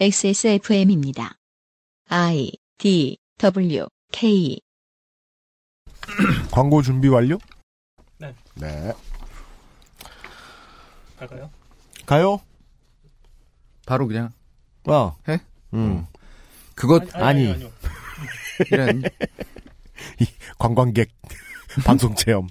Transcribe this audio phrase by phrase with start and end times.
[0.00, 1.36] XSFM입니다.
[2.08, 4.60] I D W K
[6.50, 7.38] 광고 준비 완료?
[8.18, 8.34] 네.
[8.56, 8.92] 네.
[11.16, 11.48] 갈까요?
[12.06, 12.40] 가요?
[13.86, 14.30] 바로 그냥
[14.88, 15.16] 어.
[15.28, 15.40] 해?
[15.74, 16.06] 음.
[16.74, 17.48] 그것 아니.
[17.52, 17.70] 아니요.
[18.72, 19.02] 이런
[20.58, 21.10] 관광객
[21.86, 22.48] 방송 체험.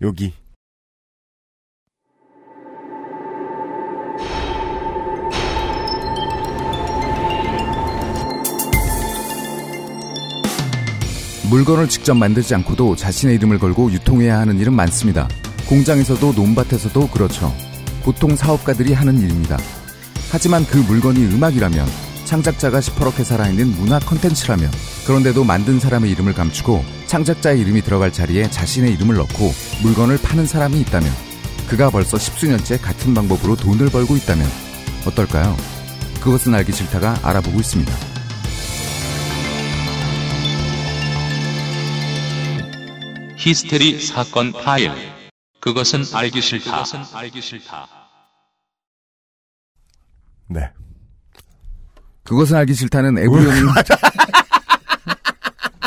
[0.00, 0.32] 여기.
[11.54, 15.28] 물건을 직접 만들지 않고도 자신의 이름을 걸고 유통해야 하는 일은 많습니다.
[15.68, 17.54] 공장에서도 논밭에서도 그렇죠.
[18.02, 19.56] 보통 사업가들이 하는 일입니다.
[20.32, 21.86] 하지만 그 물건이 음악이라면
[22.24, 24.68] 창작자가 시퍼렇게 살아있는 문화 컨텐츠라면
[25.06, 29.52] 그런데도 만든 사람의 이름을 감추고 창작자의 이름이 들어갈 자리에 자신의 이름을 넣고
[29.84, 31.08] 물건을 파는 사람이 있다면
[31.68, 34.44] 그가 벌써 십수년째 같은 방법으로 돈을 벌고 있다면
[35.06, 35.56] 어떨까요?
[36.20, 38.13] 그것은 알기 싫다가 알아보고 있습니다.
[43.44, 44.90] 히스테리 사건 파일.
[45.60, 46.70] 그것은 알기 싫다.
[46.70, 47.86] 그것은 알기 싫다.
[50.48, 50.70] 네.
[52.22, 53.60] 그것은 알기 싫다는 에브리온이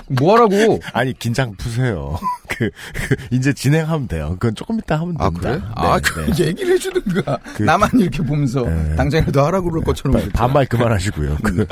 [0.09, 0.79] 뭐하라고?
[0.93, 2.19] 아니, 긴장 푸세요.
[2.47, 4.29] 그, 그, 이제 진행하면 돼요.
[4.39, 5.49] 그건 조금 이따 하면 아 됩니다.
[5.49, 5.59] 그래?
[5.59, 6.45] 네, 아, 그 네.
[6.47, 7.37] 얘기를 해주든가.
[7.55, 8.95] 그- 나만 이렇게 보면서 네.
[8.95, 10.13] 당장이라도 하라고 그럴 것처럼.
[10.13, 10.33] 그랬잖아.
[10.33, 11.37] 반말 그만하시고요.
[11.43, 11.65] 그,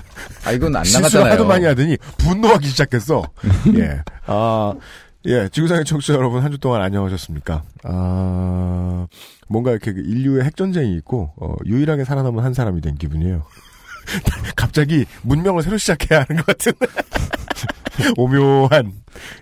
[0.46, 1.32] 아 이건 안 실수를 나가잖아요.
[1.34, 3.24] 하도 많이 하더니 분노하기 시작했어.
[3.78, 4.02] 예.
[4.26, 4.74] 아,
[5.28, 5.50] 예.
[5.50, 7.64] 지구상의 청취자 여러분 한 주 동안 안녕하셨습니까?
[7.84, 9.08] 아,
[9.48, 13.44] 뭔가 이렇게 그 인류의 핵전쟁이 있고, 어, 유일하게 살아남은 한 사람이 된 기분이에요.
[14.56, 16.74] 갑자기 문명을 새로 시작해야 하는 것 같은
[18.18, 18.94] 오묘한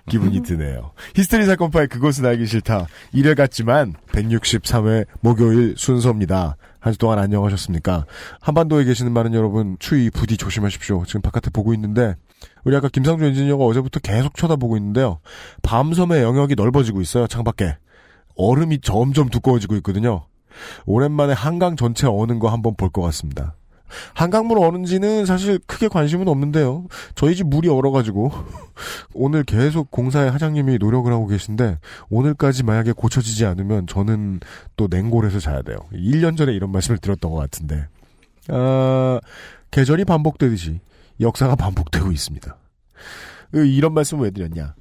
[0.10, 0.92] 기분이 드네요.
[1.16, 2.88] 히스테리 사건 파일 그것은 알기 싫다.
[3.14, 6.56] 1회 같지만 163회 목요일 순서입니다.
[6.80, 8.06] 한 주 동안 안녕하셨습니까?
[8.42, 11.06] 한반도에 계시는 많은 여러분 추위 부디 조심하십시오.
[11.06, 12.16] 지금 바깥에 보고 있는데
[12.64, 15.20] 우리 아까 김상조 엔지니어가 어제부터 계속 쳐다보고 있는데요.
[15.64, 17.28] 밤섬의 영역이 넓어지고 있어요.
[17.28, 17.78] 창밖에.
[18.36, 20.26] 얼음이 점점 두꺼워지고 있거든요.
[20.86, 23.56] 오랜만에 한강 전체 어는 거 한번 볼 것 같습니다.
[24.16, 26.86] 한강물 어는지는 사실 크게 관심은 없는데요.
[27.14, 28.32] 저희 집 물이 얼어가지고
[29.14, 31.78] 오늘 계속 공사의 하장님이 노력을 하고 계신데
[32.10, 34.40] 오늘까지 만약에 고쳐지지 않으면 저는
[34.78, 35.78] 또 냉골에서 자야 돼요.
[35.94, 37.86] 1년 전에 이런 말씀을 드렸던 것 같은데
[38.50, 39.20] 아,
[39.70, 40.80] 계절이 반복되듯이
[41.20, 42.58] 역사가 반복되고 있습니다.
[43.56, 44.76] 으, 이런 말씀을 왜 드렸냐?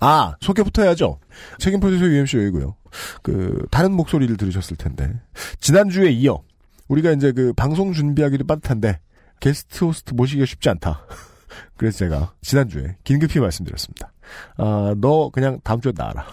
[0.00, 1.20] 아 소개부터 해야죠.
[1.58, 2.76] 책임 프로듀서 UMC 여이고요.
[3.22, 5.20] 그 다른 목소리를 들으셨을 텐데
[5.60, 6.42] 지난주에 이어
[6.88, 9.00] 우리가 이제 그 방송 준비하기도 빠듯한데
[9.40, 11.06] 게스트 호스트 모시기가 쉽지 않다.
[11.76, 14.12] 그래서 제가 지난주에 긴급히 말씀드렸습니다.
[14.56, 16.26] 아, 너 그냥 다음 주에 나와라.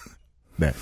[0.56, 0.72] 네.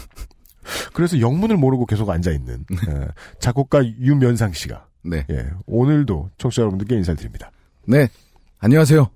[0.94, 3.08] 그래서 영문을 모르고 계속 앉아있는 예,
[3.38, 5.26] 작곡가 유면상 씨가 네.
[5.30, 7.50] 예, 오늘도 청취자 여러분들께 인사를 드립니다.
[7.86, 8.08] 네.
[8.60, 9.08] 안녕하세요.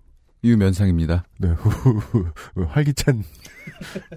[0.45, 1.25] 유면상입니다.
[1.39, 1.49] 네,
[2.69, 3.25] 활기찬.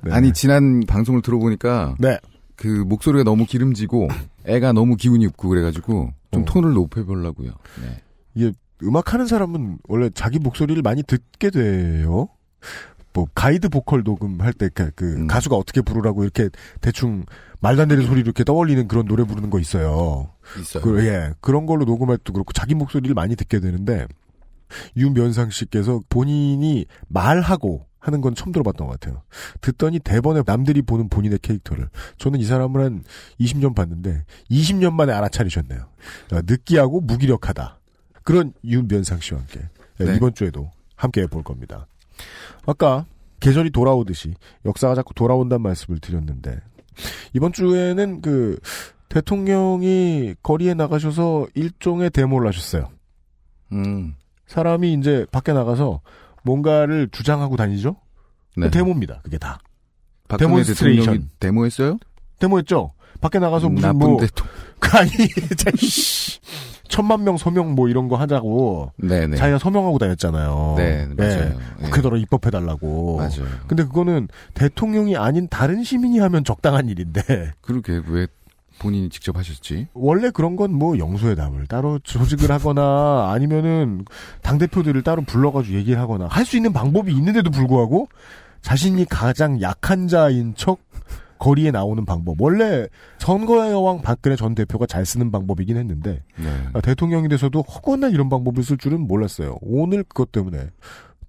[0.03, 0.11] 네.
[0.11, 2.19] 아니 지난 방송을 들어보니까 네.
[2.55, 4.09] 그 목소리가 너무 기름지고
[4.45, 6.45] 애가 너무 기운이 없고 그래가지고 좀 어.
[6.45, 7.51] 톤을 높여보려고요.
[7.81, 8.01] 네.
[8.35, 8.51] 이게
[8.83, 12.27] 음악하는 사람은 원래 자기 목소리를 많이 듣게 돼요.
[13.13, 15.27] 뭐 가이드 보컬 녹음할 때그 음.
[15.27, 16.49] 가수가 어떻게 부르라고 이렇게
[16.81, 17.25] 대충
[17.59, 20.29] 말도 안 되는 소리 이렇게 떠올리는 그런 노래 부르는 거 있어요.
[20.59, 20.83] 있어요.
[20.83, 24.07] 그, 예, 그런 걸로 녹음할 때도 그렇고 자기 목소리를 많이 듣게 되는데
[24.95, 29.21] 유면상 씨께서 본인이 말하고 하는 건 처음 들어봤던 것 같아요.
[29.61, 31.87] 듣더니 대번에 남들이 보는 본인의 캐릭터를
[32.17, 33.03] 저는 이 사람을 한
[33.39, 35.81] 20년 봤는데 20년 만에 알아차리셨네요.
[36.33, 37.79] 어, 느끼하고 무기력하다.
[38.23, 39.61] 그런 유면상 씨와 함께
[39.99, 40.15] 예, 네.
[40.15, 41.87] 이번 주에도 함께 해볼 겁니다.
[42.65, 43.05] 아까
[43.39, 44.33] 계절이 돌아오듯이
[44.65, 46.59] 역사가 자꾸 돌아온다는 말씀을 드렸는데
[47.33, 48.59] 이번 주에는 그
[49.09, 52.89] 대통령이 거리에 나가셔서 일종의 데모를 하셨어요.
[53.73, 54.15] 음.
[54.51, 56.01] 사람이 이제 밖에 나가서
[56.43, 57.95] 뭔가를 주장하고 다니죠?
[58.57, 58.69] 네.
[58.69, 59.21] 데모입니다.
[59.23, 59.59] 그게 다.
[60.27, 61.29] demonstration.
[61.39, 61.97] 데모했어요?
[62.39, 62.91] 데모였죠?
[63.21, 64.47] 밖에 나가서 무슨 나쁜 뭐, 대통.
[64.93, 65.09] 아니.
[66.89, 69.37] 천만 명 서명 뭐 이런 거 하자고 네네.
[69.37, 70.73] 자기가 서명하고 다녔잖아요.
[70.77, 71.57] 네, 맞아요.
[71.79, 71.83] 예.
[71.85, 73.17] 국회더러 입법해 달라고.
[73.17, 73.47] 맞아요.
[73.67, 78.27] 근데 그거는 대통령이 아닌 다른 시민이 하면 적당한 일인데 그렇게 왜
[78.81, 79.87] 본인이 직접 하셨지?
[79.93, 84.05] 원래 그런 건 뭐 영수회담을 따로 조직을 하거나 아니면은
[84.41, 88.07] 당 대표들을 따로 불러가지고 얘기를 하거나 할 수 있는 방법이 있는데도 불구하고
[88.61, 90.79] 자신이 가장 약한 자인 척
[91.39, 92.39] 거리에 나오는 방법.
[92.39, 92.87] 원래
[93.17, 96.67] 선거의 여왕 박근혜 전 대표가 잘 쓰는 방법이긴 했는데 네.
[96.73, 99.57] 아, 대통령이 돼서도 허구한 이런 방법을 쓸 줄은 몰랐어요.
[99.61, 100.69] 오늘 그것 때문에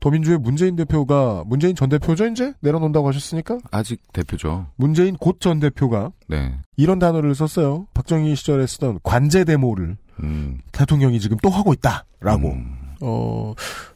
[0.02, 4.66] 더민주의 문재인 대표가 문재인 전 대표죠 이제 내려놓는다고 하셨으니까 아직 대표죠.
[4.74, 6.58] 문재인 곧 전 대표가 네.
[6.76, 7.86] 이런 단어를 썼어요.
[7.94, 10.58] 박정희 시절에 쓰던 관제 데모를 음.
[10.72, 12.48] 대통령이 지금 또 하고 있다라고.
[12.50, 12.94] 음.
[13.00, 13.54] 어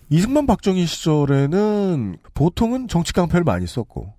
[0.08, 4.14] 이승만 박정희 시절에는 보통은 정치 깡패를 많이 썼고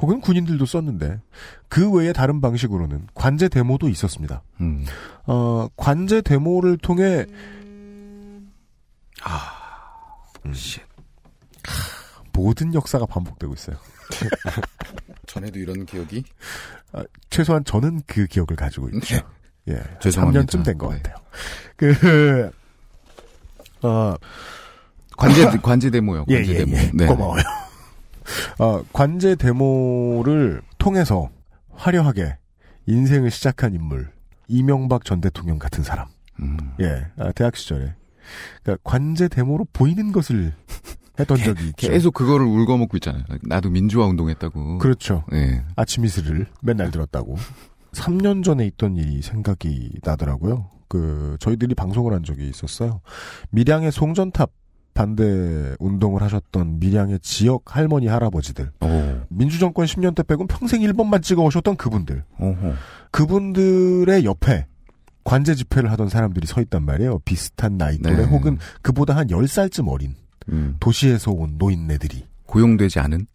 [0.00, 1.20] 혹은 군인들도 썼는데
[1.68, 4.42] 그 외에 다른 방식으로는 관제 데모도 있었습니다.
[4.60, 4.84] 음.
[5.26, 7.26] 어 관제 데모를 통해
[10.44, 10.52] 음.
[10.52, 10.80] 씨.
[12.32, 13.76] 모든 역사가 반복되고 있어요.
[15.26, 16.24] 전에도 이런 기억이?
[16.92, 19.16] 아, 최소한 저는 그 기억을 가지고 있죠.
[19.68, 19.74] 예.
[19.74, 19.82] 네.
[20.00, 20.44] 죄송합니다.
[20.44, 21.02] 3년쯤 된것 네.
[21.02, 21.16] 같아요.
[21.76, 22.50] 그,
[23.82, 24.14] 어,
[25.16, 26.24] 관제, 관제 데모요.
[26.28, 26.76] 예, 관제 예, 데모.
[26.76, 26.90] 예.
[26.94, 27.06] 네.
[27.06, 27.42] 고마워요.
[28.58, 31.30] 어, 관제 데모를 통해서
[31.72, 32.36] 화려하게
[32.86, 34.10] 인생을 시작한 인물.
[34.48, 36.08] 이명박 전 대통령 같은 사람.
[36.40, 36.56] 음.
[36.80, 37.94] 예, 아, 대학 시절에.
[38.62, 40.54] 그러니까 관제 데모로 보이는 것을
[41.18, 41.88] 했던 적이 있죠.
[41.88, 43.24] 계속 그거를 울거먹고 있잖아요.
[43.42, 44.78] 나도 민주화 운동했다고.
[44.78, 45.24] 그렇죠.
[45.30, 45.64] 네.
[45.76, 47.36] 아침 이슬을 맨날 들었다고.
[47.92, 50.70] 3년 전에 있던 일이 생각이 나더라고요.
[50.88, 53.00] 그, 저희들이 방송을 한 적이 있었어요.
[53.50, 54.50] 밀양의 송전탑
[54.94, 58.72] 반대 운동을 하셨던 밀양의 지역 할머니, 할아버지들.
[58.80, 59.20] 오.
[59.28, 62.24] 민주정권 10년 때 빼곤 평생 1번만 찍어 오셨던 그분들.
[62.40, 62.74] 오호.
[63.12, 64.66] 그분들의 옆에
[65.22, 67.20] 관제 집회를 하던 사람들이 서 있단 말이에요.
[67.20, 68.24] 비슷한 나이 또래 네.
[68.24, 70.16] 혹은 그보다 한 10살쯤 어린
[70.50, 70.76] 음.
[70.80, 72.26] 도시에서 온 노인네들이.
[72.46, 73.26] 고용되지 않은?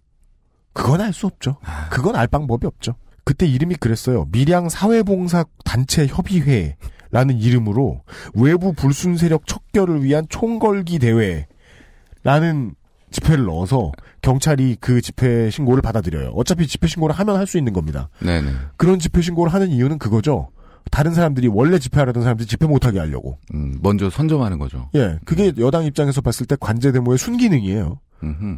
[0.74, 1.57] 그건 알 수 없죠.
[1.63, 1.88] 아.
[1.89, 2.95] 그건 알 방법이 없죠.
[3.25, 4.27] 그때 이름이 그랬어요.
[4.31, 8.01] 밀양 사회봉사 단체 협의회라는 이름으로
[8.33, 12.75] 외부 불순 세력 척결을 위한 총걸기 대회라는
[13.12, 13.92] 집회를 넣어서
[14.24, 16.30] 경찰이 그 집회 신고를 받아들여요.
[16.36, 18.09] 어차피 집회 신고를 하면 할 수 있는 겁니다.
[18.19, 18.50] 네네.
[18.75, 20.50] 그런 집회 신고를 하는 이유는 그거죠.
[20.91, 23.38] 다른 사람들이 원래 집회하려던 사람들이 집회 못하게 하려고.
[23.53, 24.89] 음, 먼저 선점하는 거죠.
[24.95, 28.00] 예, 그게 여당 입장에서 봤을 때 관제 데모의 순기능이에요.
[28.24, 28.57] 음흠.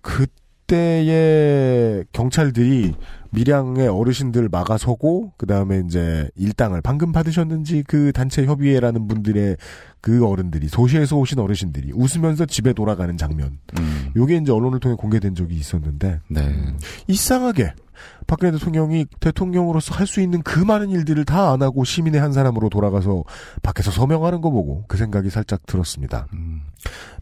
[0.00, 0.26] 그
[0.66, 2.94] 때의 경찰들이
[3.30, 9.56] 밀양의 어르신들 막아서고 그 다음에 이제 일당을 방금 받으셨는지 그 단체 협의회라는 분들의
[10.00, 13.58] 그 어른들이 도시에서 오신 어르신들이 웃으면서 집에 돌아가는 장면.
[13.78, 14.12] 음.
[14.16, 16.54] 요게 이제 언론을 통해 공개된 적이 있었는데 네.
[17.08, 17.74] 이상하게
[18.26, 22.68] 박근혜 대통령이 대통령으로서 할 수 있는 그 많은 일들을 다 안 하고 시민의 한 사람으로
[22.68, 23.24] 돌아가서
[23.62, 26.28] 밖에서 서명하는 거 보고 그 생각이 살짝 들었습니다.
[26.34, 26.62] 음.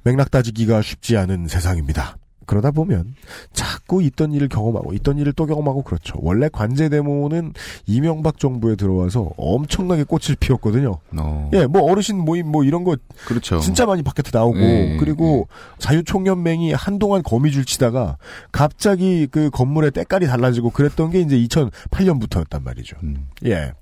[0.02, 2.16] 맥락 따지기가 쉽지 않은 세상입니다.
[2.46, 3.14] 그러다 보면
[3.52, 6.14] 자꾸 있던 일을 경험하고 있던 일을 또 경험하고 그렇죠.
[6.20, 7.52] 원래 관제 데모는
[7.86, 10.98] 이명박 정부에 들어와서 엄청나게 꽃을 피웠거든요.
[11.16, 11.50] 어.
[11.54, 12.96] 예, 뭐 어르신 모임 뭐 이런 거
[13.26, 13.60] 그렇죠.
[13.60, 15.48] 진짜 많이 바깥에 나오고 예, 그리고
[15.78, 18.16] 자유총연맹이 한동안 거미줄 치다가
[18.50, 22.96] 갑자기 그 건물의 때깔이 달라지고 그랬던 게 이제 2008년부터였단 말이죠.
[23.02, 23.28] 음.
[23.44, 23.72] 예.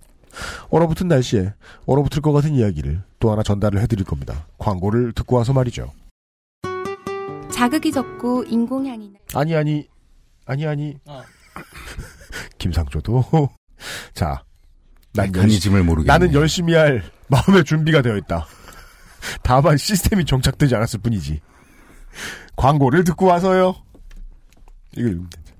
[0.70, 1.54] 얼어붙은 날씨에
[1.86, 4.46] 얼어붙을 것 같은 이야기를 또 하나 전달을 해드릴 겁니다.
[4.58, 5.90] 광고를 듣고 와서 말이죠.
[7.50, 9.88] 자극이 적고 인공향이나 아니 아니
[10.46, 11.22] 아니 아니 어.
[12.58, 13.24] 김상조도
[14.14, 14.42] 자
[15.12, 16.06] 난 메커니즘을 모르겠네.
[16.12, 18.46] 나는 열심히 할 마음의 준비가 되어 있다.
[19.42, 21.40] 다만 시스템이 정착되지 않았을 뿐이지.
[22.56, 23.74] 광고를 듣고 와서요.
[24.96, 25.52] 이거 읽으면 되지.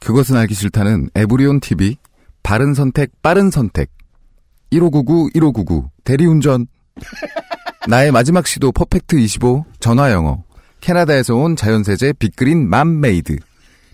[0.00, 1.96] 그것은 알기 싫다는 에브리온 TV
[2.42, 3.90] 바른 선택 빠른 선택
[4.70, 6.66] 1599 1599 대리운전
[7.88, 10.44] 나의 마지막 시도 퍼펙트 25 전화 영어
[10.86, 13.38] 캐나다에서 온 자연세제 빅그린 맘메이드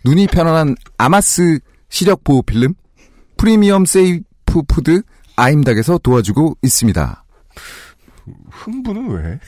[0.04, 1.58] 눈이 편안한 아마스
[1.88, 2.74] 시력 보호 필름
[3.38, 5.00] 프리미엄 safe food
[5.36, 7.24] 아임닭에서 도와주고 있습니다.
[8.50, 9.40] 흥분은 왜?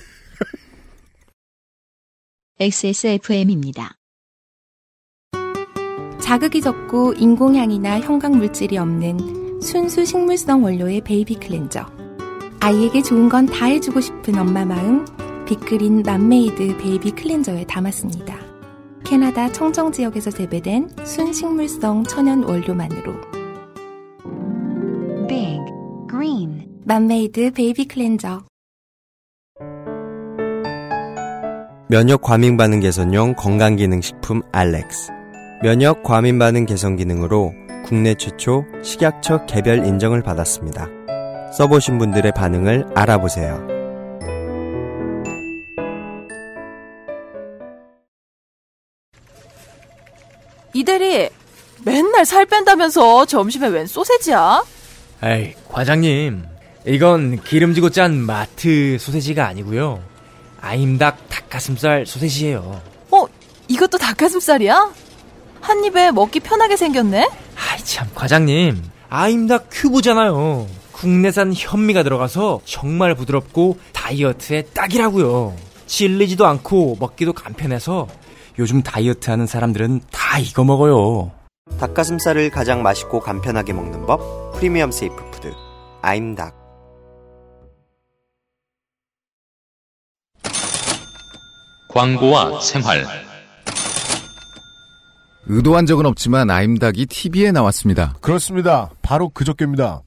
[2.59, 3.93] XSFM입니다.
[6.23, 11.85] 자극이 적고 인공향이나 형광물질이 없는 순수 식물성 원료의 베이비 클렌저.
[12.61, 15.05] 아이에게 좋은 건 다 해주고 싶은 엄마 마음
[15.47, 18.35] 빅그린 맘메이드 베이비 클렌저에 담았습니다.
[19.05, 23.13] 캐나다 청정 지역에서 재배된 순식물성 천연 원료만으로
[25.29, 25.61] Big
[26.09, 28.43] Green 맘메이드 베이비 클렌저.
[31.89, 35.13] 면역 과민 반응 개선용 건강 기능 식품 알렉스.
[35.63, 37.53] 면역 과민 반응 개선 기능으로
[37.85, 40.89] 국내 최초 식약처 개별 인정을 받았습니다.
[41.53, 43.74] 써보신 분들의 반응을 알아보세요.
[50.75, 51.29] 이 대리
[51.85, 54.65] 맨날 살 뺀다면서 점심에 웬 소세지야?
[55.23, 56.45] 에이, 과장님.
[56.87, 60.03] 이건 기름지고 짠 마트 소세지가 아니고요.
[60.61, 62.83] 아임닭 닭가슴살 소세지예요.
[63.13, 63.27] 어,
[63.69, 64.93] 이것도 닭가슴살이야?
[65.61, 67.31] 한 입에 먹기 편하게 생겼네?
[67.57, 68.83] 아이 참, 과장님.
[69.09, 70.67] 아임닭 큐브잖아요.
[70.93, 75.55] 국내산 현미가 들어가서 정말 부드럽고 다이어트에 딱이라고요.
[75.87, 78.09] 질리지도 않고 먹기도 간편해서
[78.59, 81.33] 요즘 다이어트 하는 사람들은 다 이거 먹어요.
[81.79, 85.53] 닭가슴살을 가장 맛있고 간편하게 먹는 법 프리미엄 safe food
[86.03, 86.55] 아임닭
[91.89, 93.05] 광고와 생활
[95.47, 98.15] 의도한 적은 없지만 아임닭이 TV에 나왔습니다.
[98.21, 98.91] 그렇습니다.
[99.03, 100.03] 바로 그저께입니다.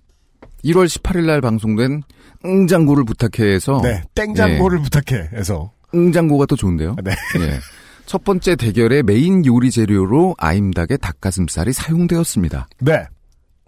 [0.66, 2.04] 1월 18일 날 방송된
[2.44, 5.30] 응장고를 부탁해에서 네, 땡장고를 부탁해.
[5.34, 5.72] 해서.
[5.94, 6.96] 응장고가 더 좋은데요.
[7.04, 7.12] 네.
[7.40, 7.60] 예.
[8.08, 12.70] 첫 번째 대결의 메인 요리 재료로 아임닭의 닭가슴살이 사용되었습니다.
[12.80, 13.06] 네.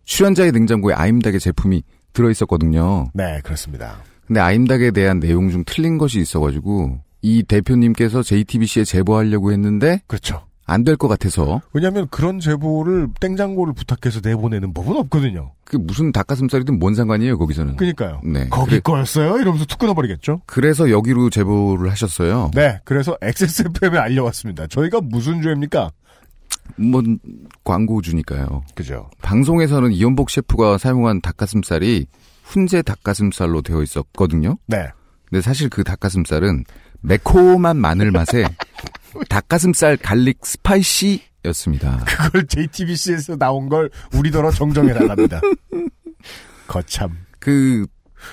[0.05, 3.11] 출연자의 냉장고에 아임닭의 제품이 들어있었거든요.
[3.13, 4.01] 네, 그렇습니다.
[4.25, 10.47] 근데 아임닭에 대한 내용 중 틀린 것이 있어가지고 이 대표님께서 JTBC에 제보하려고 했는데 그렇죠.
[10.69, 15.51] 안 될 것 같아서 왜냐하면 그런 제보를 땡장고를 부탁해서 내보내는 법은 없거든요.
[15.65, 17.75] 그 무슨 닭가슴살이든 뭔 상관이에요 거기서는.
[17.75, 18.21] 그니까요.
[18.23, 18.47] 네.
[18.49, 19.37] 거기 그래- 거였어요?
[19.39, 20.41] 이러면서 툭 끊어버리겠죠?
[20.45, 22.51] 그래서 여기로 제보를 하셨어요.
[22.53, 24.67] 네, 그래서 XSFM에 알려왔습니다.
[24.67, 25.91] 저희가 무슨 죄입니까?
[26.77, 27.01] 뭐
[27.63, 28.63] 광고주니까요.
[28.75, 29.09] 그죠.
[29.21, 32.07] 방송에서는 이연복 셰프가 사용한 닭가슴살이
[32.43, 34.57] 훈제 닭가슴살로 되어 있었거든요.
[34.67, 34.87] 네.
[35.29, 36.63] 근데 사실 그 닭가슴살은
[37.01, 38.43] 매콤한 마늘 맛에
[39.29, 42.03] 닭가슴살 garlic spicy 였습니다.
[42.05, 45.39] 그걸 JTBC에서 나온 걸 우리더러 정정해달랍니다.
[46.67, 47.17] 거참.
[47.39, 47.85] 그,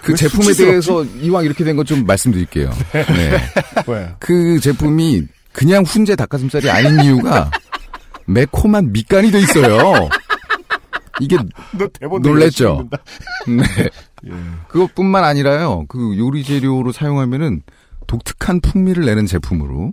[0.03, 0.53] 그왜 제품에?
[0.53, 2.71] 대해서 이왕 이렇게 된 거 좀 말씀드릴게요.
[2.93, 3.39] 네.
[3.87, 4.15] 왜?
[4.19, 7.51] 그 제품이 그냥 훈제 닭가슴살이 아닌 이유가
[8.27, 10.09] 매콤한 밑간이 돼 있어요.
[11.21, 11.37] 이게
[12.21, 12.89] 놀랬죠?
[13.47, 13.89] 네.
[14.69, 15.87] 그것뿐만 아니라요.
[15.89, 17.63] 그 요리 재료로 사용하면은
[18.09, 19.93] 독특한 풍미를 내는 제품으로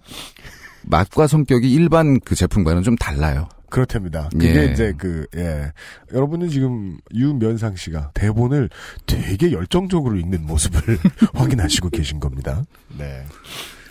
[0.83, 3.47] 맛과 성격이 일반 그 제품과는 좀 달라요.
[3.69, 4.29] 그렇답니다.
[4.31, 4.65] 그게 예.
[4.71, 5.71] 이제 그, 예.
[6.13, 8.69] 여러분은 지금 유면상 씨가 대본을
[9.07, 10.99] 되게 열정적으로 읽는 모습을
[11.33, 12.61] 확인하시고 계신 겁니다.
[12.97, 13.23] 네.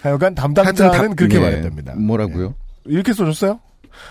[0.03, 1.41] 하여간 담당자는 그렇게 예.
[1.41, 1.95] 말했답니다.
[1.97, 2.55] 뭐라고요?
[2.85, 3.59] 이렇게 써줬어요?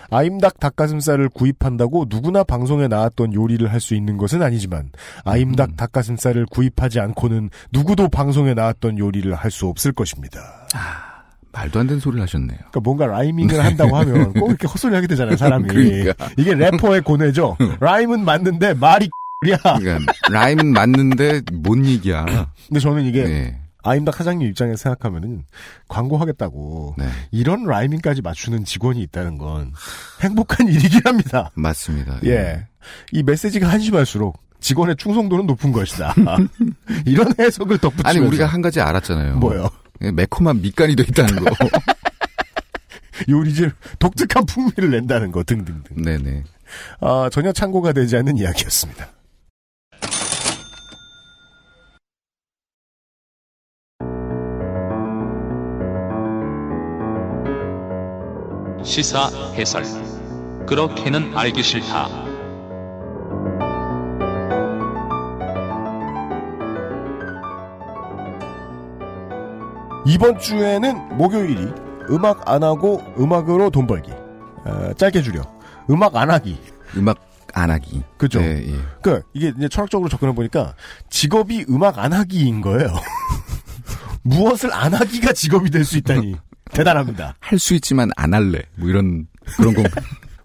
[0.10, 4.92] 아임닭 닭가슴살을 구입한다고 누구나 방송에 나왔던 요리를 할 수 있는 것은 아니지만
[5.26, 5.76] 아임닭 음.
[5.76, 10.68] 닭가슴살을 구입하지 않고는 누구도 방송에 나왔던 요리를 할 수 없을 것입니다.
[11.51, 12.58] 말도 안 되는 소리를 하셨네요.
[12.58, 15.67] 그러니까 뭔가 라이밍을 한다고 하면 꼭 이렇게 헛소리 하게 되잖아요, 사람이.
[15.70, 16.29] 그러니까.
[16.38, 17.58] 이게 래퍼의 고뇌죠.
[17.79, 19.10] 라임은 맞는데 말이
[19.50, 19.58] 야.
[19.77, 22.25] 그러니까 라임은 맞는데 뭔 얘기야.
[22.67, 23.62] 근데 저는 이게 네.
[23.84, 25.43] 아임닭 사장님 입장에서 생각하면은
[25.88, 27.05] 광고하겠다고 네.
[27.31, 29.74] 이런 라이밍까지 맞추는 직원이 있다는 건
[30.22, 31.51] 행복한 일이긴 합니다.
[31.55, 32.20] 맞습니다.
[32.25, 32.67] 예.
[33.12, 36.13] 이 메시지가 한심할수록 직원의 충성도는 높은 것이다.
[37.05, 39.38] 이런 해석을 덧붙이면서 아니 우리가 한 가지 알았잖아요.
[39.38, 39.70] 뭐요?
[40.03, 41.51] 예, 매콤한 밑간이 돼 있다는 거.
[43.29, 46.01] 요리질 독특한 풍미를 낸다는 거 등등등.
[46.03, 46.43] 네네.
[47.01, 49.10] 아, 전혀 참고가 되지 않는 이야기였습니다.
[58.84, 59.84] 시사 해설
[60.65, 62.31] 그렇게는 알기 싫다.
[70.05, 71.67] 이번 주에는 목요일이
[72.10, 74.12] 음악 안 하고 음악으로 돈 벌기.
[74.12, 75.41] 어, 짧게 줄여.
[75.89, 76.60] 음악 안 하기.
[76.98, 77.20] 음악
[77.53, 78.01] 안 하기.
[78.17, 78.39] 그죠?
[78.39, 78.79] 네, 예.
[79.01, 80.74] 그 이게 이제 철학적으로 접근해 보니까
[81.10, 82.88] 직업이 음악 안 하기인 거예요.
[84.24, 86.36] 무엇을 안 하기가 직업이 될 수 있다니
[86.72, 87.36] 대단합니다.
[87.39, 88.62] 할 수 있지만 안 할래.
[88.75, 89.27] 뭐 이런
[89.58, 89.84] 그런 거.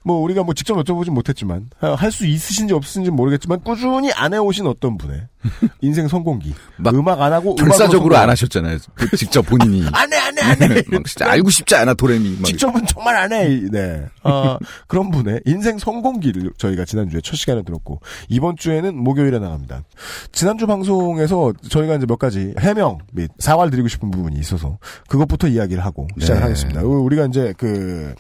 [0.07, 4.97] 뭐 우리가 뭐 직접 여쭤보진 못했지만 할 수 있으신지 없으신지 모르겠지만 꾸준히 안 해오신 어떤
[4.97, 5.27] 분의
[5.83, 8.79] 인생 성공기 막 음악 안 하고 결사적으로 안 하셨잖아요.
[8.95, 9.85] 그 직접 본인이.
[9.93, 12.37] 안해 안해 안해 막 진짜 알고 싶지 않아 도레미.
[12.39, 13.61] 막 직접은 정말 안 해.
[13.71, 14.07] 네.
[14.23, 19.83] 아, 그런 분의 인생 성공기를 저희가 지난 주에 첫 시간에 들었고, 이번 주에는 목요일에 나갑니다.
[20.33, 25.49] 지난 주 방송에서 저희가 이제 몇 가지 해명 및 사과를 드리고 싶은 부분이 있어서, 그것부터
[25.49, 26.43] 이야기를 하고 시작을 네.
[26.45, 26.83] 하겠습니다.
[26.83, 28.15] 우- 우리가 이제 그,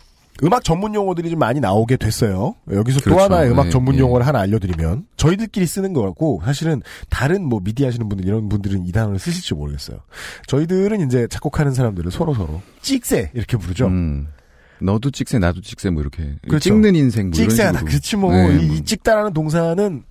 [0.44, 2.54] 음악 전문 용어들이 좀 많이 나오게 됐어요.
[2.70, 3.22] 여기서 또 그렇죠.
[3.22, 4.00] 하나의 음악 네, 전문 네.
[4.00, 8.92] 용어를 하나 알려드리면 저희들끼리 쓰는 거고 사실은 다른 뭐 미디 하시는 분들 이런 분들은 이
[8.92, 9.98] 단어를 쓰실지 모르겠어요.
[10.46, 13.86] 저희들은 이제 작곡하는 사람들을 서로 서로 찍새 이렇게 부르죠.
[13.86, 14.28] 음.
[14.78, 16.58] 너도 찍새 나도 찍새 뭐 이렇게 그렇죠.
[16.64, 17.78] 찍는 인생 뭐 찍새하다.
[17.78, 17.88] 식으로.
[17.90, 18.32] 그렇지 뭐.
[18.32, 18.74] 네, 이, 뭐.
[18.76, 20.04] 이 찍다라는 동사는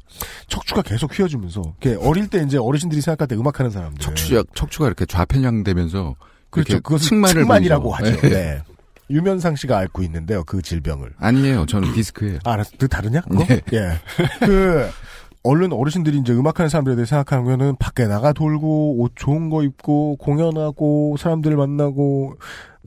[0.47, 1.61] 척추가 계속 휘어지면서
[2.01, 3.99] 어릴 때 이제 어르신들이 생각할 때 음악하는 사람들.
[3.99, 6.15] 척추가 척추가 이렇게 좌편향되면서
[6.49, 6.79] 그렇죠.
[6.79, 7.93] 그것을 측만을 측만이라고.
[7.93, 8.21] 하죠.
[8.29, 8.63] 네.
[9.07, 9.15] 네.
[9.15, 10.43] 유면상 씨가 앓고 있는데요.
[10.43, 11.13] 그 질병을.
[11.17, 11.65] 아니에요.
[11.65, 12.39] 저는 디스크예요.
[12.43, 12.71] 아, 알았어.
[12.79, 13.21] 그 다르냐?
[13.21, 13.45] 그거?
[13.45, 13.61] 네.
[13.73, 13.99] 예.
[14.45, 14.89] 그
[15.43, 21.17] 얼른 어르신들이 이제 음악하는 사람들에 대해 생각하면은 밖에 나가 돌고 옷 좋은 거 입고 공연하고
[21.19, 22.37] 사람들 만나고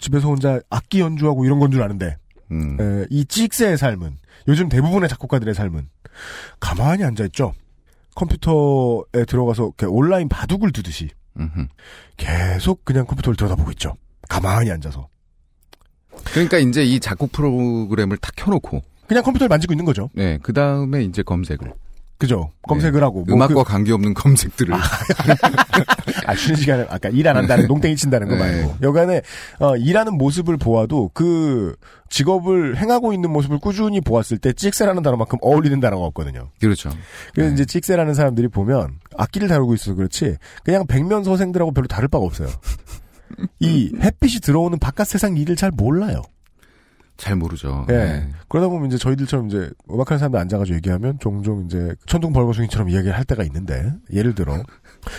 [0.01, 2.17] 집에서 혼자 악기 연주하고 이런 건 줄 아는데
[2.51, 2.77] 음.
[2.81, 5.89] 에, 이 찍새의 삶은 요즘 대부분의 작곡가들의 삶은
[6.59, 7.53] 가만히 앉아 있죠.
[8.17, 11.67] 컴퓨터에 들어가서 온라인 바둑을 두듯이 음흠.
[12.17, 13.95] 계속 그냥 컴퓨터를 들여다보고 있죠.
[14.29, 15.09] 가만히 앉아서.
[16.25, 20.11] 그러니까 이제 이 작곡 프로그램을 딱 켜놓고 그냥 컴퓨터를 만지고 있는 거죠.
[20.15, 21.73] 네, 그 다음에 이제 검색을.
[22.19, 22.51] 그죠.
[22.63, 23.25] 검색을 하고.
[23.25, 24.75] 뭐 음악과 그- 관계없는 검색들을.
[26.27, 28.41] 아, 쉬는 시간에, 아까 일 안 한다는, 농땡이 친다는 거 네.
[28.41, 28.77] 말고.
[28.83, 29.23] 여간에,
[29.61, 31.77] 어, 일하는 모습을 보아도 그
[32.11, 36.51] 직업을 행하고 있는 모습을 꾸준히 보았을 때 찍새라는 단어만큼 어울리는 단어가 없거든요.
[36.61, 36.91] 그렇죠.
[37.35, 42.49] 그래서 이제 찍새라는 사람들이 보면 악기를 다루고 있어서 그렇지 그냥 백면서생들하고 별로 다를 바가 없어요.
[43.61, 46.23] 이 햇빛이 들어오는 바깥 세상 일을 잘 몰라요.
[47.17, 47.85] 잘 모르죠.
[47.91, 47.93] 예.
[47.97, 48.29] 네.
[48.49, 53.25] 그러다 보면 이제 저희들처럼 이제 음악하는 사람들 앉아가지고 얘기하면 종종 이제 천둥 벌거숭이처럼 이야기를 할
[53.25, 54.63] 때가 있는데 예를 들어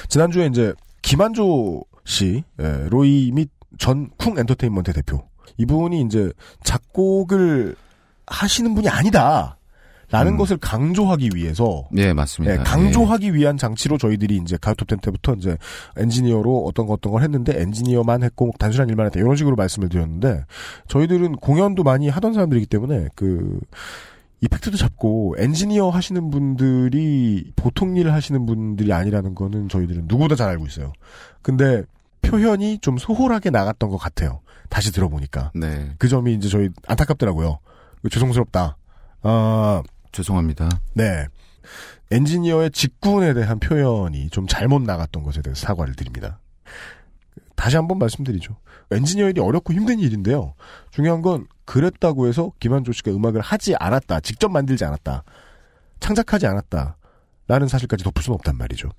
[0.07, 6.31] 지난주에 이제 김한조 씨 예, 로이 및 전 쿵 엔터테인먼트 대표 이분이 이제
[6.63, 7.75] 작곡을
[8.27, 9.57] 하시는 분이 아니다.
[10.11, 10.37] 라는 음.
[10.37, 12.55] 것을 강조하기 위해서 예, 맞습니다.
[12.55, 15.57] 예, 강조하기 위한 장치로 저희들이 이제 가요톱10 때부터 이제
[15.97, 19.89] 엔지니어로 어떤 거 어떤 걸 했는데 엔지니어만 했고 뭐 단순한 일만 했다 이런 식으로 말씀을
[19.89, 20.45] 드렸는데
[20.87, 23.59] 저희들은 공연도 많이 하던 사람들이기 때문에 그
[24.41, 30.65] 이펙트도 잡고 엔지니어 하시는 분들이 보통 일을 하시는 분들이 아니라는 거는 저희들은 누구보다 잘 알고
[30.65, 30.93] 있어요.
[31.41, 31.83] 근데
[32.21, 34.41] 표현이 좀 소홀하게 나갔던 것 같아요.
[34.69, 35.91] 다시 들어보니까 네.
[35.97, 37.59] 그 점이 이제 저희 안타깝더라고요.
[38.09, 38.77] 죄송스럽다.
[39.23, 40.69] 아 죄송합니다.
[40.93, 41.27] 네.
[42.11, 46.39] 엔지니어의 직군에 대한 표현이 좀 잘못 나갔던 것에 대해서 사과를 드립니다.
[47.55, 48.55] 다시 한번 말씀드리죠.
[48.91, 50.55] 엔지니어 일이 어렵고 힘든 일인데요.
[50.91, 54.21] 중요한 건 그랬다고 해서 김한조 씨가 음악을 하지 않았다.
[54.21, 55.23] 직접 만들지 않았다.
[55.99, 56.97] 창작하지 않았다.
[57.47, 58.89] 라는 사실까지 덮을 수는 없단 말이죠.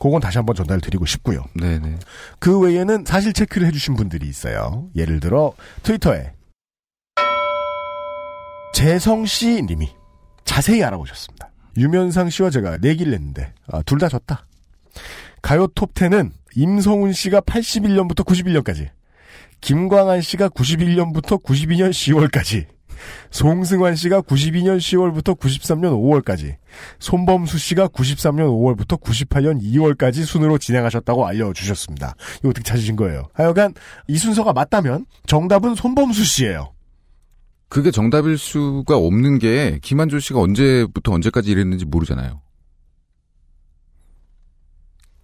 [0.00, 1.44] 그건 다시 한번 전달 드리고 싶고요.
[1.54, 1.98] 네네.
[2.38, 4.88] 그 외에는 사실 체크를 해주신 분들이 있어요.
[4.94, 6.32] 예를 들어 트위터에
[8.72, 9.90] 재성 씨 님이
[10.58, 11.50] 자세히 알아보셨습니다.
[11.76, 14.44] 유면상 씨와 제가 내기를 했는데 아, 둘 다 졌다.
[15.40, 18.88] 가요 톱10은 임성훈 씨가 81년부터 91년까지
[19.60, 22.66] 김광한 씨가 91년부터 92년 10월까지
[23.30, 26.56] 송승환 씨가 92년 10월부터 93년 5월까지
[26.98, 32.16] 손범수 씨가 93년 5월부터 98년 2월까지 순으로 진행하셨다고 알려주셨습니다.
[32.40, 33.28] 이거 어떻게 찾으신 거예요?
[33.32, 33.74] 하여간
[34.08, 36.72] 이 순서가 맞다면 정답은 손범수 씨예요.
[37.68, 42.40] 그게 정답일 수가 없는 게 김한조 씨가 언제부터 언제까지 일했는지 모르잖아요.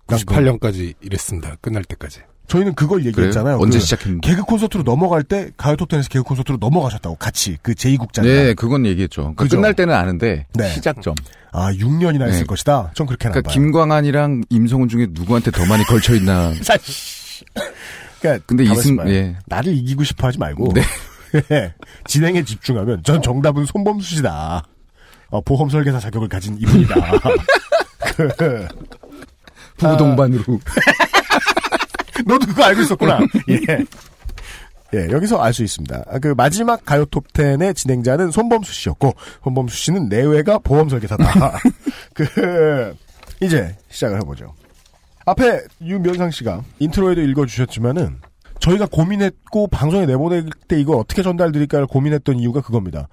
[0.06, 1.56] 98년까지 일했습니다.
[1.62, 2.20] 끝날 때까지.
[2.46, 3.56] 저희는 그걸 얘기했잖아요.
[3.56, 4.28] 언제 그 시작했는지.
[4.28, 8.22] 개그 콘서트로 넘어갈 때 가요 톱텐에서 개그 콘서트로 넘어가셨다고 같이 그 제2국장.
[8.22, 9.34] 네, 그건 얘기했죠.
[9.34, 9.46] 그러니까?
[9.46, 10.68] 끝날 때는 아는데 네.
[10.68, 11.14] 시작점.
[11.52, 12.44] 아 6년이나 했을 네.
[12.44, 12.92] 것이다.
[12.94, 13.54] 전 그렇게 그러니까 나봐요.
[13.54, 16.52] 김광한이랑 임성훈 중에 누구한테 더 많이 걸쳐 있나.
[18.20, 18.98] 그러니까 근데 이승.
[19.08, 19.36] 예.
[19.46, 20.82] 나를 이기고 싶어 하지 말고 네.
[22.06, 24.64] 진행에 집중하면 전 정답은 손범수 씨다.
[25.30, 26.94] 어, 보험 설계사 자격을 가진 이분이다.
[28.16, 28.68] 그,
[29.76, 30.44] 부부 동반으로.
[32.26, 33.18] 너도 그거 알고 있었구나.
[33.50, 33.84] 예.
[34.94, 36.04] 예, 여기서 알 수 있습니다.
[36.06, 41.58] 아, 그 마지막 가요 톱10의 진행자는 손범수 씨였고, 손범수 씨는 내외가 보험 설계사다.
[42.14, 42.94] 그,
[43.42, 44.54] 이제 시작을 해보죠.
[45.26, 48.20] 앞에 유면상 씨가 intro에도 읽어주셨지만은,
[48.64, 53.08] 저희가 고민했고, 방송에 내보낼 때 이걸 어떻게 전달드릴까를 고민했던 이유가 그겁니다.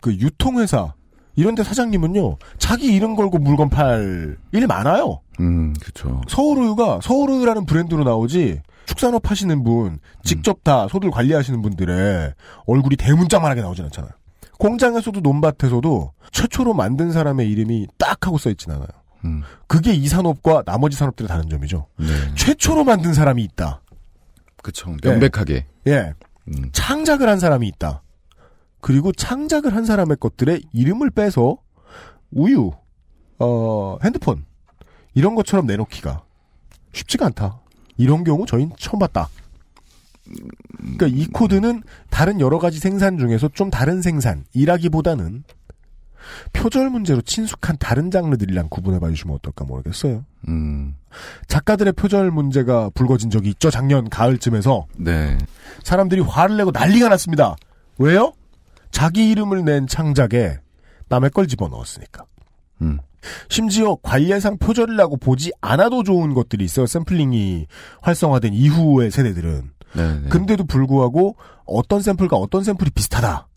[0.00, 0.94] 그 유통회사,
[1.36, 5.20] 이런데 사장님은요, 자기 이름 걸고 물건 팔 일 많아요.
[5.38, 6.20] 음, 그렇죠.
[6.28, 12.34] 서울우유가 서울우유라는 브랜드로 나오지 축산업 하시는 분 직접 다 소들 관리하시는 분들의
[12.66, 14.10] 얼굴이 대문짝만하게 나오진 않잖아요.
[14.58, 18.88] 공장에서도 논밭에서도 최초로 만든 사람의 이름이 딱 하고 써있진 않아요.
[19.24, 19.42] 음.
[19.68, 21.86] 그게 이 산업과 나머지 산업들의 다른 점이죠.
[21.98, 22.06] 네.
[22.34, 23.80] 최초로 만든 사람이 있다.
[24.62, 24.94] 그쵸.
[25.02, 25.66] 명백하게.
[25.86, 26.14] 예.
[26.48, 26.70] 음.
[26.72, 28.02] 창작을 한 사람이 있다.
[28.80, 31.58] 그리고 창작을 한 사람의 것들의 이름을 빼서
[32.30, 32.72] 우유,
[33.38, 34.44] 어, 핸드폰
[35.14, 36.24] 이런 것처럼 내놓기가
[36.92, 37.60] 쉽지가 않다.
[37.96, 39.28] 이런 경우 저희는 처음 봤다.
[40.78, 45.44] 그러니까 이 코드는 다른 여러 가지 생산 중에서 좀 다른 생산이라기보다는
[46.52, 50.24] 표절 문제로 친숙한 다른 장르들이랑 구분해 봐 주시면 어떨까 모르겠어요.
[50.48, 50.96] 음.
[51.48, 53.70] 작가들의 표절 문제가 불거진 적이 있죠.
[53.70, 55.38] 작년 가을쯤에서 네.
[55.82, 57.56] 사람들이 화를 내고 난리가 났습니다.
[57.98, 58.32] 왜요?
[58.90, 60.58] 자기 이름을 낸 창작에
[61.08, 62.24] 남의 걸 집어넣었으니까.
[62.82, 62.98] 음.
[63.48, 66.86] 심지어 관례상 표절이라고 보지 않아도 좋은 것들이 있어요.
[66.86, 67.66] 샘플링이
[68.00, 69.70] 활성화된 이후의 세대들은.
[69.94, 70.20] 네.
[70.20, 70.28] 네.
[70.28, 73.48] 근데도 불구하고 어떤 샘플과 어떤 샘플이 비슷하다.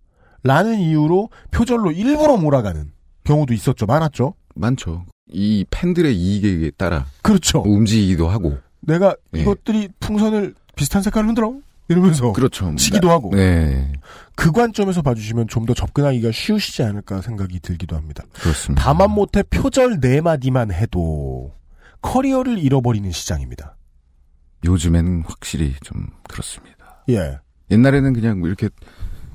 [0.43, 2.91] 라는 이유로 표절로 일부러 몰아가는
[3.23, 3.85] 경우도 있었죠.
[3.85, 4.33] 많았죠.
[4.55, 5.05] 많죠.
[5.31, 7.59] 이 팬들의 이익에 따라 그렇죠.
[7.65, 8.57] 움직이기도 하고.
[8.81, 9.41] 내가 네.
[9.41, 11.53] 이것들이 풍선을 비슷한 색깔로 흔들어?
[11.87, 12.73] 이러면서 그렇죠.
[12.75, 13.29] 치기도 하고.
[13.33, 13.91] 네.
[14.35, 18.23] 그 관점에서 봐주시면 좀 더 접근하기가 쉬우시지 않을까 생각이 들기도 합니다.
[18.33, 18.83] 그렇습니다.
[18.83, 21.53] 다만 못해 표절 네 마디만 해도
[22.01, 23.75] 커리어를 잃어버리는 시장입니다.
[24.65, 27.03] 요즘엔 확실히 좀 그렇습니다.
[27.09, 27.37] 예.
[27.71, 28.69] 옛날에는 그냥 뭐 이렇게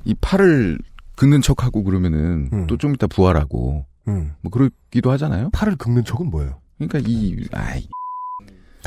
[0.05, 0.79] 이 팔을
[1.19, 2.67] 긁는 척하고 그러면은 음.
[2.67, 4.31] 또좀 이따 부활하고 음.
[4.39, 5.49] 뭐 그러기도 하잖아요.
[5.51, 6.61] 팔을 긁는 척은 뭐예요?
[6.77, 7.85] 그러니까 이 아이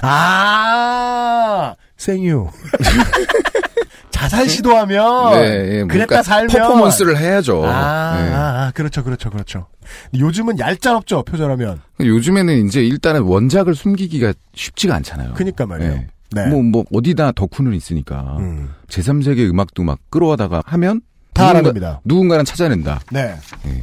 [0.00, 2.48] 아, 생유.
[4.10, 7.66] 자살 시도하면 네, 예, 그랬다 살면 퍼포먼스를 해야죠.
[7.66, 8.32] 아, 네.
[8.32, 9.66] 아, 아, 그렇죠, 그렇죠, 그렇죠.
[10.14, 11.80] 요즘은 얄짤없죠, 표절하면.
[12.00, 15.34] 요즘에는 이제 일단은 원작을 숨기기가 쉽지가 않잖아요.
[15.34, 15.94] 그니까 말이에요.
[15.94, 16.08] 네.
[16.30, 16.46] 네.
[16.46, 18.36] 뭐, 뭐, 어디다 덕후는 있으니까.
[18.38, 18.70] 음.
[18.88, 21.02] 제3세계 음악도 막 끌어와다가 하면
[21.34, 22.00] 다 누군가- 알아냅니다.
[22.04, 23.00] 누군가는 찾아낸다.
[23.12, 23.34] 네.
[23.64, 23.82] 네.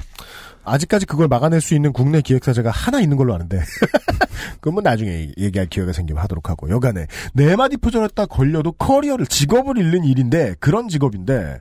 [0.66, 3.60] 아직까지 그걸 막아낼 수 있는 국내 기획사제가 하나 있는 걸로 아는데.
[4.62, 6.70] 그건 뭐 나중에 얘기할 기회가 생기면 하도록 하고.
[6.70, 11.60] 여간에 네 마디 표절했다 걸려도 커리어를 직업을 잃는 일인데 그런 직업인데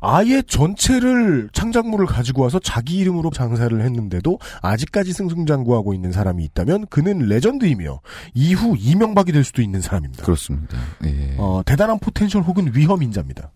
[0.00, 7.18] 아예 전체를 창작물을 가지고 와서 자기 이름으로 장사를 했는데도 아직까지 승승장구하고 있는 사람이 있다면 그는
[7.20, 8.00] 레전드이며
[8.34, 10.24] 이후 이명박이 될 수도 있는 사람입니다.
[10.24, 10.76] 그렇습니다.
[11.04, 11.34] 예.
[11.38, 13.50] 어, 대단한 potential 혹은 위험 인자입니다.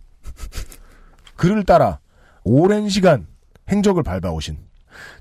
[1.37, 1.99] 그를 따라
[2.45, 3.27] 오랜 시간
[3.68, 4.59] 행적을 밟아오신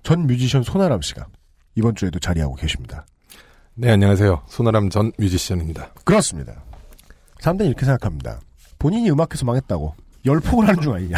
[0.04, 1.28] 전 뮤지션 손아람 씨가
[1.76, 3.06] 이번 주에도 자리하고 계십니다.
[3.74, 4.44] 네, 안녕하세요.
[4.48, 5.94] 손아람 전 뮤지션입니다.
[6.04, 6.64] 그렇습니다.
[7.40, 8.40] 사람들은 이렇게 생각합니다.
[8.78, 9.96] 본인이 음악해서 망했다고.
[10.24, 11.18] 열폭을 하는 중 아니냐.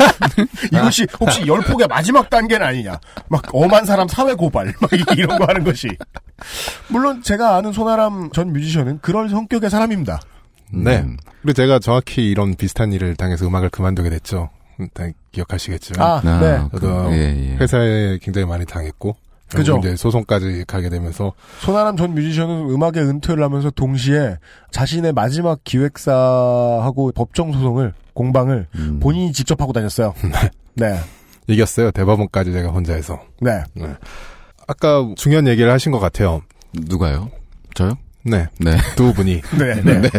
[0.72, 2.98] 이것이 혹시 열폭의 마지막 단계는 아니냐.
[3.28, 4.72] 막 엄한 사람 사회 고발.
[4.80, 5.88] 막 이런 거 하는 것이.
[6.88, 10.20] 물론 제가 아는 손아람 전 뮤지션은 그럴 성격의 사람입니다.
[10.72, 11.00] 네.
[11.00, 11.16] 음.
[11.42, 14.50] 그리고 제가 정확히 이런 비슷한 일을 당해서 음악을 그만두게 됐죠.
[14.78, 16.06] 일단 기억하시겠지만.
[16.06, 16.68] 아, 네.
[16.72, 17.56] 그, 저도 예, 예.
[17.56, 19.16] 회사에 굉장히 많이 당했고.
[19.52, 19.78] 그죠.
[19.78, 24.36] 이제 소송까지 가게 되면서 손아람 전 뮤지션은 음악에 은퇴를 하면서 동시에
[24.70, 29.00] 자신의 마지막 기획사하고 법정 소송을 공방을 음.
[29.00, 30.14] 본인이 직접 하고 다녔어요.
[30.74, 31.00] 네.
[31.48, 31.90] 이겼어요.
[31.90, 33.20] 대법원까지 제가 혼자 해서.
[33.40, 33.64] 네.
[34.68, 36.42] 아까 중요한 얘기를 하신 것 같아요.
[36.72, 37.30] 누가요?
[37.74, 37.98] 저요?
[38.24, 38.46] 네.
[38.58, 38.76] 네.
[38.96, 39.40] 두 분이.
[39.58, 39.82] 네.
[39.82, 40.10] 네.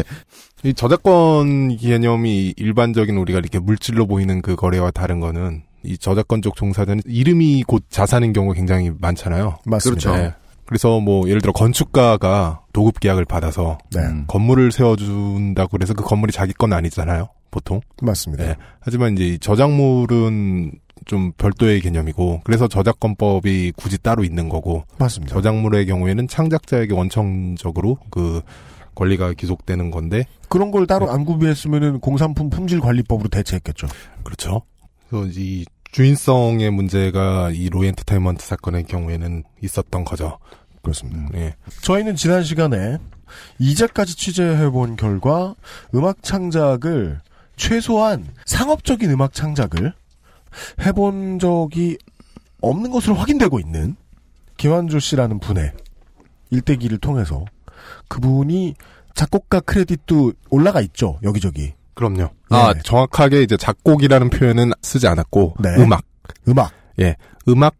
[0.63, 6.55] 이 저작권 개념이 일반적인 우리가 이렇게 물질로 보이는 그 거래와 다른 거는 이 저작권 쪽
[6.55, 9.57] 종사자는 이름이 곧 자산인 경우가 굉장히 많잖아요.
[9.65, 10.17] 맞습니다.
[10.17, 10.33] 네.
[10.65, 14.01] 그래서 뭐 예를 들어 건축가가 도급 계약을 받아서 네.
[14.01, 14.25] 음.
[14.27, 17.27] 건물을 세워준다고 그래서 그 건물이 자기 건 아니잖아요.
[17.51, 17.81] 보통.
[18.01, 18.45] 맞습니다.
[18.45, 18.55] 네.
[18.79, 20.71] 하지만 이제 이 저작물은
[21.05, 25.35] 좀 별도의 개념이고 그래서 저작권법이 굳이 따로 있는 거고 맞습니다.
[25.35, 28.41] 저작물의 경우에는 창작자에게 원천적으로 그
[28.95, 31.13] 권리가 기속되는 건데 그런 걸 따로 네.
[31.13, 33.87] 안 구비했으면은 공산품 품질 관리법으로 대체했겠죠.
[34.23, 34.61] 그렇죠.
[35.09, 40.39] 그래서 이 주인성의 문제가 이 로엔터테인먼트 사건의 경우에는 있었던 거죠.
[40.81, 41.27] 그렇습니다.
[41.35, 41.55] 예.
[41.81, 42.97] 저희는 지난 시간에
[43.59, 45.55] 이제까지 취재해본 결과
[45.93, 47.19] 음악 창작을
[47.61, 49.93] 최소한 상업적인 음악 창작을
[50.83, 51.99] 해본 적이
[52.59, 53.95] 없는 것으로 확인되고 있는
[54.57, 55.71] 김한조 씨라는 분의
[56.49, 57.45] 일대기를 통해서
[58.07, 58.73] 그분이
[59.13, 62.29] 작곡가 크레딧도 올라가 있죠 여기저기 그럼요.
[62.49, 62.79] 아, 네.
[62.83, 65.69] 정확하게 이제 작곡이라는 표현은 쓰지 않았고 네.
[65.77, 66.03] 음악.
[66.47, 67.15] 음악 예.
[67.47, 67.75] 음악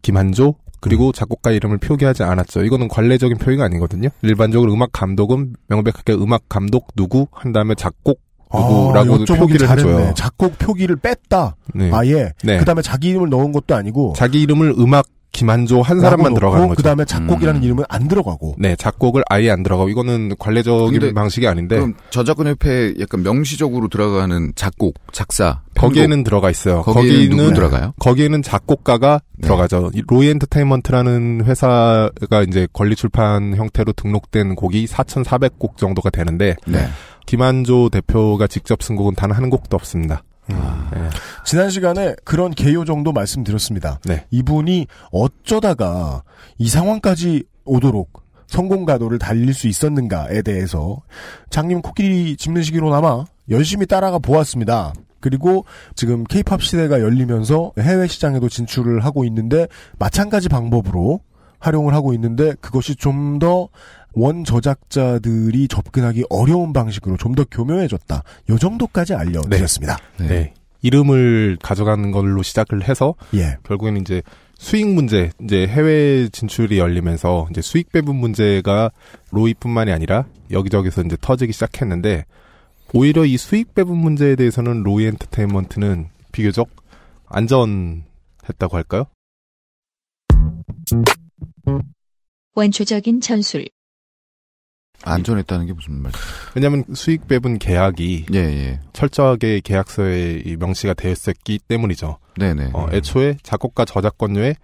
[0.00, 2.64] 김한조 그리고 작곡가 이름을 표기하지 않았죠.
[2.64, 4.08] 이거는 관례적인 표기가 아니거든요.
[4.22, 8.20] 일반적으로 음악 감독은 명백하게 음악 감독 누구 한 다음에 작곡
[8.54, 9.70] 누구라고 아, 표기를.
[9.70, 10.14] 해줘요.
[10.14, 11.90] 작곡 표기를 뺐다 네.
[11.92, 12.58] 아예 네.
[12.58, 16.76] 그다음에 자기 이름을 넣은 것도 아니고 자기 이름을 음악 김한조 한 사람만 들어가는 거죠.
[16.76, 17.64] 그 다음에 작곡이라는 음.
[17.64, 18.56] 이름은 안 들어가고.
[18.58, 23.88] 네, 작곡을 아예 안 들어가고 이거는 관례적인 근데 방식이 아닌데 그럼 저작권 협회에 약간 명시적으로
[23.88, 26.82] 들어가는 작곡, 작사, 거기에는 들어가 있어요.
[26.82, 27.94] 거기에는 누구 거기는 들어가요?
[27.98, 29.46] 거기에는 작곡가가 네.
[29.46, 29.90] 들어가죠.
[29.94, 36.86] 이 로이 엔터테인먼트라는 회사가 이제 권리 출판 형태로 등록된 곡이 4,400곡 정도가 되는데 네.
[37.26, 40.22] 김한조 대표가 직접 쓴 곡은 단 한 곡도 없습니다.
[40.50, 40.88] 음.
[40.92, 41.08] 네.
[41.44, 44.00] 지난 시간에 그런 개요 정도 말씀드렸습니다.
[44.04, 44.26] 네.
[44.30, 46.22] 이분이 어쩌다가
[46.58, 51.00] 이 상황까지 오도록 성공 가도를 달릴 수 있었는가에 대해서
[51.48, 54.92] 장님 코끼리 짚는 시기로나마 열심히 따라가 보았습니다.
[55.20, 61.20] 그리고 지금 케이팝 시대가 열리면서 해외 시장에도 진출을 하고 있는데 마찬가지 방법으로
[61.60, 63.68] 활용을 하고 있는데 그것이 좀 더
[64.14, 68.22] 원 저작자들이 접근하기 어려운 방식으로 좀 더 교묘해졌다.
[68.50, 69.96] 요 정도까지 알려드렸습니다.
[70.18, 70.26] 네.
[70.26, 70.54] 네.
[70.82, 73.56] 이름을 가져가는 걸로 시작을 해서 예.
[73.64, 74.20] 결국에는 이제
[74.58, 78.90] 수익 문제, 이제 해외 진출이 열리면서 이제 수익 배분 문제가
[79.30, 82.26] 로이뿐만이 아니라 여기저기서 이제 터지기 시작했는데
[82.92, 86.68] 오히려 이 수익 배분 문제에 대해서는 로이 엔터테인먼트는 비교적
[87.26, 89.04] 안전했다고 할까요?
[92.54, 93.66] 원초적인 전술.
[95.04, 96.18] 안전했다는 게 무슨 말이죠?
[96.54, 98.80] 왜냐하면 수익 배분 계약이 예, 예.
[98.92, 102.18] 철저하게 계약서에 이 명시가 되어 있었기 때문이죠.
[102.38, 102.70] 네네.
[102.72, 104.56] 어, 애초에 작곡가 저작권료의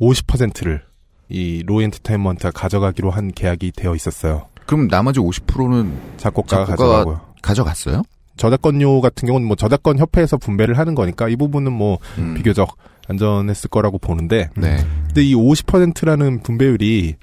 [0.00, 0.82] 50%를
[1.28, 4.48] 이 로이 엔터테인먼트가 가져가기로 한 계약이 되어 있었어요.
[4.66, 7.20] 그럼 나머지 50%는 작곡가가, 작곡가가 가져가고요.
[7.42, 8.02] 가져갔어요?
[8.36, 12.34] 저작권료 같은 경우는 뭐 저작권 협회에서 분배를 하는 거니까 이 부분은 뭐 음.
[12.34, 12.76] 비교적
[13.08, 14.84] 안전했을 거라고 보는데 네.
[15.06, 17.14] 근데 이 50%라는 분배율이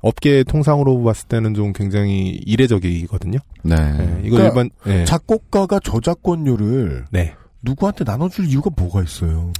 [0.00, 3.38] 업계 통상으로 봤을 때는 좀 굉장히 이례적이거든요.
[3.62, 3.74] 네.
[3.76, 5.04] 예, 이거 그러니까 일반 예.
[5.04, 7.34] 작곡가가 저작권료를 네.
[7.62, 9.52] 누구한테 나눠줄 이유가 뭐가 있어요?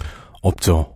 [0.42, 0.94] 없죠.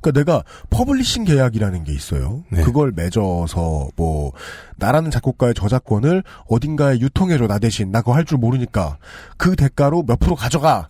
[0.00, 2.44] 그러니까 내가 publishing 계약이라는 게 있어요.
[2.50, 2.62] 네.
[2.62, 4.32] 그걸 맺어서 뭐
[4.76, 8.98] 나라는 작곡가의 저작권을 어딘가에 유통해줘 나 대신 나 그거 할 줄 모르니까
[9.36, 10.88] 그 대가로 몇 프로 가져가.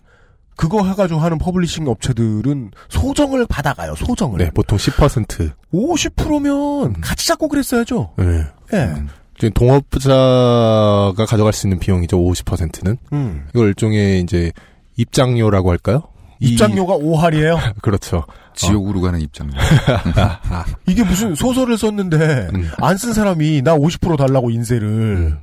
[0.55, 3.95] 그거 해가지고 하는 publishing 업체들은 소정을 받아가요.
[3.95, 4.37] 소정을.
[4.39, 5.51] 네, 보통 10%.
[5.73, 8.13] 50%면 같이 작곡을 했어야죠.
[8.17, 8.45] 네.
[8.73, 8.93] 예.
[9.37, 12.17] 지금 동업자가 가져갈 수 있는 비용이죠.
[12.17, 12.97] 50%는.
[13.13, 13.47] 음.
[13.53, 14.51] 이걸 일종의 이제
[14.97, 16.03] 입장료라고 할까요?
[16.39, 17.57] 이- 입장료가 5할이에요.
[17.81, 18.25] 그렇죠.
[18.53, 19.53] 지옥으로 가는 입장료.
[20.87, 22.69] 이게 무슨 소설을 썼는데 음.
[22.79, 25.39] 안쓴 사람이 나 50% 달라고 인쇄를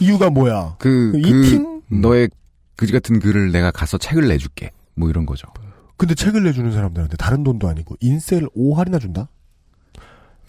[0.00, 0.76] 이유가 뭐야?
[0.78, 1.80] 그, 이 그, 팀?
[2.00, 2.28] 너의
[2.76, 4.70] 그지 같은 글을 내가 가서 책을 내줄게.
[4.94, 5.46] 뭐 이런 거죠.
[5.96, 9.28] 근데 책을 내주는 사람들한테 다른 돈도 아니고 인쇄를 5할이나 준다?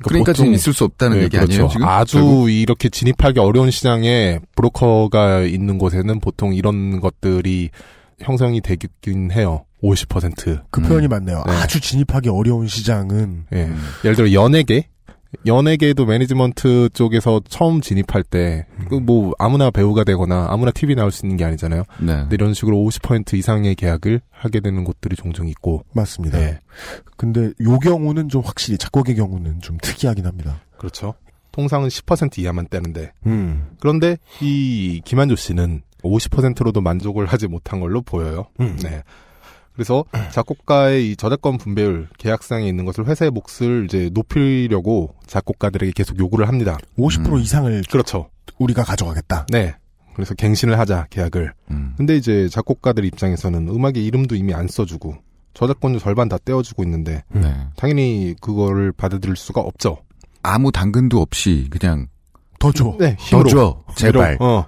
[0.04, 1.54] 그러니까 지금 보통- 있을 수 없다는 네, 얘기 그렇죠.
[1.54, 1.88] 아니에요, 지금?
[1.88, 2.50] 아주 결국?
[2.52, 7.70] 이렇게 진입하기 어려운 시장에 브로커가 있는 곳에는 보통 이런 것들이
[8.20, 9.66] 형성이 되긴 해요.
[9.82, 10.64] 50%.
[10.72, 10.84] 그 음.
[10.88, 11.44] 표현이 맞네요.
[11.46, 11.52] 네.
[11.54, 13.64] 아주 진입하기 어려운 시장은 예.
[13.66, 13.82] 음.
[14.04, 14.88] 예를 들어 연예계
[15.46, 21.26] 연예계도 매니지먼트 쪽에서 처음 진입할 때, 그 뭐, 아무나 배우가 되거나, 아무나 TV 나올 수
[21.26, 21.84] 있는 게 아니잖아요.
[22.00, 22.14] 네.
[22.14, 26.38] 근데 이런 식으로 50% 이상의 계약을 하게 되는 곳들이 종종 있고, 맞습니다.
[26.40, 26.60] 네.
[27.18, 30.62] 근데 요 경우는 좀 확실히 작곡의 경우는 좀 특이하긴 합니다.
[30.78, 31.16] 그렇죠.
[31.52, 33.68] 통상은 10% 이하만 떼는데, 음.
[33.80, 38.48] 그런데 이 김한조 씨는 50%로도 만족을 하지 못한 걸로 보여요.
[38.60, 38.78] 음.
[38.82, 39.04] 네.
[39.74, 46.48] 그래서 작곡가의 이 저작권 분배율 계약상에 있는 것을 회사의 몫을 이제 높이려고 작곡가들에게 계속 요구를
[46.48, 46.78] 합니다.
[46.98, 47.40] 50% 음.
[47.40, 48.30] 이상을 그렇죠.
[48.60, 49.48] 우리가 가져가겠다.
[49.50, 49.76] 네.
[50.14, 51.54] 그래서 갱신을 하자 계약을.
[51.72, 51.94] 음.
[51.98, 55.16] 근데 이제 작곡가들 입장에서는 음악의 이름도 이미 안 써주고
[55.56, 57.52] 저작권료 절반 다 떼어주고 있는데 네.
[57.76, 59.98] 당연히 그거를 받아들일 수가 없죠.
[60.44, 62.08] 아무 당근도 없이 그냥
[62.60, 62.96] 더 줘.
[63.00, 63.50] 네, 더 힘으로.
[63.50, 63.84] 줘.
[63.96, 64.38] 제발.
[64.40, 64.66] 어.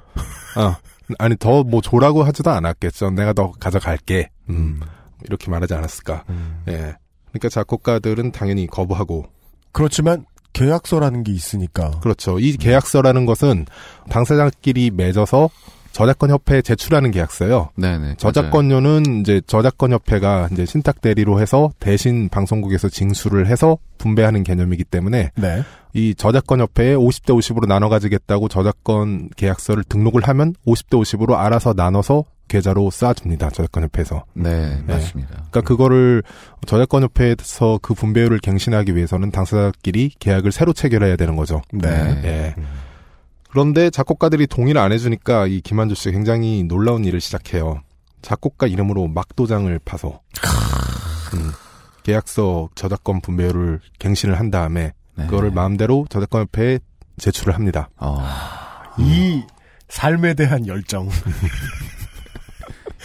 [0.58, 0.76] 어.
[1.20, 3.12] 아니 더 뭐 줘라고 하지도 않았겠죠.
[3.12, 4.30] 내가 더 가져갈게.
[4.50, 4.80] 음.
[5.28, 6.24] 이렇게 말하지 않았을까.
[6.30, 6.64] 음.
[6.68, 6.96] 예.
[7.30, 9.26] 그러니까 작곡가들은 당연히 거부하고
[9.72, 11.92] 그렇지만 계약서라는 게 있으니까.
[12.00, 12.40] 그렇죠.
[12.40, 13.66] 이 계약서라는 것은
[14.10, 15.50] 당사자끼리 맺어서
[15.92, 17.70] 저작권 협회에 제출하는 계약서예요.
[17.78, 18.16] 네네.
[18.18, 25.32] 저작권료는 이제 저작권 협회가 이제 신탁 대리로 해서 대신 방송국에서 징수를 해서 분배하는 개념이기 때문에
[25.36, 25.64] 네.
[25.94, 32.26] 이 저작권 협회에 50대 50으로 나눠 가지겠다고 저작권 계약서를 등록을 하면 50대 50으로 알아서 나눠서
[32.48, 33.54] 계좌로 쏴줍니다.
[33.54, 34.26] 저작권 협회에서.
[34.34, 34.94] 네, 네.
[34.94, 35.30] 맞습니다.
[35.32, 36.24] 그러니까 그거를
[36.66, 41.62] 저작권 협회에서 그 분배율을 갱신하기 위해서는 당사자끼리 계약을 새로 체결해야 되는 거죠.
[41.72, 41.90] 네.
[42.24, 42.56] 예.
[43.50, 47.82] 그런데 작곡가들이 동의를 안 해주니까 이 김한조 씨가 굉장히 놀라운 일을 시작해요.
[48.22, 50.20] 작곡가 이름으로 막도장을 파서
[51.36, 51.52] 음,
[52.04, 55.26] 계약서 저작권 분배율을 갱신을 한 다음에 네.
[55.28, 56.80] 그거를 마음대로 저작권 협회에
[57.18, 57.90] 제출을 합니다.
[57.98, 58.18] 어,
[58.98, 59.44] 이
[59.88, 61.10] 삶에 대한 열정.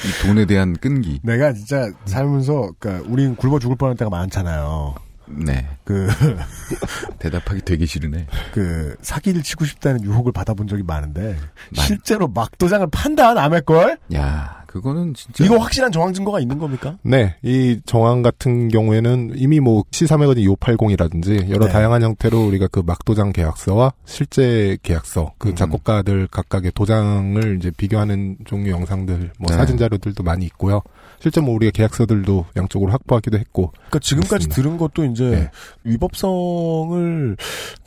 [0.04, 1.20] 이 돈에 대한 끈기.
[1.22, 4.94] 내가 진짜 살면서, 그니까, 우린 굶어 죽을 뻔할 때가 많잖아요.
[5.26, 5.68] 네.
[5.84, 6.08] 그,
[7.20, 8.26] 대답하기 되게 싫으네.
[8.52, 11.36] 그, 사기를 치고 싶다는 유혹을 받아본 적이 많은데,
[11.74, 13.98] 실제로 막도장을 판다, 남의 걸?
[14.14, 15.44] 야, 그거는 진짜.
[15.44, 16.96] 이거 확실한 정황 증거가 있는 겁니까?
[17.02, 21.72] 네, 이 정황 같은 경우에는 이미 뭐 시사매거진 280이라든지 여러 네.
[21.72, 25.54] 다양한 형태로 우리가 그 막도장 계약서와 실제 계약서, 그 음.
[25.56, 29.56] 작곡가들 각각의 도장을 이제 비교하는 종류 영상들, 뭐 네.
[29.56, 30.82] 사진 자료들도 많이 있고요.
[31.18, 33.72] 실제 뭐 우리가 계약서들도 양쪽으로 확보하기도 했고.
[33.72, 34.54] 그러니까 지금까지 그렇습니다.
[34.54, 35.50] 들은 것도 이제 네.
[35.84, 37.36] 위법성을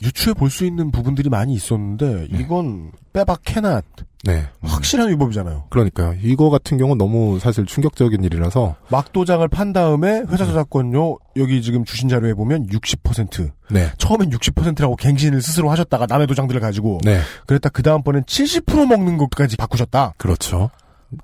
[0.02, 3.84] 유추해 볼 수 있는 부분들이 많이 있었는데 이건 빼박 캐낫
[4.24, 4.48] 네.
[4.62, 5.66] 확실한 위법이잖아요.
[5.68, 6.14] 그러니까요.
[6.22, 8.74] 이거 같은 경우는 너무 사실 충격적인 일이라서.
[8.88, 10.26] 막도장을 판 다음에 음.
[10.30, 13.90] 회사 저작권료 여기 지금 주신 자료에 보면 60% 네.
[13.98, 17.20] 처음엔 60%라고 갱신을 스스로 하셨다가 남의 도장들을 가지고 네.
[17.46, 20.14] 그랬다 그 다음번엔 70% 먹는 것까지 바꾸셨다.
[20.16, 20.70] 그렇죠.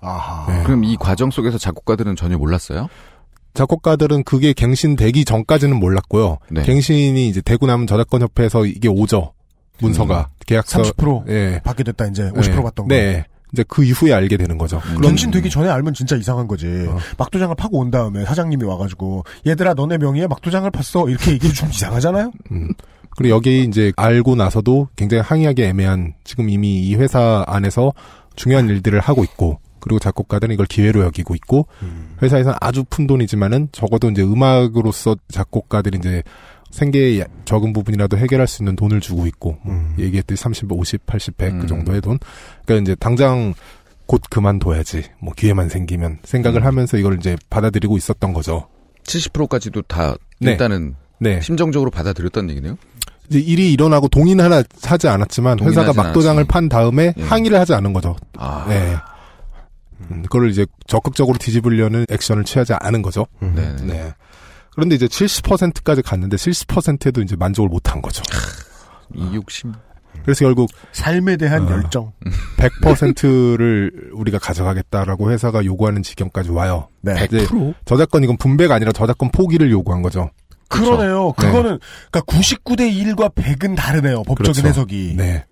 [0.00, 0.52] 아하.
[0.52, 0.62] 네.
[0.64, 2.88] 그럼 이 과정 속에서 작곡가들은 전혀 몰랐어요?
[3.54, 6.38] 작곡가들은 그게 갱신되기 전까지는 몰랐고요.
[6.50, 6.62] 네.
[6.62, 9.32] 갱신이 이제 되고 나면 저작권 협회에서 이게 오죠.
[9.80, 11.60] 문서가 계약서 30% 예.
[11.64, 12.62] 받게 됐다 이제 50% 네.
[12.62, 12.94] 받던 거.
[12.94, 13.24] 네.
[13.52, 14.80] 이제 그 이후에 알게 되는 거죠.
[14.94, 15.00] 음.
[15.00, 16.66] 갱신 되기 전에 알면 진짜 이상한 거지.
[16.88, 16.98] 어.
[17.18, 22.32] 막도장을 파고 온 다음에 사장님이 와가지고 얘들아 너네 명의에 막도장을 팠어 이렇게 얘기해 주면 이상하잖아요.
[22.52, 22.68] 음.
[23.16, 27.92] 그리고 여기 이제 알고 나서도 굉장히 항의하기 애매한 지금 이미 이 회사 안에서
[28.36, 31.66] 중요한 일들을 하고 있고 그리고 작곡가들은 이걸 기회로 여기고 있고
[32.22, 36.22] 회사에서는 아주 푼 돈이지만은 적어도 이제 음악으로서 작곡가들이 이제
[36.70, 39.94] 생계의 적은 부분이라도 해결할 수 있는 돈을 주고 있고 뭐 음.
[39.98, 41.60] 얘기했듯이 30, 50, 80, 100 음.
[41.60, 42.18] 그 정도의 돈.
[42.64, 43.54] 그러니까 이제 당장
[44.06, 45.04] 곧 그만둬야지.
[45.20, 46.66] 뭐 기회만 생기면 생각을 음.
[46.66, 48.68] 하면서 이걸 이제 받아들이고 있었던 거죠.
[49.04, 50.52] 70%까지도 다 네.
[50.52, 51.40] 일단은 네.
[51.40, 52.76] 심정적으로 받아들였다는 얘기네요.
[53.28, 56.46] 이제 일이 일어나고 동의는 하나 하지 않았지만 회사가 막도장을 않았지만.
[56.46, 57.22] 판 다음에 예.
[57.22, 58.16] 항의를 하지 않은 거죠.
[58.36, 58.96] 아, 네.
[60.10, 63.26] 음, 그걸 이제 적극적으로 뒤집으려는 액션을 취하지 않은 거죠.
[63.40, 63.76] 네.
[63.84, 64.12] 네.
[64.70, 64.74] 네.
[64.74, 68.22] 그런데 이제 70%까지 갔는데 70%에도 이제 만족을 못한 거죠.
[69.14, 69.72] 이 욕심.
[70.22, 71.70] 그래서 결국 삶에 대한 어.
[71.70, 72.12] 열정.
[72.56, 76.88] 100%를 우리가 가져가겠다라고 회사가 요구하는 지경까지 와요.
[77.00, 77.14] 네.
[77.24, 77.46] 이제
[77.84, 80.30] 저작권 이건 분배가 아니라 저작권 포기를 요구한 거죠.
[80.68, 81.34] 그러네요.
[81.38, 81.46] 네.
[81.46, 81.78] 그거는
[82.10, 84.22] 그러니까 99대 1과 100은 다르네요.
[84.22, 84.68] 법적인 그렇죠.
[84.68, 85.14] 해석이.
[85.16, 85.44] 네.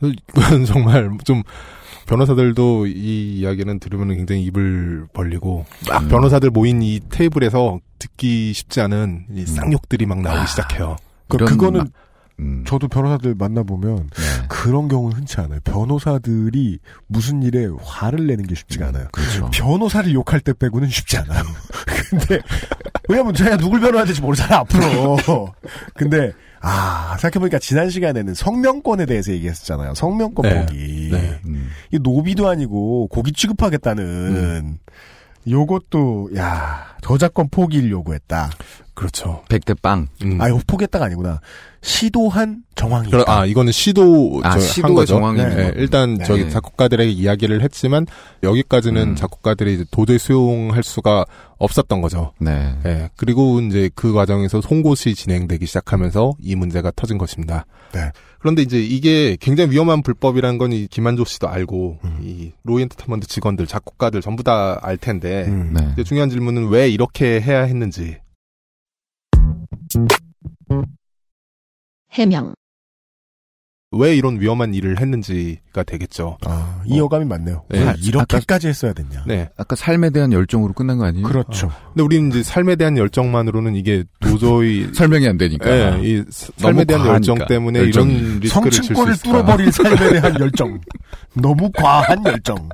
[0.02, 1.42] 이건 정말 좀
[2.10, 6.08] 변호사들도 이 이야기는 들으면 굉장히 입을 벌리고 막 음.
[6.08, 10.46] 변호사들 모인 이 테이블에서 듣기 쉽지 않은 이 쌍욕들이 막 나오기 아.
[10.46, 10.96] 시작해요.
[11.28, 11.88] 그, 이런 그거는 막-
[12.40, 12.64] 음.
[12.66, 14.22] 저도 변호사들 만나보면 네.
[14.48, 15.60] 그런 경우는 흔치 않아요.
[15.62, 19.06] 변호사들이 무슨 일에 화를 내는 게 쉽지가 않아요.
[19.12, 19.48] 그렇죠.
[19.52, 21.44] 변호사를 욕할 때 빼고는 쉽지 않아요.
[22.10, 22.40] 근데
[23.08, 25.16] 왜냐면 제가 누굴 변호해야 될지 모르잖아 앞으로.
[25.94, 29.94] 근데 아 생각해보니까 지난 시간에는 성명권에 대해서 얘기했었잖아요.
[29.94, 30.60] 성명권 네.
[30.60, 31.08] 포기.
[31.10, 31.40] 네.
[31.46, 31.70] 음.
[31.90, 34.78] 이 노비도 아니고 고기 취급하겠다는
[35.48, 38.50] 요것도 야 저작권 포기를 요구했다.
[39.00, 39.42] 그렇죠.
[39.48, 40.08] 백대 빵.
[40.22, 40.38] 음.
[40.42, 41.40] 아 이거 포기했다가 아니구나.
[41.80, 43.10] 시도한 정황이다.
[43.16, 45.14] 그러- 아, 이거는 시도, 아, 저, 시도의 한 거죠.
[45.14, 45.72] 정황이 네, 거군요.
[45.80, 46.24] 일단 네.
[46.26, 48.06] 저기 작곡가들에게 이야기를 했지만,
[48.42, 49.16] 여기까지는 음.
[49.16, 51.24] 작곡가들이 이제 도저히 수용할 수가
[51.56, 52.32] 없었던 거죠.
[52.38, 52.74] 네.
[52.84, 57.64] 예, 그리고 이제 그 과정에서 송곳이 진행되기 시작하면서 이 문제가 터진 것입니다.
[57.92, 58.10] 네.
[58.40, 62.18] 그런데 이제 이게 굉장히 위험한 불법이라는 건 이 김한조 씨도 알고, 음.
[62.22, 65.72] 이 로이 엔터테인먼트 직원들, 작곡가들 전부 다 알 텐데, 음.
[65.74, 65.88] 네.
[65.94, 68.18] 이제 중요한 질문은 왜 이렇게 해야 했는지.
[72.12, 72.54] 해명,
[73.92, 76.38] 왜 이런 위험한 일을 했는지가 되겠죠.
[76.46, 77.64] 아, 이 어감이 맞네요.
[77.70, 77.80] 네.
[77.80, 79.24] 왜 아, 이렇게까지 했어야 됐냐.
[79.26, 79.48] 네.
[79.56, 81.26] 아까 삶에 대한 열정으로 끝난 거 아니에요?
[81.26, 81.72] 그렇죠.
[81.88, 85.70] 근데 우리는 이제 삶에 대한 열정만으로는 이게 도저히 설명이 안 되니까.
[85.70, 87.14] 예, 이 사- 삶에 대한 과하니까.
[87.14, 88.14] 열정 때문에 열정이.
[88.16, 89.16] 이런 리스크를 성층권을?
[89.18, 90.80] 뚫어버릴 삶에 대한 열정.
[91.34, 92.68] 너무 과한 열정.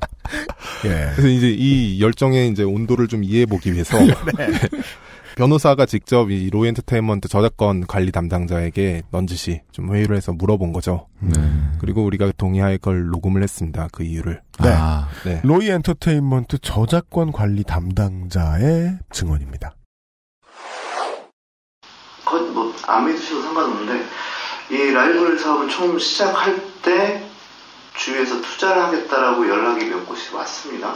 [0.85, 1.13] 예.
[1.15, 3.97] 그래서 이제 이 열정의 이제 온도를 좀 이해해 보기 위해서
[5.37, 11.09] 변호사가 직접 이 로이 엔터테인먼트 저작권 관리 담당자에게 넌지시 좀 회의를 해서 물어본 거죠.
[11.21, 11.35] 네.
[11.79, 13.89] 그리고 우리가 동의하에 그걸 녹음을 했습니다.
[13.93, 14.41] 그 이유를.
[14.63, 14.69] 네.
[14.73, 15.43] 아, 네.
[15.45, 19.75] 로이 엔터테인먼트 저작권 관리 담당자의 증언입니다.
[22.25, 24.07] 그건 뭐, 안 믿으셔도 상관없는데,
[24.71, 27.23] 이 라이브러리 사업을 처음 시작할 때,
[27.95, 30.95] 주위에서 투자를 하겠다라고 연락이 몇 곳이 왔습니다.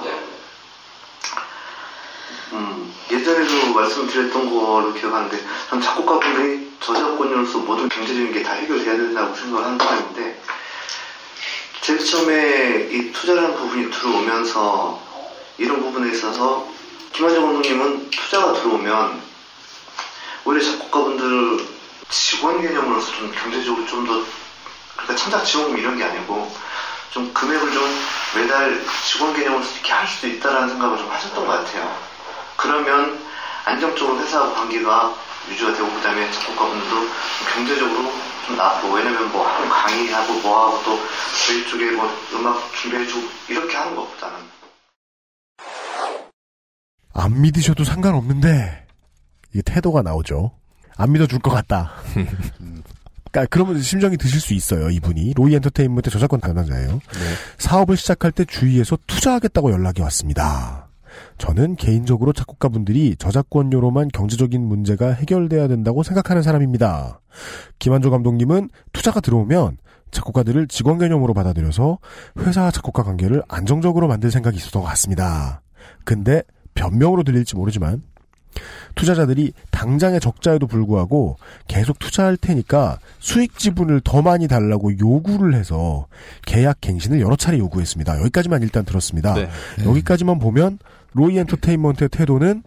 [2.53, 9.65] 음, 예전에도 말씀드렸던 걸로 기억하는데, 전 작곡가분들이 저작권료로서 모든 경제적인 게 다 해결돼야 된다고 생각을
[9.67, 10.41] 하는 사람인데,
[11.83, 15.01] 제일 처음에 이 투자라는 부분이 들어오면서,
[15.59, 16.67] 이런 부분에 있어서,
[17.13, 19.21] 김한정 감독님은 투자가 들어오면,
[20.45, 21.67] 오히려 작곡가분들
[22.09, 24.23] 직원 개념으로서 좀 경제적으로 좀 더,
[24.95, 26.51] 그러니까 천작 지원금 이런 게 아니고,
[27.13, 28.01] 좀 금액을 좀
[28.35, 32.10] 매달 직원 개념으로서 이렇게 할 수도 있다라는 생각을 좀 하셨던 것 같아요.
[32.61, 33.18] 그러면
[33.64, 35.14] 안정적으로 회사하고 관계가
[35.51, 37.09] 유지가 되고, 그 다음에 작곡가분들도 좀
[37.55, 38.12] 경제적으로
[38.46, 40.99] 좀 나고, 왜냐면 뭐 하루 강의하고 뭐하고 또
[41.46, 44.38] 저희 쪽에 뭐 음악 준비해주고 이렇게 하는 것보다는.
[47.12, 48.87] 안 믿으셔도 상관없는데
[49.53, 50.53] 이게 태도가 나오죠.
[50.96, 51.92] 안 믿어줄 것 같다.
[53.33, 54.90] 그러니까 그러면 심정이 드실 수 있어요.
[54.90, 57.01] 이분이 로이 엔터테인먼트 저작권 담당자예요.
[57.59, 60.89] 사업을 시작할 때 주위에서 투자하겠다고 연락이 왔습니다.
[61.40, 67.20] 저는 개인적으로 작곡가분들이 저작권료로만 경제적인 문제가 해결돼야 된다고 생각하는 사람입니다.
[67.79, 69.79] 김한조 감독님은 투자가 들어오면
[70.11, 71.98] 작곡가들을 직원 개념으로 받아들여서
[72.40, 75.62] 회사 작곡가 관계를 안정적으로 만들 생각이 있었던 것 같습니다.
[76.05, 76.42] 근데
[76.74, 78.03] 변명으로 들릴지 모르지만
[78.95, 81.37] 투자자들이 당장의 적자에도 불구하고
[81.69, 86.07] 계속 투자할 테니까 수익 지분을 더 많이 달라고 요구를 해서
[86.47, 88.21] 계약 갱신을 여러 차례 요구했습니다.
[88.21, 89.35] 여기까지만 일단 들었습니다.
[89.35, 89.49] 네.
[89.85, 90.79] 여기까지만 보면
[91.13, 92.63] 로이 엔터테인먼트의 태도는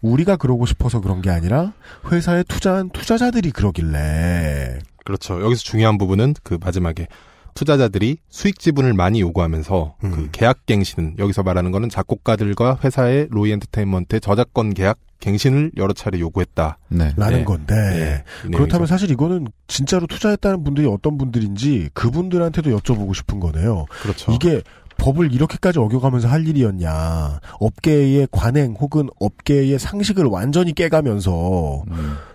[0.00, 1.72] 우리가 그러고 싶어서 그런 게 아니라
[2.10, 5.42] 회사에 투자한 투자자들이 그러길래 그렇죠.
[5.42, 7.06] 여기서 중요한 부분은 그 마지막에
[7.54, 10.10] 투자자들이 수익 지분을 많이 요구하면서 음.
[10.10, 16.18] 그 계약 갱신은 여기서 말하는 거는 작곡가들과 회사의 로이 엔터테인먼트의 저작권 계약 갱신을 여러 차례
[16.18, 16.78] 요구했다.
[16.88, 17.12] 네.
[17.16, 17.44] 라는 네.
[17.44, 18.86] 건데 네, 이 그렇다면.
[18.86, 23.86] 사실 이거는 진짜로 투자했다는 분들이 어떤 분들인지 그분들한테도 여쭤보고 싶은 거네요.
[24.02, 24.32] 그렇죠.
[24.32, 24.62] 이게
[24.98, 27.40] 법을 이렇게까지 어겨가면서 할 일이었냐.
[27.60, 31.84] 업계의 관행 혹은 업계의 상식을 완전히 깨가면서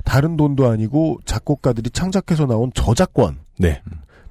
[0.03, 3.37] 다른 돈도 아니고 작곡가들이 창작해서 나온 저작권.
[3.59, 3.81] 네.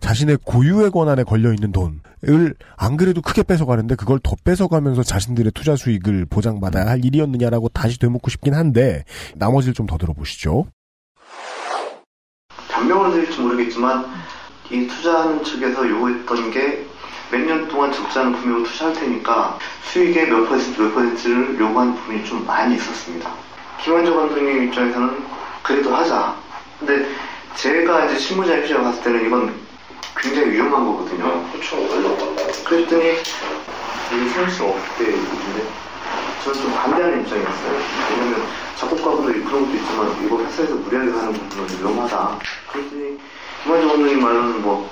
[0.01, 5.77] 자신의 고유의 권한에 걸려 있는 돈을 안 그래도 크게 뺏어가는데 그걸 더 뺏어가면서 자신들의 투자
[5.77, 10.67] 수익을 보장받아야 할 일이었느냐라고 다시 되묻고 싶긴 한데 나머지를 좀 더 들어보시죠.
[12.71, 14.05] 변명을 드릴지 모르겠지만
[14.71, 16.87] 이 투자하는 측에서 요구했던 게
[17.33, 19.59] 몇 년 동안 적지 않은 금액을 투자할 테니까
[19.91, 23.33] 수익의 몇 퍼센트 몇 퍼센트를 요구하는 부분이 좀 많이 있었습니다.
[23.83, 25.25] 김한조 감독님 입장에서는
[25.65, 26.37] 그래도 하자.
[26.79, 27.05] 근데
[27.57, 29.53] 제가 이제 실무자 입장에 봤을 때는 이건
[30.17, 31.45] 굉장히 위험한 거거든요.
[31.53, 31.77] 그렇죠.
[32.65, 33.05] 그랬더니
[34.13, 35.69] 이게 생수 없대 얘기인데
[36.45, 37.81] 저는 좀 반대하는 입장이었어요.
[38.11, 42.39] 왜냐면 작곡가분들이 그런 것도 있지만 이거 회사에서 무리하게 하는 부분은 위험하다.
[42.73, 43.19] 그랬더니
[43.63, 44.91] 김한조 감독님 말로는 뭐,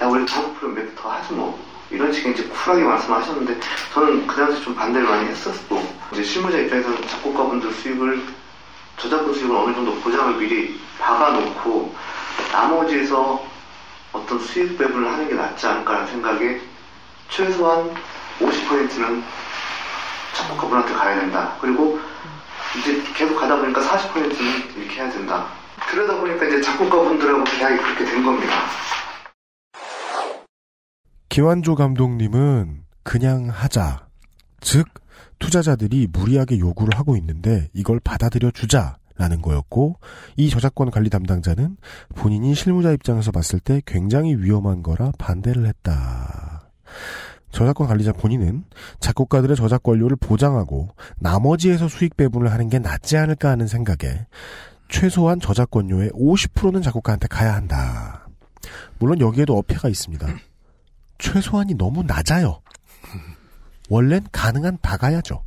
[0.00, 1.58] 야, 우리 다음 프로 몇개더 하지 뭐.
[1.90, 3.60] 이런 식의 이제 쿨하게 말씀하셨는데
[3.92, 8.22] 저는 그 당시 좀 반대를 많이 했었고 이제 실무자 입장에서는 작곡가분들 수익을
[8.96, 11.94] 저작권 수익을 어느 정도 보장을 미리 박아놓고
[12.50, 13.44] 나머지에서
[14.12, 16.60] 어떤 수익 배분을 하는 게 낫지 않을까라는 생각에
[17.30, 17.94] 최소한
[18.38, 19.22] 50%는
[20.34, 21.56] 작곡가분한테 가야 된다.
[21.60, 21.98] 그리고
[22.78, 25.46] 이제 계속 가다 보니까 40%는 이렇게 해야 된다.
[25.88, 28.52] 그러다 보니까 이제 작곡가분들하고 계약이 그렇게 된 겁니다.
[31.28, 34.06] 김한조 감독님은 그냥 하자.
[34.60, 34.86] 즉,
[35.38, 39.96] 투자자들이 무리하게 요구를 하고 있는데 이걸 받아들여 주자 라는 거였고,
[40.36, 41.76] 이 저작권 관리 담당자는
[42.14, 46.70] 본인이 실무자 입장에서 봤을 때 굉장히 위험한 거라 반대를 했다.
[47.50, 48.64] 저작권 관리자 본인은
[48.98, 50.88] 작곡가들의 저작권료를 보장하고
[51.18, 54.26] 나머지에서 수익 배분을 하는 게 낫지 않을까 하는 생각에
[54.88, 58.26] 최소한 저작권료의 50%는 작곡가한테 가야 한다.
[58.98, 60.26] 물론 여기에도 어폐가 있습니다.
[61.18, 62.60] 최소한이 너무 낮아요.
[63.88, 65.44] 원래는 가능한 다 가야죠.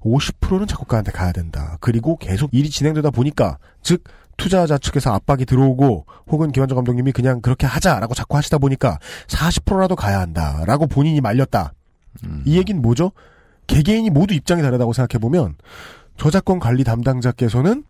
[0.00, 1.76] 50%는 작곡가한테 가야 된다.
[1.80, 4.04] 그리고 계속 일이 진행되다 보니까, 즉,
[4.36, 8.98] 투자자 측에서 압박이 들어오고, 혹은 김한정 감독님이 그냥 그렇게 하자라고 자꾸 하시다 보니까,
[9.28, 10.62] 40%라도 가야 한다.
[10.66, 11.72] 라고 본인이 말렸다.
[12.44, 13.12] 이 얘기는 뭐죠?
[13.66, 15.54] 개개인이 모두 입장이 다르다고 생각해 보면,
[16.16, 17.84] 저작권 관리 담당자께서는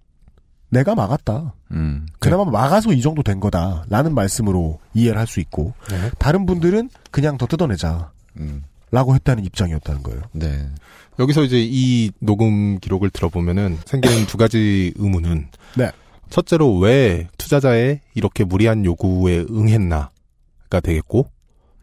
[0.70, 1.54] 내가 막았다.
[1.72, 2.06] 음.
[2.18, 3.84] 그나마 막아서 이 정도 된 거다.
[3.88, 6.10] 라는 말씀으로 이해를 할 수 있고, 네.
[6.18, 8.10] 다른 분들은 그냥 더 뜯어내자.
[8.90, 10.22] 라고 했다는 입장이었다는 거예요.
[10.32, 10.68] 네.
[11.18, 15.90] 여기서 이제 이 녹음 기록을 들어보면은 생기는 두 가지 의문은 네.
[16.30, 21.28] 첫째로 왜 투자자의 이렇게 무리한 요구에 응했나가 되겠고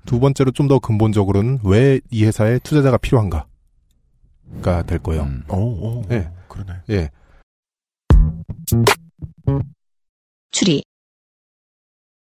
[0.06, 3.46] 두 번째로 좀 더 근본적으로는 왜 이 회사에 투자자가 필요한가가
[4.88, 5.28] 될 거예요.
[5.50, 6.28] 오, 오, 예.
[6.48, 6.74] 그러네.
[6.90, 7.10] 예.
[10.52, 10.84] 추리,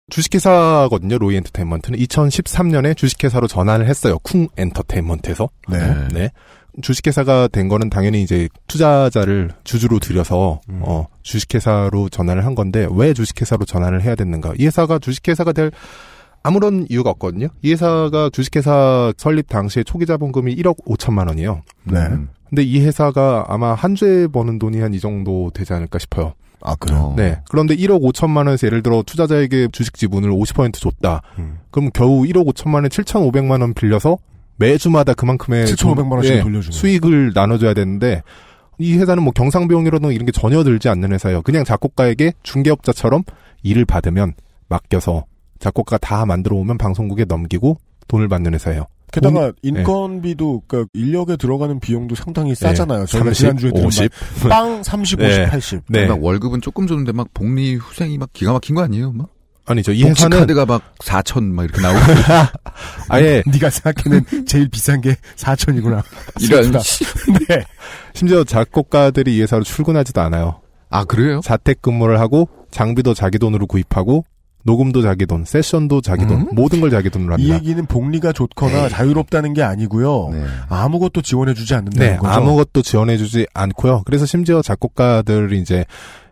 [0.10, 1.18] 주식회사거든요.
[1.18, 4.18] 로이 엔터테인먼트는 2013년에 주식회사로 전환을 했어요.
[4.20, 5.50] 쿵 엔터테인먼트에서.
[5.70, 6.32] 네.
[6.82, 10.82] 주식회사가 된 거는 당연히 이제 투자자를 주주로 들여서 음.
[10.84, 14.54] 어, 주식회사로 전환을 한 건데 왜 주식회사로 전환을 해야 됐는가?
[14.58, 15.72] 이 회사가 주식회사가 될
[16.42, 17.48] 아무런 이유가 없거든요.
[17.62, 21.62] 이 회사가 주식회사 설립 당시에 초기 자본금이 1억 5천만 원이에요.
[21.84, 22.00] 네.
[22.50, 26.34] 근데 이 회사가 아마 한 주에 버는 돈이 한 이 정도 되지 않을까 싶어요.
[26.62, 27.14] 아, 그래요?
[27.16, 27.40] 네.
[27.50, 31.22] 그런데 1억 5천만 원에서 예를 들어 투자자에게 주식 지분을 50% 줬다.
[31.38, 31.60] 음.
[31.72, 34.18] 그럼 겨우 1억 5천만 원에 7,500만 원 빌려서
[34.60, 36.72] 매주마다 그만큼의 7,500만 원씩 예, 돌려주는.
[36.72, 38.22] 수익을 나눠줘야 되는데
[38.78, 41.42] 이 회사는 뭐 경상비용이라든가 이런 게 전혀 들지 않는 회사예요.
[41.42, 43.24] 그냥 작곡가에게 중개업자처럼
[43.64, 44.34] 일을 받으면
[44.68, 45.26] 맡겨서
[45.60, 48.86] 작곡가 다 만들어 오면 방송국에 넘기고 돈을 받는 회사예요.
[49.12, 53.06] 게다가 돈- 인건비도 그러니까 인력에 들어가는 비용도 상당히 싸잖아요.
[53.06, 53.06] 네.
[53.08, 54.12] 저희가 30, 지난주에 들은 50.
[54.44, 55.50] 막빵 30, 50, 네.
[55.50, 55.82] 80.
[55.90, 56.06] 네.
[56.08, 59.12] 막 월급은 조금 줬는데 막 복리 후생이 막 기가 막힌 거 아니에요?
[59.12, 59.30] 막
[59.70, 59.92] 아니죠.
[59.92, 62.00] 이 회사는 카드가 막 4천 막 이렇게 나오고
[63.10, 66.04] 아예 네가 생각하는 제일 비싼 게 4천이구나.
[66.42, 66.72] 이런
[67.48, 67.64] 네.
[68.14, 70.62] 심지어 작곡가들이 이 회사로 출근하지도 않아요.
[70.90, 71.40] 아 그래요?
[71.44, 74.26] 자택 근무를 하고 장비도 자기 돈으로 구입하고
[74.64, 76.48] 녹음도 자기 돈, 세션도 자기 돈, 음?
[76.52, 77.56] 모든 걸 자기 돈으로 이 합니다.
[77.56, 80.30] 얘기는 복리가 좋거나 자유롭다는 게 아니고요.
[80.34, 80.44] 네.
[80.68, 82.32] 아무것도 지원해주지 않는다는 네, 거죠.
[82.32, 84.04] 아무것도 지원해주지 않고요.
[84.06, 85.86] 그래서 심지어 작곡가들이 이제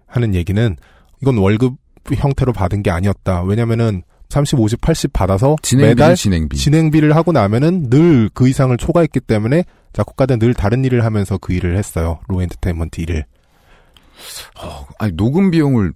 [0.07, 0.75] 하는 얘기는
[1.21, 1.75] 이건 월급
[2.15, 3.43] 형태로 받은 게 아니었다.
[3.43, 6.57] 왜냐면은 30, 50, 80 받아서 진행비 매달 진행비.
[6.57, 11.77] 진행비를 하고 나면은 늘 그 이상을 초과했기 때문에 작곡가들은 늘 다른 일을 하면서 그 일을
[11.77, 12.19] 했어요.
[12.27, 13.25] 로 엔터테인먼트 일을.
[14.99, 15.93] 아니 녹음 비용을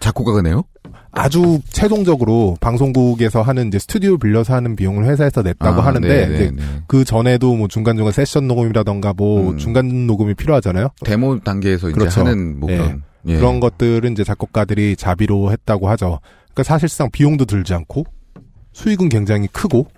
[0.00, 0.62] 작곡가가 내요?
[1.10, 6.50] 아주 최종적으로 방송국에서 하는 이제 스튜디오 빌려서 하는 비용을 회사에서 냈다고 아, 하는데 네, 네,
[6.50, 6.62] 네.
[6.86, 9.58] 그 전에도 뭐 중간 중간 세션 녹음이라던가 뭐 음.
[9.58, 10.88] 중간 녹음이 필요하잖아요.
[11.04, 12.20] 데모 단계에서 이제 그렇죠.
[12.20, 12.76] 하는 뭐 예.
[12.76, 13.36] 그런 예.
[13.36, 16.20] 그런 것들은 이제 작곡가들이 자비로 했다고 하죠.
[16.44, 18.04] 그러니까 사실상 비용도 들지 않고
[18.72, 19.88] 수익은 굉장히 크고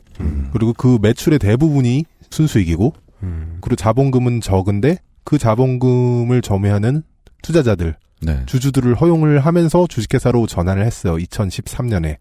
[0.52, 3.58] 그리고 그 매출의 대부분이 순수익이고 음.
[3.60, 7.02] 그리고 자본금은 적은데 그 자본금을 점유하는
[7.42, 8.42] 투자자들 네.
[8.46, 11.16] 주주들을 허용을 하면서 주식회사로 전환을 했어요.
[11.16, 12.16] 2013년에.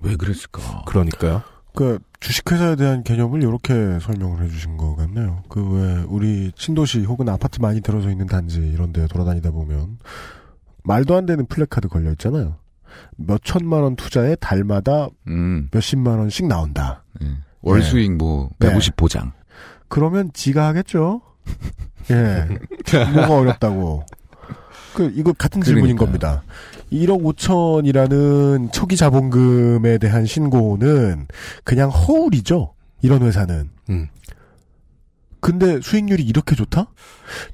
[0.00, 0.84] 왜 그랬을까?
[0.86, 1.42] 그러니까요.
[1.74, 5.42] 그 주식회사에 대한 개념을 이렇게 설명을 해주신 것 같네요.
[5.48, 9.98] 그 왜 우리 신도시 혹은 아파트 많이 들어서 있는 단지 이런 데 돌아다니다 보면
[10.84, 12.56] 말도 안 되는 플래카드 걸려 있잖아요.
[13.16, 15.68] 몇 천만 원 투자에 달마다 음.
[15.72, 17.02] 몇십만 원씩 나온다.
[17.62, 17.84] 월 네.
[17.84, 18.68] 수익 뭐 네.
[18.68, 19.32] 150 보장.
[19.88, 21.22] 그러면 지가 하겠죠.
[22.10, 22.46] 예.
[23.14, 24.04] 뭐가 어렵다고.
[24.94, 26.06] 그 이거 같은 질문인 그러니까요.
[26.06, 26.42] 겁니다.
[26.94, 31.26] 1억 5천이라는 초기 자본금에 대한 신고는
[31.64, 32.72] 그냥 허울이죠.
[33.02, 33.68] 이런 회사는.
[33.90, 34.08] 음.
[35.40, 36.86] 근데 수익률이 이렇게 좋다?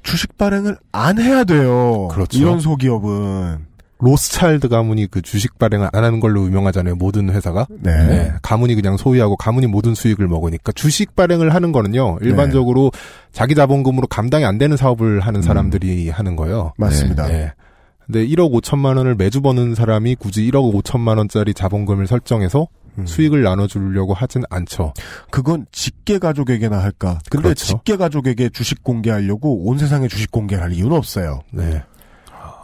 [0.03, 2.07] 주식 발행을 안 해야 돼요.
[2.09, 2.37] 그렇죠.
[2.37, 3.71] 이런 소기업은.
[3.99, 6.95] 로스차일드 가문이 그 주식 발행을 안 하는 걸로 유명하잖아요.
[6.95, 7.67] 모든 회사가.
[7.81, 8.31] 네.
[8.41, 12.17] 가문이 그냥 소유하고 가문이 모든 수익을 먹으니까 주식 발행을 하는 거는요.
[12.21, 12.29] 네.
[12.29, 12.91] 일반적으로
[13.31, 16.73] 자기 자본금으로 감당이 안 되는 사업을 하는 사람들이 하는 거예요.
[16.77, 17.27] 맞습니다.
[17.27, 17.53] 네.
[18.11, 23.05] 근데 1억 5천만 원을 매주 버는 사람이 굳이 1억 5천만 원짜리 자본금을 설정해서 음.
[23.05, 24.93] 수익을 나눠주려고 하진 않죠.
[25.29, 27.19] 그건 직계 가족에게나 할까?
[27.29, 27.65] 근데 그렇죠.
[27.65, 31.39] 직계 가족에게 주식 공개하려고 온 세상에 주식 공개를 할 이유는 없어요.
[31.51, 31.83] 네.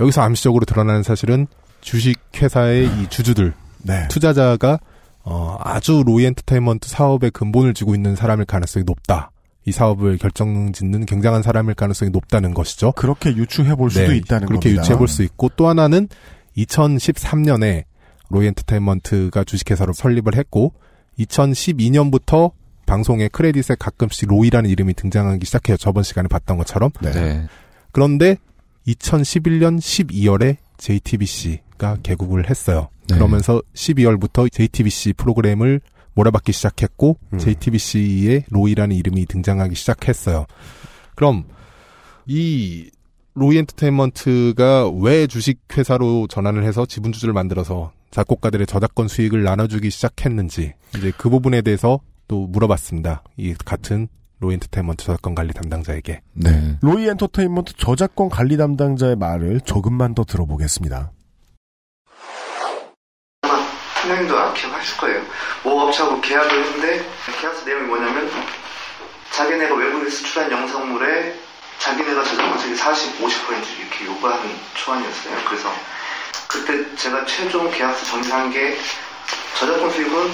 [0.01, 1.47] 여기서 암시적으로 드러나는 사실은
[1.79, 4.05] 주식 회사의 이 주주들, 네.
[4.09, 4.79] 투자자가
[5.23, 9.31] 어, 아주 로이 엔터테인먼트 사업에 근본을 쥐고 있는 사람일 가능성이 높다.
[9.67, 12.93] 이 사업을 결정짓는 굉장한 사람일 가능성이 높다는 것이죠.
[12.93, 14.81] 그렇게 유추해 볼 수도 있다는 그렇게 겁니다.
[14.81, 16.07] 유추해 볼 수 있고 또 하나는
[16.55, 17.83] 2013년에
[18.29, 20.73] 로이 엔터테인먼트가 주식회사로 설립을 했고
[21.19, 22.51] 2012년부터
[22.85, 25.75] 방송에 크레딧에 가끔씩 로이라는 이름이 등장하기 시작해요.
[25.75, 26.91] 저번 시간에 봤던 것처럼.
[27.01, 27.45] 네.
[27.91, 28.37] 그런데
[28.87, 32.87] 2011년 12월에 JTBC가 개국을 했어요.
[33.09, 33.15] 네.
[33.15, 35.81] 그러면서 12월부터 JTBC 프로그램을
[36.17, 37.37] 몰아받기 시작했고 음.
[37.37, 40.45] JTBC에 로이라는 이름이 등장하기 시작했어요.
[41.15, 41.45] 그럼
[42.25, 42.89] 이
[43.35, 51.29] 로이 엔터테인먼트가 왜 주식회사로 전환을 해서 지분주주를 만들어서 작곡가들의 저작권 수익을 나눠주기 시작했는지 이제 그
[51.29, 53.23] 부분에 대해서 또 물어봤습니다.
[53.37, 54.07] 이 같은
[54.39, 56.21] 로이 엔터테인먼트 저작권 관리 담당자에게.
[56.33, 56.77] 네.
[56.81, 61.11] 로이 엔터테인먼트 저작권 관리 담당자의 말을 조금만 더 들어보겠습니다.
[64.07, 65.25] 팀장님도 안 기억하실 거예요.
[65.63, 67.09] 뭐 업체하고 계약을 했는데
[67.41, 68.31] 계약서 내용이 뭐냐면
[69.31, 71.35] 자기네가 외국에 수출한 영상물에
[71.79, 75.43] 자기네가 저작권 수익 40, 50% 이렇게 요구하는 초안이었어요.
[75.45, 75.73] 그래서
[76.47, 78.79] 그때 제가 최종 계약서 정리한 게
[79.59, 80.33] 저작권 수익은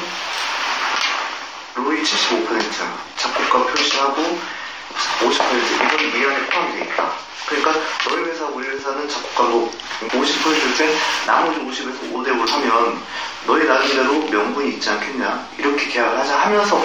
[1.75, 2.59] 로이 75%
[3.17, 4.39] 작곡가 표시하고
[5.19, 5.29] 50%
[5.75, 7.11] 이건 이 안에 포함되어 있다.
[7.47, 7.73] 그러니까
[8.09, 9.69] 너희 회사 우리 회사는 작곡가로
[10.09, 10.95] 50%때
[11.27, 13.01] 나머지 50에서 5대5를 하면
[13.45, 16.81] 너희 나름대로 명분이 있지 않겠냐 이렇게 계약을 하자 하면서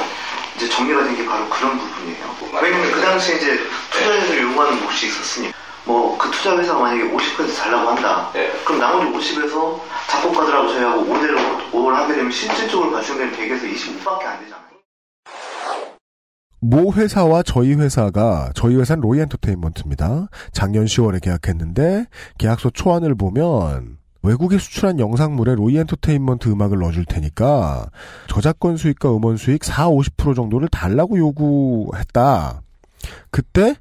[0.56, 2.36] 이제 정리가 된 게 바로 그런 부분이에요.
[2.62, 5.52] 왜냐면 그 당시에 이제 투자자들이 요구하는 몫이 있었으니
[5.84, 8.30] 뭐 그 투자 회사가 만약에 50% 달라고 한다.
[8.64, 14.57] 그럼 나머지 50에서 작곡가들하고 저희하고 5대로 5를 하게 되면 실질적으로 발생되는 100에서 25밖에 안 되잖아요.
[16.60, 20.28] 모 회사와 저희 회사가 저희 회사는 로이 엔터테인먼트입니다.
[20.52, 22.06] 작년 10월에 계약했는데
[22.38, 27.90] 계약서 초안을 보면 외국에 수출한 영상물에 로이 엔터테인먼트 음악을 넣어줄 테니까
[28.26, 32.62] 저작권 수익과 음원 수익 4, 50% 정도를 달라고 요구했다.
[33.30, 33.76] 그때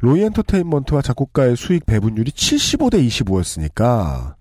[0.00, 4.34] 로이 엔터테인먼트와 작곡가의 수익 배분율이 75대 25였으니까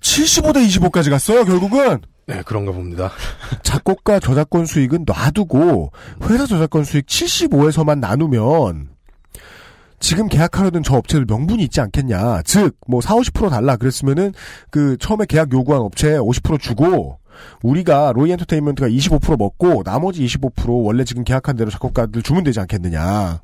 [0.00, 2.00] 75대 25까지 갔어요 결국은.
[2.26, 3.10] 네, 그런가 봅니다.
[3.62, 5.92] 작곡가 저작권 수익은 놔두고
[6.24, 8.90] 회사 저작권 수익 75에서만 나누면
[9.98, 12.42] 지금 계약하려던 저 업체들 명분이 있지 않겠냐.
[12.42, 14.32] 즉, 뭐 4, 50% 달라 그랬으면은
[14.70, 17.18] 그 처음에 계약 요구한 업체에 50% 주고
[17.62, 23.40] 우리가 로이 엔터테인먼트가 25% 먹고 나머지 25% 원래 지금 계약한 대로 작곡가들 주면 되지 않겠느냐.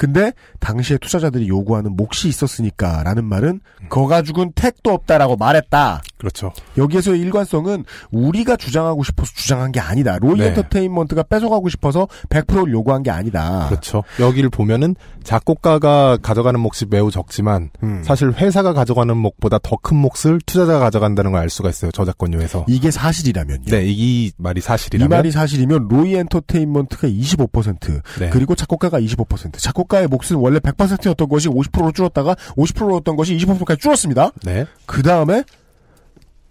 [0.00, 6.00] 근데 당시에 투자자들이 요구하는 몫이 있었으니까라는 말은 거 가지고는 택도 없다라고 말했다.
[6.16, 6.52] 그렇죠.
[6.78, 10.16] 여기에서의 일관성은 우리가 주장하고 싶어서 주장한 게 아니다.
[10.18, 10.46] 로이 네.
[10.46, 13.66] 엔터테인먼트가 뺏어가고 싶어서 100%를 요구한 게 아니다.
[13.68, 14.02] 그렇죠.
[14.18, 18.02] 여기를 보면은 작곡가가 가져가는 몫이 매우 적지만 음.
[18.02, 21.90] 사실 회사가 가져가는 몫보다 더 큰 몫을 투자자가 가져간다는 걸 알 수가 있어요.
[21.90, 22.66] 저작권료에서.
[22.68, 23.64] 이게 사실이라면요.
[23.66, 28.30] 네, 이 말이 이 사실이라면 말이 사실이면 로이 엔터테인먼트가 25% 네.
[28.30, 34.30] 그리고 작곡가가 25% 작곡 가의 몫은 원래 100%였던 것이 50%로 줄었다가 50%였던 것이 25%까지 줄었습니다.
[34.44, 34.66] 네.
[34.86, 35.44] 그 다음에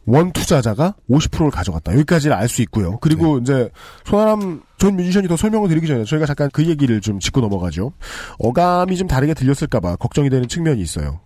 [0.06, 1.94] 원 투자자가 50%를 가져갔다.
[1.94, 2.98] 여기까지를 알수 있고요.
[3.00, 3.42] 그리고 네.
[3.42, 3.70] 이제
[4.06, 7.94] 손아람 전 뮤지션이 더 설명을 드리기 전에 저희가 잠깐 그 얘기를 좀 짚고 넘어가죠.
[8.40, 11.22] 어감이 좀 다르게 들렸을까봐 걱정이 되는 측면이 있어요.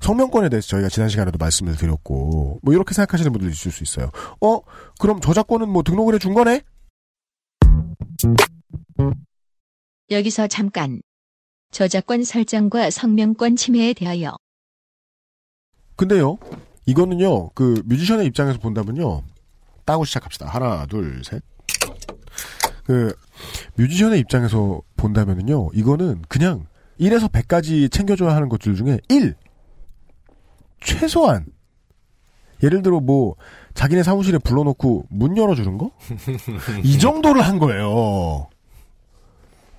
[0.00, 4.10] 성명권에 대해서 저희가 지난 시간에도 말씀을 드렸고 뭐 이렇게 생각하시는 분들 있을 수 있어요.
[4.40, 4.60] 어
[5.00, 6.60] 그럼 저작권은 뭐 등록을 해 준 거네?
[10.10, 11.00] 여기서 잠깐.
[11.72, 14.36] 저작권 설정과 성명권 침해에 대하여
[15.96, 16.38] 근데요,
[16.86, 19.22] 이거는요, 그 뮤지션의 입장에서 본다면요,
[19.84, 20.46] 따고 시작합시다.
[20.46, 21.42] 하나, 둘, 셋.
[22.84, 23.14] 그
[23.76, 26.66] 뮤지션의 입장에서 본다면은요, 이거는 그냥
[27.00, 29.34] 1에서 100까지 챙겨줘야 하는 것들 중에 1.
[30.80, 31.46] 최소한
[32.62, 33.36] 예를 들어 뭐
[33.74, 35.90] 자기네 사무실에 불러놓고 문 열어주는 거?
[36.82, 38.48] 이 정도를 한 거예요.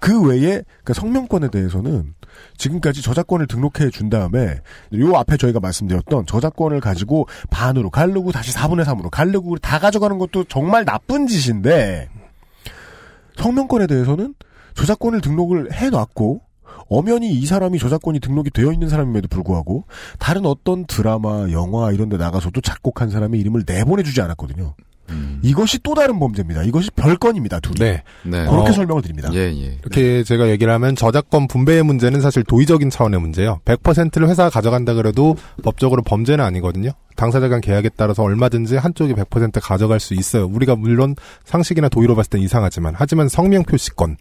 [0.04, 2.14] 그 외에 그 성명권에 대해서는
[2.58, 4.60] 지금까지 저작권을 등록해 준 다음에
[4.96, 10.44] 요 앞에 저희가 말씀드렸던 저작권을 가지고 반으로 갈르고 다시 4분의 3으로 갈르고 다 가져가는 것도
[10.50, 12.10] 정말 나쁜 짓인데
[13.38, 14.36] 성명권에 대해서는
[14.74, 16.42] 저작권을 등록을 해놨고
[16.90, 19.86] 엄연히 이 사람이 저작권이 등록이 되어 있는 사람임에도 불구하고
[20.20, 24.76] 다른 어떤 드라마, 영화 이런 데 나가서도 작곡한 사람의 이름을 내보내주지 않았거든요.
[25.44, 26.64] 이것이 또 다른 범죄입니다.
[26.64, 27.60] 이것이 별건입니다.
[27.60, 27.76] 둘이.
[27.80, 28.04] 네.
[28.24, 28.46] 네.
[28.46, 29.30] 그렇게 어, 설명을 드립니다.
[29.34, 29.78] 예, 예.
[29.82, 33.60] 이렇게 제가 얘기를 하면 저작권 분배의 문제는 사실 도의적인 차원의 문제예요.
[33.66, 36.92] 100%를 회사가 가져간다 그래도 법적으로 범죄는 아니거든요.
[37.16, 40.46] 당사자 간 계약에 따라서 얼마든지 한쪽이 100% 가져갈 수 있어요.
[40.48, 44.18] 우리가 물론 상식이나 도의로 봤을 땐 이상하지만 하지만 성명 표시권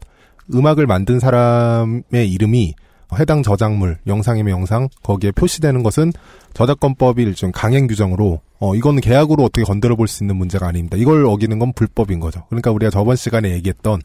[0.52, 2.74] 음악을 만든 사람의 이름이
[3.18, 6.12] 해당 저작물, 영상이면 영상 거기에 표시되는 것은
[6.54, 10.96] 저작권법이 일종 강행 규정으로 어 이거는 계약으로 어떻게 건드려 볼 수 있는 문제가 아닙니다.
[10.96, 12.44] 이걸 어기는 건 불법인 거죠.
[12.48, 14.00] 그러니까 우리가 저번 시간에 얘기했던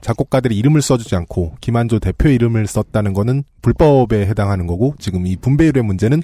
[0.00, 5.82] 작곡가들이 이름을 써주지 않고 김한조 대표 이름을 썼다는 거는 불법에 해당하는 거고 지금 이 분배율의
[5.82, 6.22] 문제는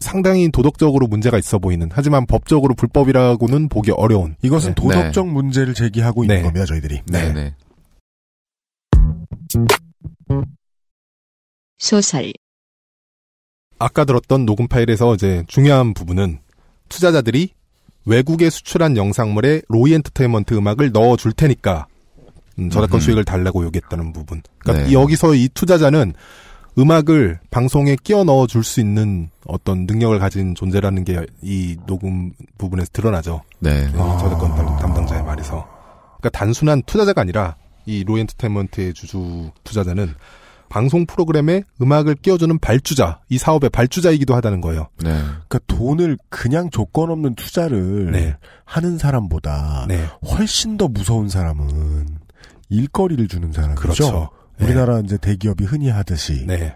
[0.00, 4.74] 상당히 도덕적으로 문제가 있어 보이는 하지만 법적으로 불법이라고는 보기 어려운 이것은 네.
[4.74, 6.42] 도덕적 문제를 제기하고 있는 네.
[6.42, 6.66] 겁니다.
[6.66, 7.00] 저희들이.
[7.06, 7.54] 네, 네.
[11.78, 12.32] 소설
[13.78, 16.38] 아까 들었던 녹음 파일에서 이제 중요한 부분은
[16.88, 17.50] 투자자들이
[18.06, 21.86] 외국에 수출한 영상물에 로이 엔터테인먼트 음악을 넣어 줄 테니까
[22.58, 23.04] 음, 저작권 음흠.
[23.04, 24.42] 수익을 달라고 요구했다는 부분.
[24.58, 24.92] 그러니까 네.
[24.94, 26.14] 여기서 이 투자자는
[26.78, 32.88] 음악을 방송에 끼워 넣어 줄 수 있는 어떤 능력을 가진 존재라는 게 이 녹음 부분에서
[32.92, 33.42] 드러나죠.
[33.58, 33.86] 네.
[33.94, 35.66] 어, 저작권 담- 담당자의 말에서.
[36.18, 40.14] 그러니까 단순한 투자자가 아니라 이 로이 엔터테인먼트의 주주 투자자는
[40.68, 44.88] 방송 프로그램에 음악을 끼워주는 발주자, 이 사업의 발주자이기도 하다는 거예요.
[45.02, 45.10] 네.
[45.12, 48.36] 그러니까 돈을 그냥 조건 없는 투자를 네.
[48.64, 50.04] 하는 사람보다 네.
[50.28, 52.06] 훨씬 더 무서운 사람은
[52.68, 53.80] 일거리를 주는 사람이죠.
[53.80, 54.30] 그렇죠.
[54.58, 54.66] 네.
[54.66, 56.74] 우리나라 이제 대기업이 흔히 하듯이 네.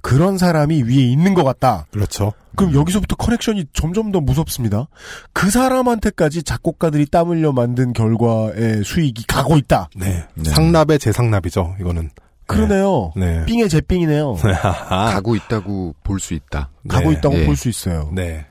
[0.00, 1.86] 그런 사람이 위에 있는 것 같다.
[1.90, 2.32] 그렇죠.
[2.56, 4.88] 그럼 여기서부터 커넥션이 점점 더 무섭습니다.
[5.32, 9.90] 그 사람한테까지 작곡가들이 땀 흘려 만든 결과의 수익이 가고 있다.
[9.94, 10.24] 네.
[10.34, 10.50] 네.
[10.50, 12.10] 상납의 재상납이죠, 이거는.
[12.48, 13.12] 그러네요.
[13.16, 13.44] 네.
[13.46, 14.36] 삥의 제삥이네요.
[14.88, 16.70] 가고 있다고 볼 수 있다.
[16.88, 17.16] 가고 네.
[17.18, 17.46] 있다고 예.
[17.46, 18.10] 볼수 있어요.
[18.12, 18.46] 네.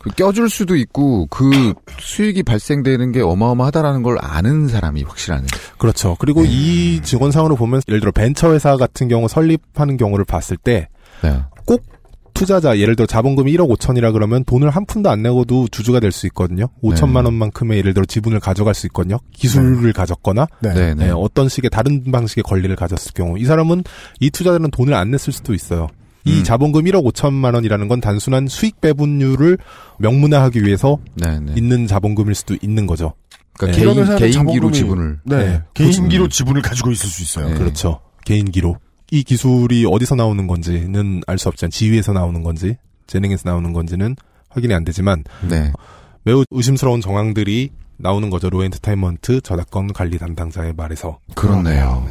[0.00, 5.46] 그 껴줄 수도 있고 그 수익이 발생되는 게 어마어마하다라는 걸 아는 사람이 확실하네.
[5.78, 6.14] 그렇죠.
[6.18, 10.88] 그리고 이 직원 상으로 보면 예를 들어 벤처 회사 같은 경우 설립하는 경우를 봤을 때
[11.22, 11.40] 네.
[12.34, 16.10] 꼭 투자자 예를 들어 자본금이 1억 5천이라 그러면 돈을 한 푼도 안 내고도 주주가 될
[16.12, 16.66] 수 있거든요.
[16.82, 19.18] 5천만 원만큼의 예를 들어 지분을 가져갈 수 있거든요.
[19.32, 20.74] 기술을 가졌거나 네.
[20.74, 21.06] 네, 네.
[21.06, 23.84] 네, 어떤 식의 다른 방식의 권리를 가졌을 경우 이 사람은
[24.20, 25.88] 이 투자자는 돈을 안 냈을 수도 있어요.
[26.24, 26.44] 이 음.
[26.44, 29.58] 자본금 1억 5천만 원이라는 건 단순한 수익 배분율을
[29.98, 31.52] 명문화하기 위해서 네, 네.
[31.56, 33.14] 있는 자본금일 수도 있는 거죠.
[33.58, 33.94] 그러니까 네.
[33.94, 35.18] 개인, 개인기로 자본금이- 지분을.
[35.24, 35.36] 네.
[35.36, 35.62] 네.
[35.74, 37.48] 개인기로 지분을 가지고 있을 수 있어요.
[37.50, 37.54] 네.
[37.58, 38.00] 그렇죠.
[38.24, 38.76] 개인기로.
[39.10, 42.76] 이 기술이 어디서 나오는 건지는 알 수 없지만 지위에서 나오는 건지
[43.06, 44.16] 재능에서 나오는 건지는
[44.48, 45.72] 확인이 안 되지만 네.
[46.22, 48.48] 매우 의심스러운 정황들이 나오는 거죠.
[48.50, 51.18] 로 엔터테인먼트 저작권 관리 담당자의 말에서.
[51.34, 52.06] 그렇네요.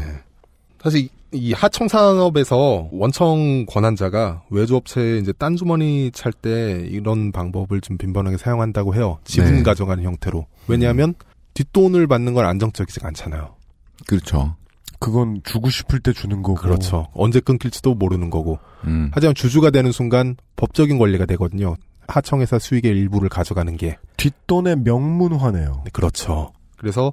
[0.81, 7.81] 사실 이- 이 하청 산업에서 원청 권한자가 외주업체에 이제 딴 주머니 찰 때 이런 방법을
[7.81, 9.17] 좀 빈번하게 사용한다고 해요.
[9.23, 9.63] 지분 네.
[9.63, 10.45] 가져가는 형태로.
[10.67, 11.15] 왜냐하면
[11.55, 13.55] 뒷돈을 받는 건 안정적이지 가 않잖아요.
[14.05, 14.55] 그렇죠.
[15.03, 16.55] 그건 주고 싶을 때 주는 거고.
[16.61, 17.07] 그렇죠.
[17.13, 18.59] 언제 끊길지도 모르는 거고.
[18.85, 19.11] 음.
[19.13, 21.75] 하지만 주주가 되는 순간 법적인 권리가 되거든요.
[22.07, 23.97] 하청회사 수익의 일부를 가져가는 게.
[24.15, 25.81] 뒷돈의 명문화네요.
[25.83, 26.53] 네, 그렇죠.
[26.77, 27.11] 그래서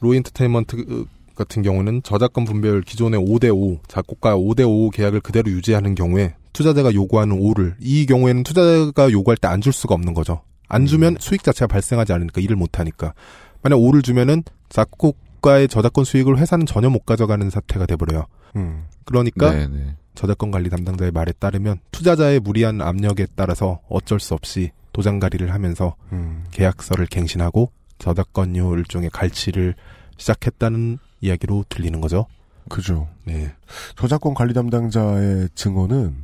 [0.00, 6.92] 로이 엔터테인먼트 같은 경우는 저작권 분배율 기존의 5대5 작곡가 5대5 계약을 그대로 유지하는 경우에 투자자가
[6.92, 10.42] 요구하는 5를 이 경우에는 투자자가 요구할 때 안 줄 수가 없는 거죠.
[10.68, 13.14] 안 주면 수익 자체가 발생하지 않으니까 일을 못 하니까.
[13.62, 18.26] 만약 5를 주면은 작곡 가의 저작권 수익을 회사는 전혀 못 가져가는 사태가 돼버려요.
[18.56, 18.84] 음.
[19.04, 19.96] 그러니까 네, 네.
[20.14, 26.44] 저작권 관리 담당자의 말에 따르면 투자자의 무리한 압력에 따라서 어쩔 수 없이 도장가리를 하면서 음.
[26.50, 29.74] 계약서를 갱신하고 저작권료 일종의 갈취를
[30.16, 32.26] 시작했다는 이야기로 들리는 거죠.
[32.68, 33.08] 그죠.
[33.24, 33.52] 네.
[33.96, 36.16] 저작권 관리 담당자의 증언은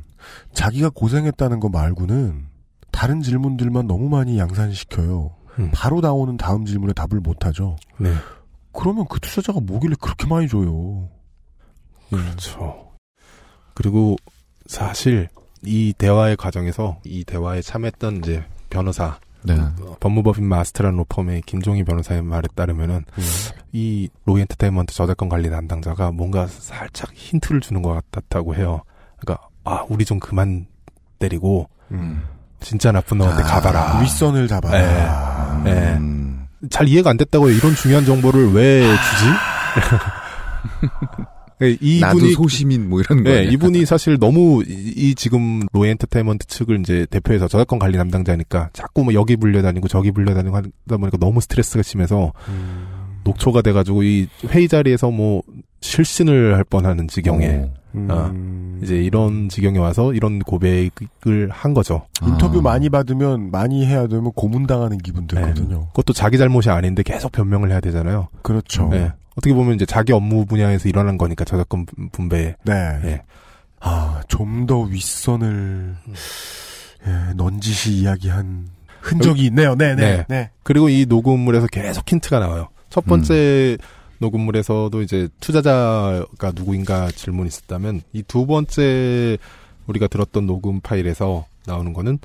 [0.53, 2.47] 자기가 고생했다는 거 말고는
[2.91, 5.31] 다른 질문들만 너무 많이 양산시켜요.
[5.59, 5.71] 음.
[5.73, 7.75] 바로 나오는 다음 질문에 답을 못하죠.
[7.97, 8.13] 네.
[8.71, 11.09] 그러면 그 투자자가 뭐길래 그렇게 많이 줘요?
[12.09, 12.91] 그렇죠.
[13.73, 14.17] 그리고
[14.67, 15.29] 사실
[15.63, 19.53] 이 대화의 과정에서 이 대화에 참여했던 이제 변호사 네.
[19.53, 23.05] 어, 법무법인 마스터란 로펌의 김종희 변호사의 말에 따르면은
[23.71, 28.81] 이 로이 엔터테인먼트 저작권 관리 담당자가 뭔가 살짝 힌트를 주는 것 같았다고 해요.
[29.17, 30.67] 그러니까 아 우리 좀 그만
[31.19, 31.69] 때리고
[32.59, 34.01] 진짜 나쁜 놈한테 가봐라.
[34.01, 35.63] 윗선을 잡아라.
[35.65, 35.71] 예.
[35.71, 35.99] 예.
[36.69, 37.55] 잘 이해가 안 됐다고요.
[37.55, 39.25] 이런 중요한 정보를 왜 주지?
[41.61, 43.29] 예, 이분이 나도 소시민 뭐 이런 거.
[43.29, 48.69] 네, 이분이 사실 너무 이, 이 지금 로이 엔터테인먼트 측을 이제 대표해서 저작권 관리 담당자니까
[48.71, 52.31] 자꾸 뭐 여기 불려다니고 저기 불려다니고 하다 보니까 너무 스트레스가 심해서
[53.25, 55.43] 녹초가 돼가지고 이 회의 자리에서 뭐
[55.81, 62.05] 실신을 할 뻔하는 지경에 어, 이제 이런 지경에 와서 이런 고백을 한 거죠.
[62.21, 65.87] 인터뷰 많이 받으면 많이 해야 되면 고문당하는 기분 들거든요.
[65.87, 68.27] 그것도 자기 잘못이 아닌데 계속 변명을 해야 되잖아요.
[68.41, 68.87] 그렇죠.
[68.89, 69.11] 네.
[69.35, 72.55] 어떻게 보면 이제 자기 업무 분야에서 일어난 거니까 저작권 분배.
[72.63, 72.73] 네.
[73.05, 73.21] 예.
[73.79, 75.95] 아, 좀 더 윗선을
[77.07, 78.67] 예, 넌지시 이야기한
[79.01, 79.75] 흔적이 있네요.
[79.75, 80.25] 네, 네.
[80.27, 80.49] 네.
[80.63, 82.67] 그리고 이 녹음물에서 계속 힌트가 나와요.
[82.89, 83.77] 첫 번째
[84.19, 89.37] 녹음물에서도 이제 투자자가 누구인가 질문이 있었다면 이 두 번째
[89.87, 92.19] 우리가 들었던 녹음 파일에서 나오는 거는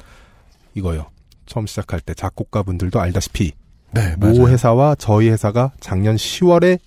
[0.74, 1.06] 이거요.
[1.46, 3.52] 처음 시작할 때 작곡가 분들도 알다시피
[3.92, 4.48] 네, 모 맞아요.
[4.48, 6.78] 회사와 저희 회사가 작년 10월에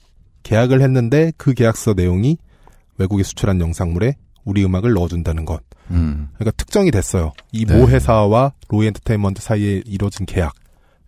[0.44, 2.38] 계약을 했는데 그 계약서 내용이
[2.98, 5.62] 외국에 수출한 영상물에 우리 음악을 넣어준다는 것.
[5.92, 6.30] 음.
[6.36, 7.34] 그러니까 특정이 됐어요.
[7.52, 7.78] 이 네.
[7.78, 10.54] 모 회사와 로이 엔터테인먼트 사이에 이루어진 계약.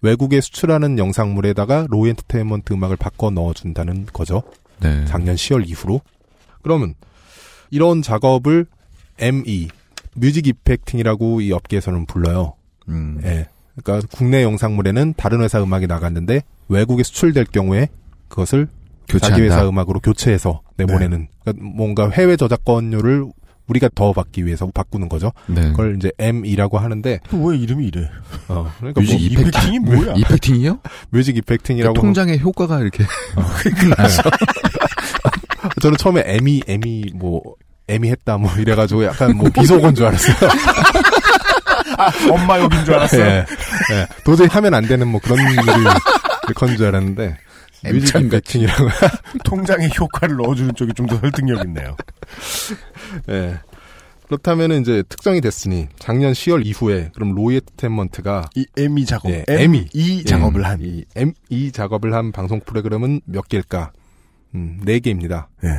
[0.01, 4.43] 외국에 수출하는 영상물에다가 로이 엔터테인먼트 음악을 바꿔 넣어준다는 거죠.
[4.79, 5.05] 네.
[5.05, 6.01] 작년 10월 이후로.
[6.61, 6.95] 그러면
[7.69, 8.65] 이런 작업을
[9.19, 9.67] ME,
[10.15, 12.53] 뮤직 이펙팅이라고 이 업계에서는 불러요.
[12.87, 13.19] 음.
[13.23, 13.47] 예.
[13.75, 17.87] 그러니까 국내 영상물에는 다른 회사 음악이 나갔는데 외국에 수출될 경우에
[18.27, 18.67] 그것을
[19.07, 19.27] 교체한다.
[19.29, 23.25] 자기 회사 음악으로 교체해서 내보내는 그러니까 뭔가 해외 저작권료를
[23.69, 25.31] 우리가 더 받기 위해서 바꾸는 거죠.
[25.47, 25.69] 네.
[25.71, 28.09] 그걸 이제 M이라고 하는데 왜 이름이 이래?
[28.47, 29.81] 어, 그러니까 뮤직 뭐 이펙팅?
[29.83, 30.13] 뭐야?
[30.15, 30.79] 이펙팅이요?
[31.11, 33.05] 뮤직 이펙팅이라고 그러니까 통장의 효과가 이렇게.
[35.81, 37.41] 저는 처음에 M이 M이 뭐
[37.87, 40.35] M이 했다 뭐 이래가지고 약간 뭐 비속어인 줄 알았어요.
[41.97, 43.25] 아, 엄마 욕인 줄 알았어요.
[43.25, 43.45] 예,
[43.91, 44.07] 예.
[44.23, 47.37] 도저히 하면 안 되는 뭐 그런 일이 건줄 알았는데
[47.85, 48.87] M참 이펙팅이라고
[49.45, 51.95] 통장에 효과를 넣어주는 쪽이 좀 더 설득력 있네요.
[53.29, 53.59] 예.
[54.27, 59.59] 그렇다면 이제 특정이 됐으니 작년 10월 이후에 그럼 로이 엔터테인먼트가 이 ME 작업, 예, M,
[59.61, 60.79] M이 이 작업을 한.
[60.81, 63.91] 이 M 이 작업을 한 방송 프로그램은 몇 개일까?
[64.53, 65.49] 음, 네 개입니다.
[65.63, 65.69] 예.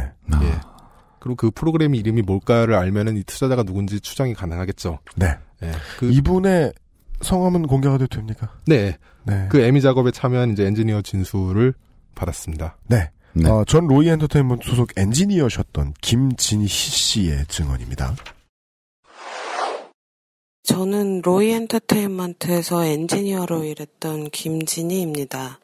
[0.42, 0.60] 예.
[1.20, 4.98] 그리고 그 프로그램 이름이 뭘까를 알면은 이 투자자가 누군지 추정이 가능하겠죠.
[5.16, 5.26] 네.
[5.62, 5.70] 예.
[5.98, 6.72] 그 이분의
[7.20, 8.48] 성함은 공개가 돼도 됩니까?
[8.66, 8.96] 네.
[9.24, 9.46] 네.
[9.50, 11.74] 그 에미 작업에 참여한 이제 엔지니어 진수를
[12.14, 12.76] 받았습니다.
[12.88, 13.10] 네.
[13.32, 13.48] 네.
[13.48, 18.16] 어, 전 로이 엔터테인먼트 소속 엔지니어셨던 김진희 씨의 증언입니다.
[20.64, 25.58] 저는 로이 엔터테인먼트에서 엔지니어로 일했던 김진희입니다.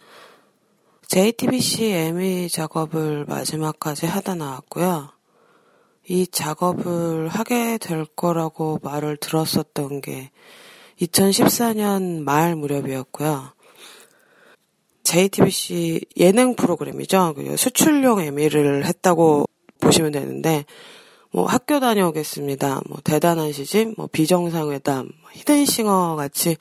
[1.09, 5.11] JTBC ME 작업을 마지막까지 하다 나왔고요.
[6.09, 10.31] 이 작업을 하게 될 거라고 말을 들었었던 게
[11.01, 13.56] 2014년 말 무렵이었고요.
[15.07, 17.35] JTBC 예능 프로그램이죠.
[17.37, 19.47] 그 수출용 에미를 했다고
[19.81, 20.65] 보시면 되는데,
[21.31, 22.81] 뭐 학교 다녀오겠습니다.
[22.89, 26.57] 뭐 대단한 시집, 뭐 비정상회담, 뭐 히든싱어 같이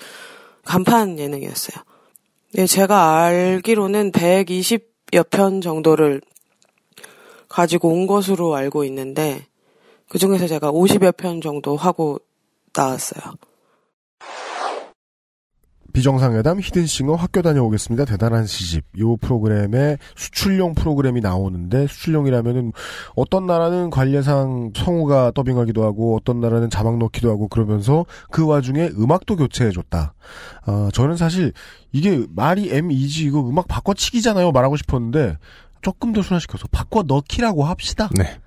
[0.64, 1.84] 간판 예능이었어요.
[2.54, 6.22] 네, 제가 알기로는 120여 편 정도를
[7.50, 9.48] 가지고 온 것으로 알고 있는데,
[10.08, 12.20] 그 중에서 제가 50여 편 정도 하고
[12.76, 13.34] 나왔어요.
[15.96, 18.04] 비정상회담, 히든싱어, 학교 다녀오겠습니다.
[18.04, 18.84] 대단한 시집.
[19.00, 22.74] 요 프로그램에 수출용 프로그램이 나오는데, 수출용이라면은
[23.16, 29.38] 어떤 나라는 관례상 성우가 더빙하기도 하고, 어떤 나라는 자막 넣기도 하고 그러면서 그 와중에 음악도
[29.38, 30.14] 교체해줬다.
[30.68, 31.54] 어, 저는 사실
[31.94, 34.52] 이게 말이 M2G 이거 음악 바꿔치기잖아요.
[34.52, 35.38] 말하고 싶었는데,
[35.82, 38.10] 조금 더 순화시켜서 바꿔 넣기라고 합시다.
[38.18, 38.38] 네.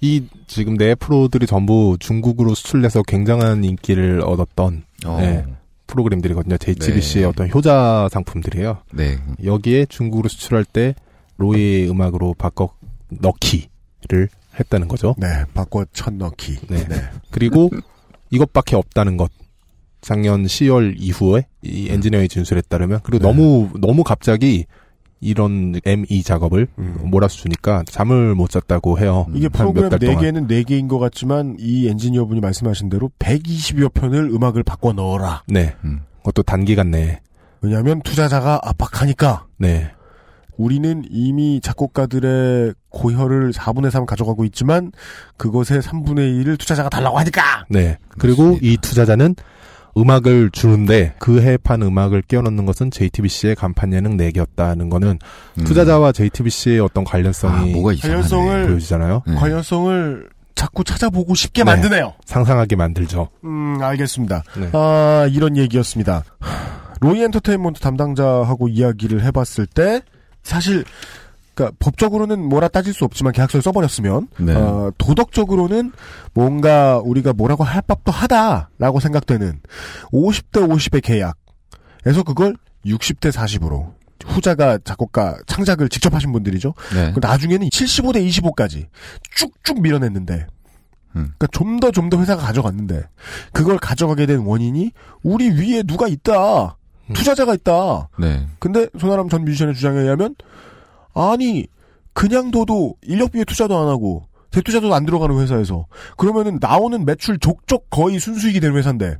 [0.00, 5.16] 이 지금 네 프로들이 전부 중국으로 수출돼서 굉장한 인기를 얻었던 어.
[5.20, 5.44] 네,
[5.90, 6.56] 프로그램들이거든요.
[6.56, 7.28] JTBC의 네.
[7.28, 8.78] 어떤 효자 상품들이에요.
[8.92, 9.18] 네.
[9.44, 10.94] 여기에 중국으로 수출할 때
[11.36, 12.74] 로이의 음악으로 바꿔
[13.08, 14.28] 넣기를
[14.58, 15.14] 했다는 거죠.
[15.18, 16.58] 네, 바꿔 천 넣기.
[16.68, 16.84] 네.
[17.30, 17.70] 그리고
[18.30, 19.30] 이것밖에 없다는 것.
[20.00, 24.64] 작년 10월 이후에 이 엔지니어의 진술에 따르면 그리고 너무 너무 갑자기
[25.20, 29.26] 이런 M2 작업을 몰아서 주니까 잠을 못 잤다고 해요.
[29.34, 30.16] 이게 한 프로그램 몇달 동안.
[30.16, 35.42] 4개는 4개인 것 같지만 이 엔지니어분이 말씀하신 대로 120여 편을 음악을 바꿔 넣어라.
[35.46, 35.74] 네.
[36.18, 37.20] 그것도 단기간 내에.
[37.60, 39.46] 왜냐하면 투자자가 압박하니까.
[39.58, 39.90] 네.
[40.56, 44.92] 우리는 이미 작곡가들의 고혈을 4분의 3 가져가고 있지만
[45.36, 47.64] 그것의 3분의 1을 투자자가 달라고 하니까.
[47.68, 47.98] 네.
[48.18, 49.36] 그리고 이 투자자는
[49.96, 55.18] 음악을 주는데 그 해판 음악을 끼워넣는 것은 JTBC의 간판 예능 내기였다는 거는
[55.64, 59.22] 투자자와 JTBC의 어떤 관련성이 관련성을 보여지잖아요.
[59.36, 60.28] 관련성을
[60.60, 61.72] 자꾸 찾아보고 싶게 네.
[61.72, 62.12] 만드네요.
[62.26, 63.30] 상상하게 만들죠.
[63.44, 64.42] 음, 알겠습니다.
[64.58, 64.68] 네.
[64.74, 66.22] 아, 이런 얘기였습니다.
[67.00, 70.02] 로이 엔터테인먼트 담당자하고 이야기를 해봤을 때,
[70.42, 70.84] 사실,
[71.60, 74.54] 그니까, 법적으로는 뭐라 따질 수 없지만 계약서를 써버렸으면, 네.
[74.54, 75.92] 어, 도덕적으로는
[76.32, 79.60] 뭔가 우리가 뭐라고 할 법도 하다라고 생각되는
[80.12, 82.56] 50대 50의 계약에서 그걸
[82.86, 83.92] 60대 40으로,
[84.24, 86.72] 후자가 작곡가 창작을 직접 하신 분들이죠.
[86.94, 87.12] 네.
[87.12, 88.86] 그 나중에는 75대 25까지
[89.34, 90.46] 쭉쭉 밀어냈는데,
[91.12, 93.02] 그러니까 좀 더 좀 더 회사가 가져갔는데
[93.52, 94.92] 그걸 가져가게 된 원인이
[95.24, 96.76] 우리 위에 누가 있다
[97.14, 98.08] 투자자가 있다.
[98.18, 98.46] 네.
[98.60, 100.36] 근데 손아람 전 뮤지션의 주장에 의하면
[101.14, 101.66] 아니
[102.12, 105.86] 그냥 둬도 인력비에 투자도 안 하고 대투자도 안 들어가는 회사에서
[106.16, 109.16] 그러면은 나오는 매출 족족 거의 순수익이 되는 회사인데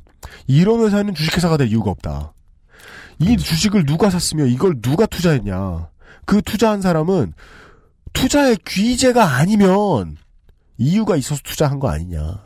[0.47, 2.33] 이런 회사는 주식회사가 될 이유가 없다.
[3.19, 5.89] 이 주식을 누가 샀으며 이걸 누가 투자했냐.
[6.25, 7.33] 그 투자한 사람은
[8.13, 10.17] 투자의 귀재가 아니면
[10.77, 12.43] 이유가 있어서 투자한 거 아니냐.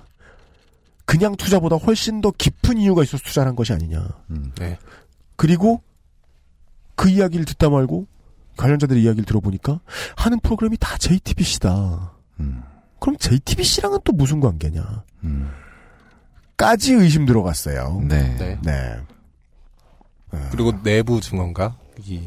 [1.06, 4.08] 그냥 투자보다 훨씬 더 깊은 이유가 있어서 투자한 것이 아니냐.
[4.60, 4.78] 네.
[5.36, 5.82] 그리고
[6.96, 8.08] 그 이야기를 듣다 말고
[8.58, 9.80] 관련자들의 이야기를 들어보니까
[10.16, 12.14] 하는 프로그램이 다 JTBC다.
[13.00, 15.04] 그럼 JTBC랑은 또 무슨 관계냐?
[16.58, 18.02] 까지 의심 들어갔어요.
[18.08, 18.36] 네.
[18.38, 18.60] 네.
[18.64, 18.96] 네.
[20.52, 22.22] 그리고 내부 증언과 이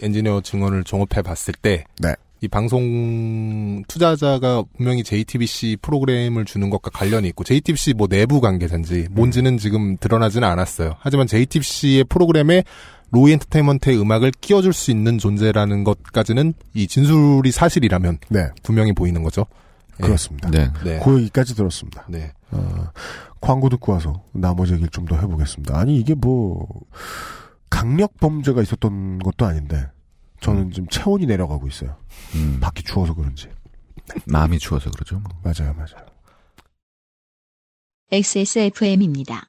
[0.00, 2.14] 엔지니어 증언을 종합해 봤을 때, 네.
[2.40, 9.58] 이 방송 투자자가 분명히 JTBC 프로그램을 주는 것과 관련이 있고 JTBC 뭐 내부 관계자인지 뭔지는
[9.58, 10.94] 지금 드러나지는 않았어요.
[11.00, 12.62] 하지만 JTBC의 프로그램에
[13.10, 18.48] 로이 엔터테인먼트의 음악을 끼워줄 수 있는 존재라는 것까지는 이 진술이 사실이라면 네.
[18.62, 19.46] 분명히 보이는 거죠.
[20.00, 20.04] 예.
[20.04, 20.50] 그렇습니다.
[20.50, 20.70] 네.
[20.84, 21.00] 네.
[21.02, 22.04] 그 얘기까지 들었습니다.
[22.08, 22.32] 네.
[22.50, 22.90] 어,
[23.40, 25.78] 광고 듣고 와서 나머지 얘기를 좀 더 해보겠습니다.
[25.78, 26.66] 아니 이게 뭐
[27.70, 29.88] 강력 범죄가 있었던 것도 아닌데
[30.40, 31.96] 저는 지금 체온이 내려가고 있어요.
[32.34, 32.58] 음.
[32.60, 33.48] 밖이 추워서 그런지.
[34.26, 35.18] 마음이 추워서 그러죠.
[35.20, 35.32] 뭐.
[35.42, 36.06] 맞아요, 맞아요.
[38.10, 39.48] XSFM입니다.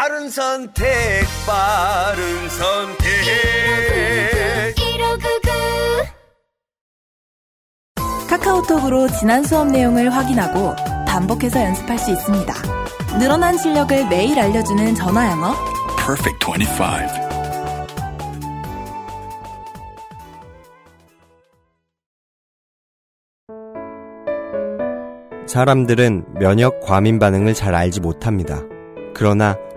[0.00, 0.86] 바른 선택,
[1.44, 3.08] 빠른 선택.
[4.76, 5.50] 1599
[8.30, 12.54] 카카오톡으로 지난 수업 내용을 확인하고 반복해서 연습할 수 있습니다.
[13.18, 15.56] 늘어난 실력을 매일 알려주는 전화 영어.
[15.96, 16.84] Perfect 25.
[25.48, 28.62] 사람들은 면역 과민 반응을 잘 알지 못합니다.
[29.12, 29.58] 그러나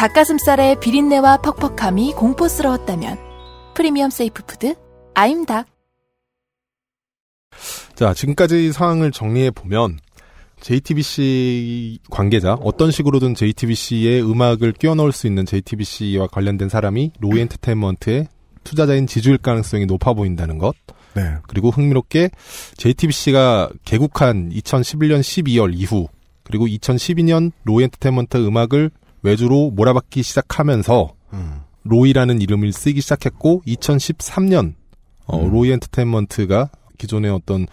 [0.00, 3.18] 닭가슴살의 비린내와 퍽퍽함이 공포스러웠다면
[3.74, 4.74] 프리미엄 safe food
[5.12, 5.66] 아임닭.
[7.96, 9.98] 자, 지금까지 상황을 정리해 보면
[10.62, 18.26] JTBC 관계자 어떤 식으로든 JTBC의 음악을 끼워 넣을 수 있는 JTBC와 관련된 사람이 로이 엔터테인먼트의
[18.64, 20.74] 투자자인 지주일 가능성이 높아 보인다는 것.
[21.12, 21.34] 네.
[21.46, 22.30] 그리고 흥미롭게
[22.78, 26.08] JTBC가 개국한 2011년 12월 이후
[26.42, 28.90] 그리고 2012년 로이 엔터테인먼트 음악을
[29.22, 31.60] 외주로 몰아받기 시작하면서 음.
[31.84, 34.74] 로이라는 이름을 쓰기 시작했고 2013년
[35.26, 37.66] 어, 로이 엔터테인먼트가 기존의 어떤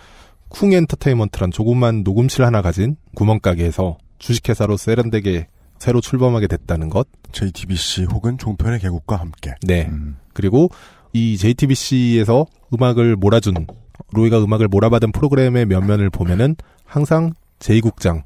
[0.50, 5.48] 쿵 엔터테인먼트란 조그만 녹음실 하나 가진 구멍가게에서 주식회사로 세련되게
[5.80, 7.08] 새로 출범하게 됐다는 것.
[7.32, 9.54] JTBC 혹은 종편의 개국과 함께.
[9.62, 9.90] 네.
[10.34, 10.70] 그리고
[11.14, 13.68] 이 JTBC에서 음악을 몰아준
[14.12, 18.24] 로이가 음악을 몰아받은 프로그램의 면면을 보면은 항상 제2국장의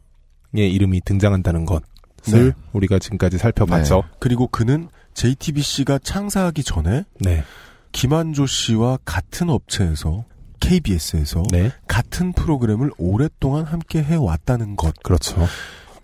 [0.54, 1.84] 이름이 등장한다는 것.
[2.28, 2.52] 네.
[2.74, 3.96] 우리가 지금까지 살펴봤죠.
[3.96, 4.18] 네.
[4.20, 7.44] 그리고 그는 JTBC가 창사하기 전에 네.
[7.92, 10.26] 김한조 씨와 같은 업체에서
[10.60, 11.72] KBS에서 네.
[11.88, 14.94] 같은 프로그램을 오랫동안 함께 해왔다는 것.
[15.04, 15.48] 그렇죠.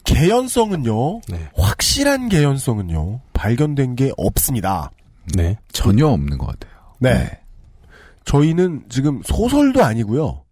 [0.03, 1.21] 개연성은요.
[1.29, 1.49] 네.
[1.55, 3.21] 확실한 개연성은요.
[3.33, 4.91] 발견된 게 없습니다.
[5.35, 5.57] 네.
[5.71, 6.73] 전혀 없는 것 같아요.
[6.99, 7.39] 네.
[8.25, 10.43] 저희는 지금 소설도 아니고요.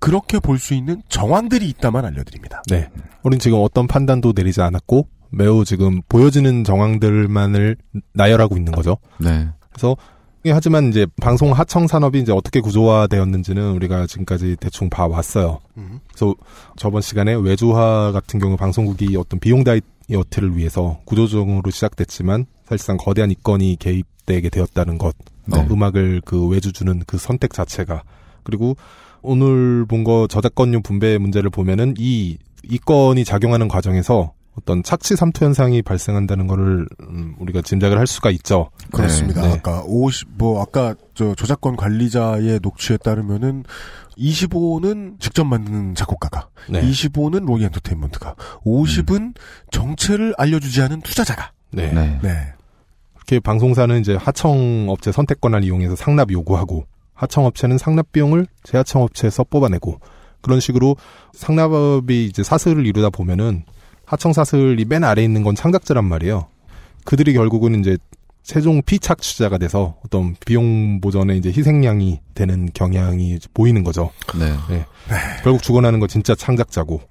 [0.00, 2.62] 그렇게 볼 수 있는 정황들이 있다만 알려드립니다.
[2.68, 2.88] 네.
[3.22, 7.76] 우린 지금 어떤 판단도 내리지 않았고 매우 지금 보여지는 정황들만을
[8.14, 8.96] 나열하고 있는 거죠.
[9.18, 9.48] 네.
[9.70, 9.96] 그래서
[10.46, 15.60] 예, 하지만 이제 방송 하청 산업이 이제 어떻게 구조화되었는지는 우리가 지금까지 대충 봐왔어요.
[16.08, 16.34] 그래서
[16.76, 23.76] 저번 시간에 외주화 같은 경우 방송국이 어떤 비용 다이어트를 위해서 구조적으로 시작됐지만 사실상 거대한 이권이
[23.78, 25.14] 개입되게 되었다는 것,
[25.52, 25.66] 어, 네.
[25.70, 28.02] 음악을 그 외주 주는 그 선택 자체가
[28.42, 28.76] 그리고
[29.22, 35.80] 오늘 본 거 저작권료 분배 문제를 보면은 이 이권이 작용하는 과정에서 어떤 착취 삼투 현상이
[35.82, 38.70] 발생한다는 거를 음, 우리가 짐작을 할 수가 있죠.
[38.92, 39.42] 그렇습니다.
[39.42, 39.52] 네.
[39.52, 43.64] 아까 50, 뭐, 아까 저 저작권 관리자의 녹취에 따르면은
[44.18, 46.82] 25는 직접 만드는 작곡가가, 네.
[46.82, 49.34] 25는 로이 엔터테인먼트가, 50은
[49.70, 51.52] 정체를 알려주지 않은 투자자가.
[51.70, 51.90] 네.
[51.92, 52.18] 네.
[52.22, 52.52] 네.
[53.16, 56.84] 이렇게 방송사는 이제 하청 업체 선택권을 이용해서 상납 요구하고
[57.20, 60.00] 하청업체는 상납 비용을 재하청업체에서 뽑아내고
[60.40, 60.96] 그런 식으로
[61.34, 63.64] 상납업이 이제 사슬을 이루다 보면은
[64.06, 66.48] 하청 사슬이 맨 아래에 있는 건 창작자란 말이에요.
[67.04, 67.98] 그들이 결국은 이제
[68.42, 74.10] 최종 피착취자가 돼서 어떤 비용 보전에 이제 희생양이 되는 경향이 보이는 거죠.
[74.38, 74.56] 네.
[74.74, 74.86] 예.
[75.44, 77.02] 결국 죽어나는 건 진짜 창작자고.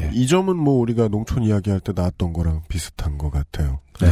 [0.00, 0.10] 예.
[0.14, 3.80] 이 점은 뭐 우리가 농촌 이야기할 때 나왔던 거랑 비슷한 것 같아요.
[4.00, 4.08] 네.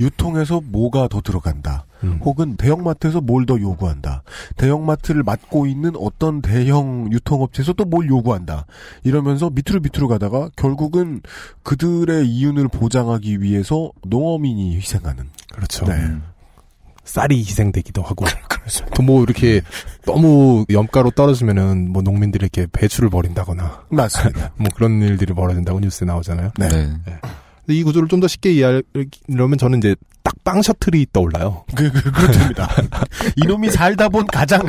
[0.00, 1.86] 유통에서 뭐가 더 들어간다.
[2.04, 2.20] 음.
[2.22, 4.22] 혹은 대형마트에서 뭘 더 요구한다.
[4.56, 8.66] 대형마트를 맡고 있는 어떤 대형 유통업체에서 또 뭘 요구한다.
[9.02, 11.20] 이러면서 밑으로 밑으로 가다가 결국은
[11.64, 15.28] 그들의 이윤을 보장하기 위해서 농어민이 희생하는.
[15.52, 15.84] 그렇죠.
[15.86, 15.94] 네.
[17.04, 18.24] 쌀이 희생되기도 하고.
[18.96, 19.60] 또뭐 이렇게
[20.06, 23.84] 너무 염가로 떨어지면은 뭐 농민들이 이렇게 배추를 버린다거나.
[23.90, 24.52] 맞습니다.
[24.56, 26.52] 뭐 그런 일들이 벌어진다고 뉴스에 나오잖아요.
[26.58, 26.68] 네.
[26.68, 26.86] 네.
[27.66, 31.64] 근데 이 구조를 좀 더 쉽게 이해하려면 저는 이제 딱 빵 셔틀이 떠올라요.
[31.74, 32.68] 그, 그, 그렇답니다.
[33.42, 34.60] 이놈이 살다 본 가장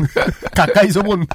[0.56, 1.26] 가까이서 본.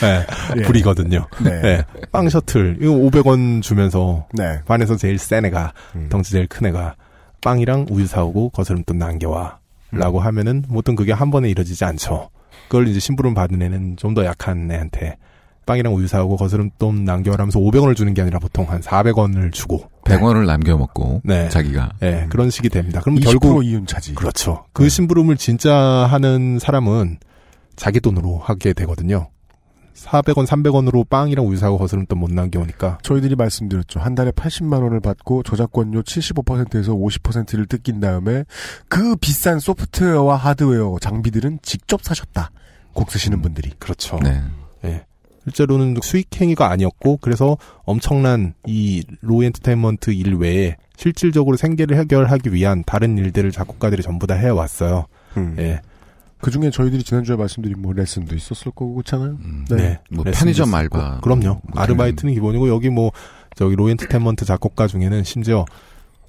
[0.00, 0.26] 네.
[0.56, 0.62] 예.
[0.62, 1.26] 불이거든요.
[1.44, 1.60] 네.
[1.60, 1.84] 네.
[2.10, 2.78] 빵 셔틀.
[2.80, 4.60] 이거 500원 주면서 네.
[4.64, 6.08] 반에서 제일 센 애가 음.
[6.08, 6.96] 덩치 제일 큰 애가
[7.42, 9.58] 빵이랑 우유 사오고 거스름돈 남겨와.
[9.92, 9.98] 음.
[9.98, 12.30] 라고 하면은 보통 그게 한 번에 이루어지지 않죠.
[12.68, 15.16] 그걸 이제 심부름 받은 애는 좀 더 약한 애한테
[15.66, 20.78] 빵이랑 우유 사오고 거스름돈 남겨라면서 500원을 주는 게 아니라 보통 한 400원을 주고 100원을 남겨
[20.78, 21.48] 먹고 네.
[21.50, 23.00] 자기가 네, 그런 식이 됩니다.
[23.02, 24.14] 그럼 20% 결국 이윤 차지.
[24.14, 24.64] 그렇죠.
[24.72, 27.18] 그 심부름을 진짜 하는 사람은
[27.76, 29.28] 자기 돈으로 하게 되거든요.
[30.04, 32.98] 400원, 300원으로 빵이랑 우유 사고 거스름돈 못 남겨오니까.
[33.02, 34.00] 저희들이 말씀드렸죠.
[34.00, 38.44] 한 달에 80만 원을 받고 저작권료 75%에서 50%를 뜯긴 다음에
[38.88, 42.50] 그 비싼 소프트웨어와 하드웨어 장비들은 직접 사셨다.
[42.92, 43.70] 곡 쓰시는 분들이.
[43.78, 44.18] 그렇죠.
[44.22, 44.40] 네.
[44.84, 45.04] 예.
[45.44, 52.82] 실제로는 수익 행위가 아니었고 그래서 엄청난 이 로이 엔터테인먼트 일 외에 실질적으로 생계를 해결하기 위한
[52.84, 55.06] 다른 일들을 작곡가들이 전부 다 해왔어요.
[55.36, 55.56] 음.
[55.58, 55.80] 예.
[56.40, 59.38] 그 중에 저희들이 지난주에 말씀드린 뭐 레슨도 있었을 거고 그렇잖아요.
[59.70, 59.98] 네.
[60.10, 60.74] 뭐 레슨도 편의점.
[60.74, 61.20] 알바.
[61.22, 61.42] 그럼요.
[61.42, 63.12] 뭐 아르바이트는 기본이고 여기 뭐
[63.56, 65.64] 저기 로이 엔터테인먼트 작곡가 중에는 심지어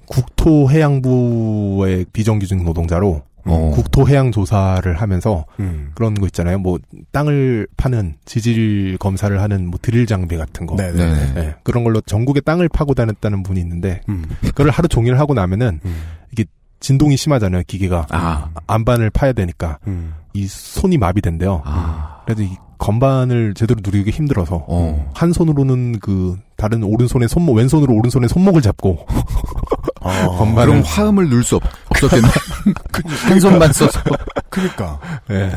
[0.06, 3.70] 국토해양부의 비정규직 노동자로 어.
[3.74, 5.92] 국토해양 조사를 하면서 음.
[5.94, 6.58] 그런 거 있잖아요.
[6.58, 6.78] 뭐
[7.12, 10.76] 땅을 파는 지질 검사를 하는 뭐 드릴 장비 같은 거.
[10.76, 10.94] 네네.
[10.94, 11.32] 네.
[11.36, 14.24] 예, 그런 걸로 전국에 땅을 파고 다녔다는 분이 있는데 음.
[14.42, 16.02] 그걸 하루 종일 하고 나면은 음.
[16.32, 16.44] 이게
[16.80, 17.62] 진동이 심하잖아요.
[17.66, 18.48] 기계가 아.
[18.66, 20.14] 안반을 파야 되니까 음.
[20.32, 21.62] 이 손이 마비된대요.
[21.64, 22.22] 아.
[22.24, 25.10] 그래서 이 건반을 제대로 누리기 힘들어서 어.
[25.14, 29.06] 한 손으로는 그 다른 오른손의 손목 왼손으로 오른손의 손목을 잡고
[30.00, 30.26] 아.
[30.28, 32.28] 건반을 그럼 화음을 넣을 수 없, 없었겠네.
[33.28, 34.00] 한 손만 써서.
[34.48, 34.98] 그니까.
[35.30, 35.52] 예.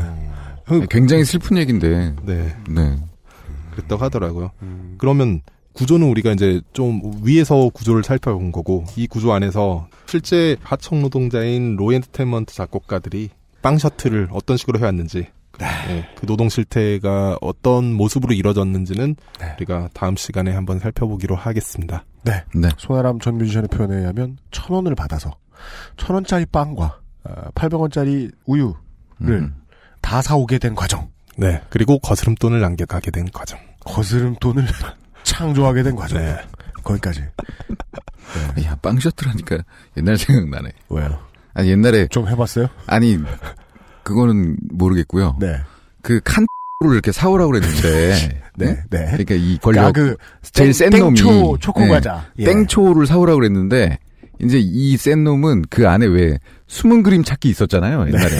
[0.90, 2.14] 굉장히 슬픈 얘기인데.
[2.24, 2.54] 네.
[2.68, 2.96] 네.
[3.72, 4.50] 그랬다고 하더라고요.
[4.62, 4.94] 음.
[4.98, 5.40] 그러면
[5.72, 11.92] 구조는 우리가 이제 좀 위에서 구조를 살펴본 거고 이 구조 안에서 실제 하청 노동자인 로
[11.92, 13.30] 엔터테인먼트 작곡가들이
[13.62, 15.26] 빵 셔틀을 어떤 식으로 해왔는지
[15.60, 19.54] 예, 그 노동 실태가 어떤 모습으로 이루어졌는지는 네.
[19.56, 22.04] 우리가 다음 시간에 한번 살펴보기로 하겠습니다.
[22.22, 22.44] 네.
[22.54, 22.68] 네.
[22.78, 25.34] 손아람 전 뮤지션의 표현에 의하면 천 원을 받아서
[25.96, 28.76] 천 원짜리 빵과 어, 800원짜리 우유를
[29.22, 29.54] 음.
[30.00, 31.08] 다 사오게 된 과정.
[31.36, 31.60] 네.
[31.70, 33.58] 그리고 거스름돈을 남겨가게 된 과정.
[33.84, 34.64] 거스름 돈을
[35.24, 36.22] 창조하게 된 과정.
[36.22, 36.36] 네.
[36.84, 37.22] 거기까지.
[38.64, 39.58] 야, 빵 셔틀 하니까
[39.96, 40.70] 옛날 생각나네.
[40.90, 41.18] 왜요?
[41.54, 42.08] 아니, 옛날에.
[42.08, 42.68] 좀 해봤어요?
[42.86, 43.18] 아니,
[44.02, 45.36] 그거는 모르겠고요.
[45.40, 45.56] 네.
[46.02, 46.44] 그칸
[46.80, 48.42] 초코를 이렇게 사오라고 그랬는데.
[48.56, 48.76] 네, 응?
[48.90, 49.04] 네.
[49.06, 49.84] 그러니까 이 권력.
[49.86, 51.16] 아, 그 제일 땡- 센 놈이.
[51.16, 52.26] 땡초 초코 과자.
[52.38, 52.44] 예.
[52.44, 53.98] 땡초를 사오라고 그랬는데,
[54.40, 56.38] 이제 이 센 놈은 그 안에 왜
[56.74, 58.30] 숨은 그림 찾기 있었잖아요, 옛날에.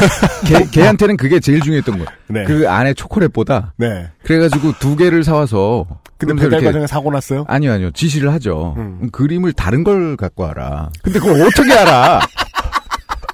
[0.46, 2.08] 걔, 걔한테는 그게 제일 중요했던 거예요.
[2.28, 2.44] 네.
[2.44, 3.74] 그 안에 초콜릿보다.
[3.76, 4.08] 네.
[4.24, 5.86] 그래가지고 두 개를 사와서.
[6.16, 7.44] 근데 배달 이렇게- 과정에 사고 났어요?
[7.48, 7.90] 아니요, 아니요.
[7.90, 8.74] 지시를 하죠.
[8.78, 9.10] 음.
[9.12, 10.88] 그림을 다른 걸 갖고 와라.
[11.02, 12.20] 근데 그걸 어떻게 알아?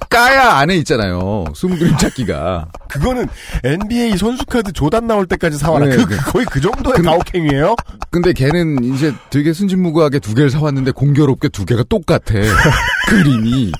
[0.09, 1.45] 까야 안에 있잖아요.
[1.53, 2.67] 숨은 그림 찾기가.
[2.89, 3.27] 그거는
[3.63, 5.85] NBA 선수 카드 조단 나올 때까지 사와라.
[5.85, 6.05] 네, 그, 네.
[6.17, 7.75] 그- 거의 그 정도의 근- 가혹행위예요?
[8.09, 12.33] 근데 걔는 이제 되게 순진무구하게 두 개를 사왔는데 공교롭게 두 개가 똑같아.
[13.07, 13.71] 그림이.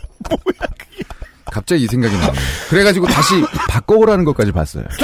[1.52, 2.34] 갑자기 이 생각이 나네.
[2.70, 4.84] 그래가지고 다시 바꿔오라는 것까지 봤어요.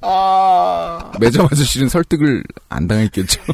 [0.00, 1.10] 아.
[1.18, 3.40] 매점 아저씨는 설득을 안 당했겠죠.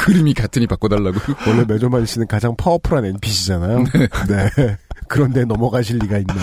[0.00, 1.18] 그림이 같으니 바꿔달라고.
[1.46, 3.84] 원래 매조만 씨는 가장 파워풀한 NPC잖아요.
[4.28, 4.76] 네.
[5.08, 6.38] 그런데 넘어가실 리가 있나요?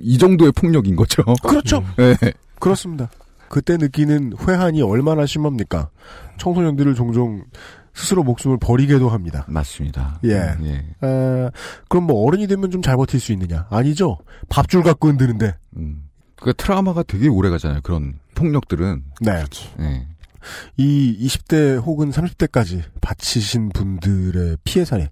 [0.00, 1.22] 이 정도의 폭력인 거죠.
[1.46, 1.84] 그렇죠.
[1.96, 2.16] 네.
[2.58, 3.10] 그렇습니다.
[3.48, 5.90] 그때 느끼는 회한이 얼마나 심합니까?
[6.38, 7.44] 청소년들을 종종
[7.94, 9.44] 스스로 목숨을 버리게도 합니다.
[9.48, 10.20] 맞습니다.
[10.24, 10.54] 예.
[10.64, 10.86] 예.
[11.00, 11.50] 아,
[11.88, 13.66] 그럼 뭐 어른이 되면 좀 잘 버틸 수 있느냐?
[13.70, 14.18] 아니죠.
[14.48, 15.54] 밥줄 갖고 흔드는데.
[16.36, 17.80] 그 트라우마가 되게 오래 가잖아요.
[17.82, 19.02] 그런 폭력들은.
[19.22, 19.44] 네.
[19.80, 20.06] 예.
[20.76, 25.10] 이 20대 혹은 30대까지 바치신 분들의 피해 사례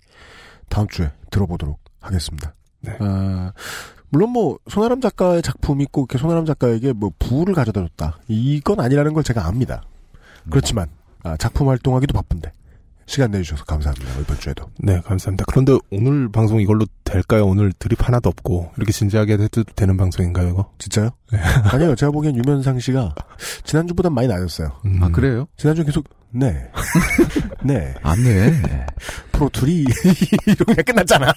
[0.69, 2.55] 다음 주에 들어보도록 하겠습니다.
[2.99, 3.53] 아,
[4.11, 9.13] 물론 뭐 손아람 작가의 작품이 꼭 이렇게 손아람 작가에게 뭐 부를 가져다 줬다 이건 아니라는
[9.15, 9.83] 걸 제가 압니다.
[10.51, 10.89] 그렇지만
[11.23, 12.53] 아, 작품 활동하기도 바쁜데
[13.07, 14.21] 시간 내주셔서 감사합니다.
[14.21, 15.45] 이번 주에도 네, 감사합니다.
[15.49, 17.47] 그런데 오늘 방송 이걸로 될까요?
[17.47, 20.71] 오늘 드립 하나도 없고 이렇게 진지하게 해도 되는 방송인가요, 이거?
[20.79, 21.11] 진짜요?
[21.73, 23.15] 아니요, 제가 보기엔 유면상 씨가
[23.65, 24.73] 지난주보단 많이 낮았어요.
[25.01, 25.47] 아, 그래요?
[25.57, 26.05] 지난주 계속
[26.37, 26.69] 네,
[27.63, 27.95] 네.
[28.03, 28.87] 안 돼.
[29.31, 29.85] 프로 둘이
[30.67, 31.33] 그냥 끝났잖아.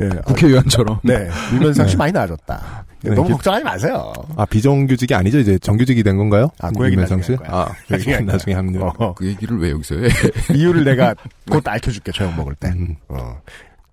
[0.00, 1.00] 예, 국회의원처럼.
[1.02, 1.98] 네, 유면상 씨 네.
[1.98, 2.86] 많이 나아졌다.
[3.02, 4.12] 네, 너무 걱정하지 마세요.
[4.36, 5.38] 아, 비정규직이 아니죠?
[5.38, 6.48] 이제 정규직이 된 건가요?
[6.60, 7.36] 아, 그 얘기 나중에 씨?
[7.44, 8.58] 아, 그 나중에 얘기 할 나중에 거야.
[8.58, 8.92] 합니다.
[8.98, 9.14] 어.
[9.14, 10.08] 그 얘기를 왜 여기서 해?
[10.54, 11.14] 이유를 내가
[11.50, 12.68] 곧 알려줄게, 저녁 먹을 때.
[12.68, 12.96] 음.
[13.08, 13.40] 어.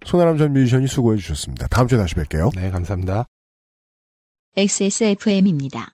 [0.05, 1.67] 손아람 전 뮤지션이 수고해 주셨습니다.
[1.67, 2.51] 다음 주에 다시 뵐게요.
[2.55, 3.25] 네, 감사합니다.
[4.55, 5.93] XSFM입니다.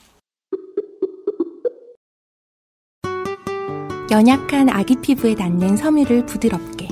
[4.11, 6.89] 연약한 아기 피부에 닿는 섬유를 부드럽게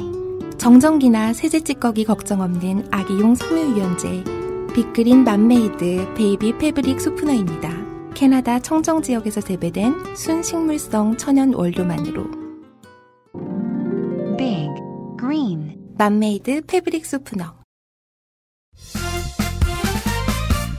[0.57, 4.24] 정전기나 세제 찌꺼기 걱정 없는 아기용 섬유 유연제
[4.74, 7.69] 빅그린 맘메이드 baby fabric softener입니다.
[8.13, 12.24] 캐나다 청정 지역에서 재배된 순식물성 천연 원료만으로
[14.38, 14.70] Big
[15.20, 17.53] Green 맘메이드 fabric softener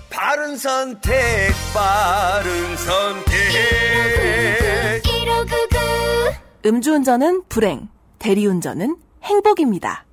[0.08, 4.69] 바른 선택, 바른 선택.
[6.64, 7.88] 음주운전은 불행,
[8.18, 10.04] 대리운전은 행복입니다.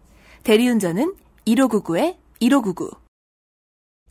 [0.43, 1.13] 대리운전은
[1.45, 2.91] 1599에 1599.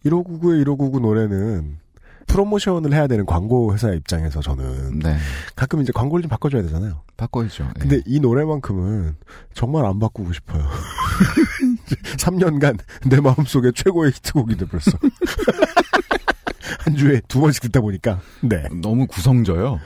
[0.04, 1.78] 1599의 1599 노래는
[2.26, 5.16] 프로모션을 해야 되는 광고 회사 입장에서 저는 네.
[5.54, 7.02] 가끔 이제 광고를 좀 바꿔줘야 되잖아요.
[7.16, 7.64] 바꿔야죠.
[7.64, 7.80] 예.
[7.80, 9.16] 근데 이 노래만큼은
[9.54, 10.62] 정말 안 바꾸고 싶어요.
[12.18, 12.78] 3년간
[13.08, 14.90] 내 마음속에 최고의 히트곡인데 벌써.
[16.80, 18.20] 한 주에 두 번씩 듣다 보니까.
[18.42, 18.64] 네.
[18.82, 19.80] 너무 구성져요.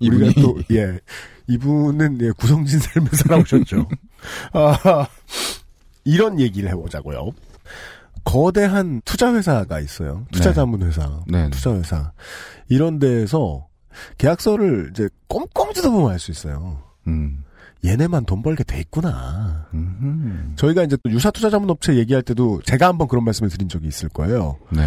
[0.00, 0.34] 우리가 이분이.
[0.34, 1.00] 또, 예.
[1.48, 3.88] 이분은 예, 구성진 삶을 살아오셨죠.
[4.52, 5.06] 아,
[6.04, 7.30] 이런 얘기를 해보자고요.
[8.24, 10.26] 거대한 투자회사가 있어요.
[10.32, 11.20] 투자자문회사.
[11.28, 11.48] 네.
[11.50, 12.12] 투자회사.
[12.68, 13.68] 이런 데에서
[14.18, 16.82] 계약서를 이제 꼼꼼히 뜯어보면 알 수 있어요.
[17.06, 17.44] 음.
[17.84, 19.66] 얘네만 돈 벌게 돼 있구나.
[19.74, 20.54] 음.
[20.56, 23.86] 저희가 이제 또 유사 투자 자문 업체 얘기할 때도 제가 한번 그런 말씀을 드린 적이
[23.86, 24.58] 있을 거예요.
[24.72, 24.82] 네.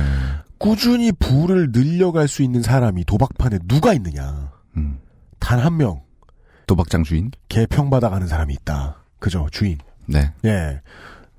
[0.57, 4.51] 꾸준히 부를 늘려갈 수 있는 사람이 도박판에 누가 있느냐.
[4.75, 4.99] 음.
[5.39, 6.01] 단한 명.
[6.69, 7.31] 도박장 주인?
[7.47, 9.03] 개평 받아 가는 사람이 있다.
[9.17, 9.79] 그죠, 주인.
[10.05, 10.31] 네.
[10.45, 10.81] 예.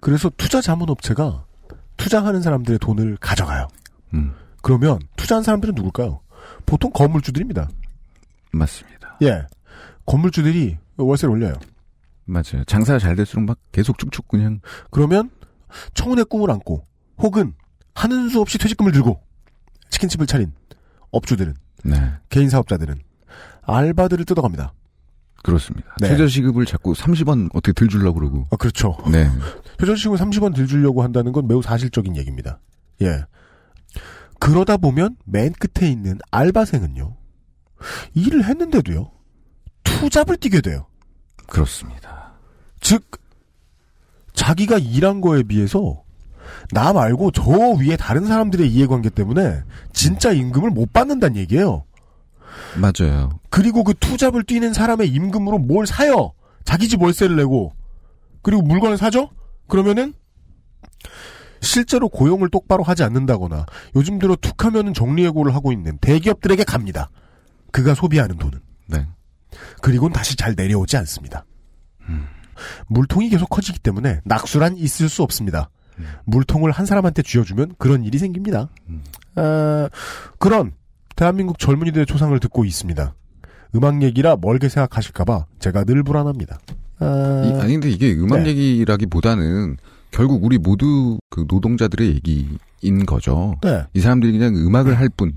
[0.01, 1.45] 그래서 투자 자문 업체가
[1.97, 3.69] 투자하는 사람들의 돈을 가져가요.
[4.13, 4.35] 음.
[4.61, 6.21] 그러면 투자한 사람들은 누굴까요?
[6.67, 7.69] 보통 건물주들입니다.
[8.51, 9.19] 맞습니다.
[9.23, 9.47] 예.
[10.05, 11.55] 건물주들이 월세를 올려요.
[12.25, 12.65] 맞아요.
[12.67, 14.61] 장사가 잘 될수록 막 계속 쭉쭉 그냥.
[14.91, 15.31] 그러면
[15.95, 16.85] 청운의 꿈을 안고
[17.19, 17.55] 혹은
[17.95, 19.23] 하는 수 없이 퇴직금을 들고
[19.91, 20.53] 치킨집을 차린
[21.13, 21.55] 업주들은
[21.85, 22.15] 네.
[22.31, 23.01] 개인 사업자들은
[23.63, 24.73] 알바들을 뜯어갑니다.
[25.43, 25.95] 그렇습니다.
[26.01, 26.09] 네.
[26.09, 28.47] 최저시급을 자꾸 30원 어떻게 들 주려고 그러고.
[28.51, 28.97] 아, 그렇죠.
[29.11, 29.29] 네.
[29.81, 32.61] 최저시급을 30원 들 주려고 한다는 건 매우 사실적인 얘기입니다.
[33.03, 33.25] 예.
[34.39, 37.17] 그러다 보면 맨 끝에 있는 알바생은요.
[38.15, 39.11] 일을 했는데도요.
[39.85, 40.87] 투잡을 뛰게 돼요.
[41.47, 42.33] 그렇습니다.
[42.81, 43.11] 즉
[44.33, 46.03] 자기가 일한 거에 비해서
[46.73, 47.43] 나 말고 저
[47.79, 49.63] 위에 다른 사람들의 이해관계 때문에
[49.93, 51.85] 진짜 임금을 못 받는다는 얘기예요.
[52.77, 53.41] 맞아요.
[53.49, 56.33] 그리고 그 투잡을 뛰는 사람의 임금으로 뭘 사요?
[56.65, 57.73] 자기 집 월세를 내고
[58.43, 59.31] 그리고 물건을 사죠?
[59.67, 60.15] 그러면은
[61.61, 67.11] 실제로 고용을 똑바로 하지 않는다거나 요즘 들어 툭하면은 정리해고를 하고 있는 대기업들에게 갑니다.
[67.71, 68.61] 그가 소비하는 돈은.
[68.89, 69.07] 네.
[69.83, 71.45] 그리고는 다시 잘 내려오지 않습니다.
[72.89, 75.71] 물통이 계속 커지기 때문에 낙수란 있을 수 없습니다.
[76.25, 78.71] 물통을 한 사람한테 쥐어주면 그런 일이 생깁니다.
[79.35, 79.89] 아,
[80.39, 80.73] 그런
[81.21, 83.15] 대한민국 젊은이들의 초상을 듣고 있습니다.
[83.75, 86.59] 음악 얘기라 멀게 생각하실까봐 제가 늘 불안합니다.
[86.99, 88.49] 아, 이- 아니 근데 이게 음악 네.
[88.49, 89.77] 얘기라기보다는
[90.13, 93.55] 결국 우리 모두 그 노동자들의 얘기인 거죠.
[93.63, 93.85] 네.
[93.93, 95.35] 이 사람들이 그냥 음악을 할 뿐.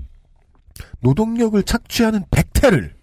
[1.00, 2.94] 노동력을 착취하는 백태를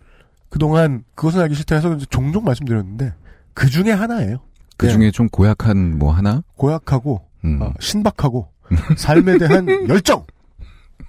[0.49, 3.13] 그동안 그것은 알기 싫다 해서 종종 말씀드렸는데
[3.53, 4.37] 그 중에 하나예요.
[4.77, 6.41] 그 중에 좀 고약한 뭐 하나?
[6.55, 7.61] 고약하고 음.
[7.61, 8.49] 어, 신박하고
[8.97, 10.25] 삶에 대한 열정.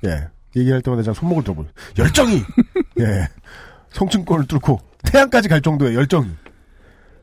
[0.05, 0.29] 예.
[0.57, 1.67] 얘기할 때마다 제가 손목을 들어볼
[1.99, 2.43] 열정이
[3.01, 3.29] 예.
[3.91, 6.29] 성층권을 뚫고 태양까지 갈 정도의 열정이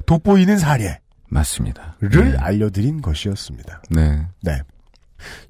[0.05, 0.97] 돋보이는 사례를
[1.29, 1.95] 맞습니다.
[2.37, 3.83] 알려드린 것이었습니다.
[3.91, 4.27] 네.
[4.41, 4.61] 네.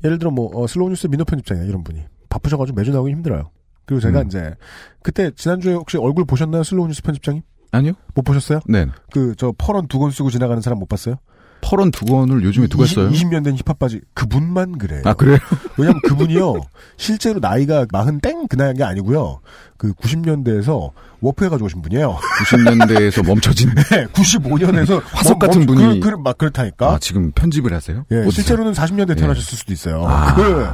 [0.04, 3.52] 예를 들어 뭐 어, 슬로우 뉴스 민노 편집장이나 이런 분이 바쁘셔가지고 매주 나오기 힘들어요.
[3.86, 4.28] 그리고 제가 음.
[4.28, 4.54] 이제
[5.02, 7.42] 그때 지난주에 혹시 얼굴 보셨나요, 슬로우 뉴스 편집장님?
[7.72, 7.94] 아니요.
[8.14, 8.60] 못 보셨어요?
[8.68, 8.88] 네.
[9.12, 11.16] 그저 퍼런 두건 쓰고 지나가는 사람 못 봤어요?
[11.70, 13.12] 퍼런 두건을 요즘에 누가 써요?
[13.12, 15.04] 20년 된 힙합 바지 그분만 그래요.
[15.06, 15.38] 아 그래요?
[15.78, 16.62] 왜냐면 그분이요
[16.98, 19.42] 실제로 나이가 마흔 땡 그 나이가 아니고요.
[19.78, 20.92] 그 90년대에서
[21.22, 22.18] 워프해 가지고 오신 분이에요.
[22.18, 26.94] 90년대에서 멈춰진 네, 95년에서 화석 같은 분이 그, 그, 막 그렇다니까.
[26.94, 28.06] 아, 지금 편집을 하세요?
[28.12, 28.32] 예, 어디서?
[28.32, 29.16] 실제로는 40년대 예.
[29.16, 30.04] 태어나셨을 수도 있어요.
[30.08, 30.34] 아.
[30.34, 30.68] 그,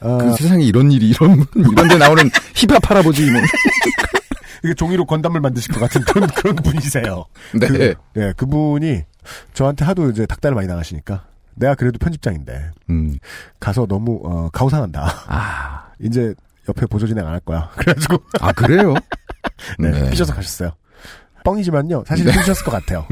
[0.00, 3.40] 어, 그 세상에 이런 일이 이런 이런 데 나오는 힙합 할아버지 뭐.
[4.64, 7.24] 이게 종이로 건담을 만드실 것 같은 그런 그런 분이세요.
[7.54, 7.66] 네.
[7.66, 9.02] 그, 예, 그분이
[9.54, 11.24] 저한테 하도 이제 닭달을 많이 나가시니까
[11.54, 13.18] 내가 그래도 편집장인데 음.
[13.60, 15.24] 가서 너무 어, 가오상한다.
[15.28, 15.88] 아.
[16.00, 16.34] 이제
[16.68, 17.70] 옆에 보조 진행 안 할 거야.
[17.76, 18.94] 그래가지고 아 그래요?
[19.78, 20.10] 네, 네.
[20.10, 20.72] 삐져서 가셨어요.
[21.44, 22.04] 뻥이지만요.
[22.06, 22.32] 사실 네.
[22.32, 23.06] 삐셨을 것 같아요.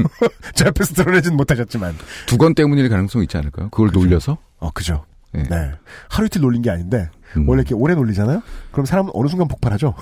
[0.53, 1.95] 제 앞에서 드러내진 못하셨지만.
[2.27, 3.69] 두권 때문일 가능성이 있지 않을까요?
[3.69, 4.37] 그걸 놀려서?
[4.59, 5.05] 어, 그죠.
[5.33, 5.43] 네.
[5.49, 5.71] 네.
[6.09, 7.16] 하루 이틀 놀린 게 아닌데 음.
[7.45, 8.41] 원래 이렇게 오래 놀리잖아요.
[8.71, 9.93] 그럼 사람은 어느 순간 폭발하죠.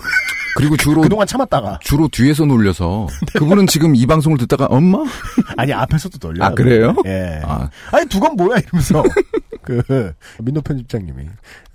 [0.55, 4.99] 그리고 주로 그동안 참았다가 주로 뒤에서 놀려서 그분은 지금 이 방송을 듣다가 엄마?
[5.57, 6.45] 아니 앞에서도 놀려.
[6.45, 6.95] 아 그래요?
[7.05, 7.41] 예.
[7.43, 7.69] 아.
[7.91, 9.03] 아니 두건 뭐야 이러면서
[9.61, 11.25] 그 민노 편집장님이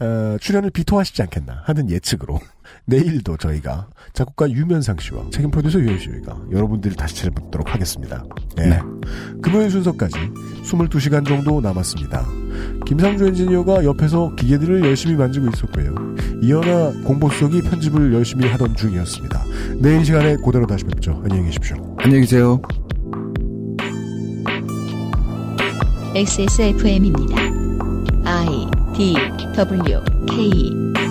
[0.01, 2.41] 어, 출연을 비토하시지 않겠나 하는 예측으로
[2.85, 8.25] 내일도 저희가 작곡가 유면상 씨와 책임 프로듀서 유현수가 여러분들을 다시 찾아뵙도록 하겠습니다.
[8.59, 8.67] 예.
[8.67, 8.81] 네.
[9.43, 10.15] 금요일 순서까지
[10.65, 12.27] 22시간 정도 남았습니다.
[12.87, 15.95] 김상조 엔지니어가 옆에서 기계들을 열심히 만지고 있었고요.
[16.43, 19.45] 이현아 공보수석이 편집을 열심히 하던 중이었습니다.
[19.79, 21.21] 내일 시간에 그대로 다시 뵙죠.
[21.23, 21.97] 안녕히 계십시오.
[21.99, 22.61] 안녕히 계세요.
[26.15, 27.37] XSFM입니다.
[28.25, 28.67] I
[28.97, 29.15] D
[29.57, 31.10] W K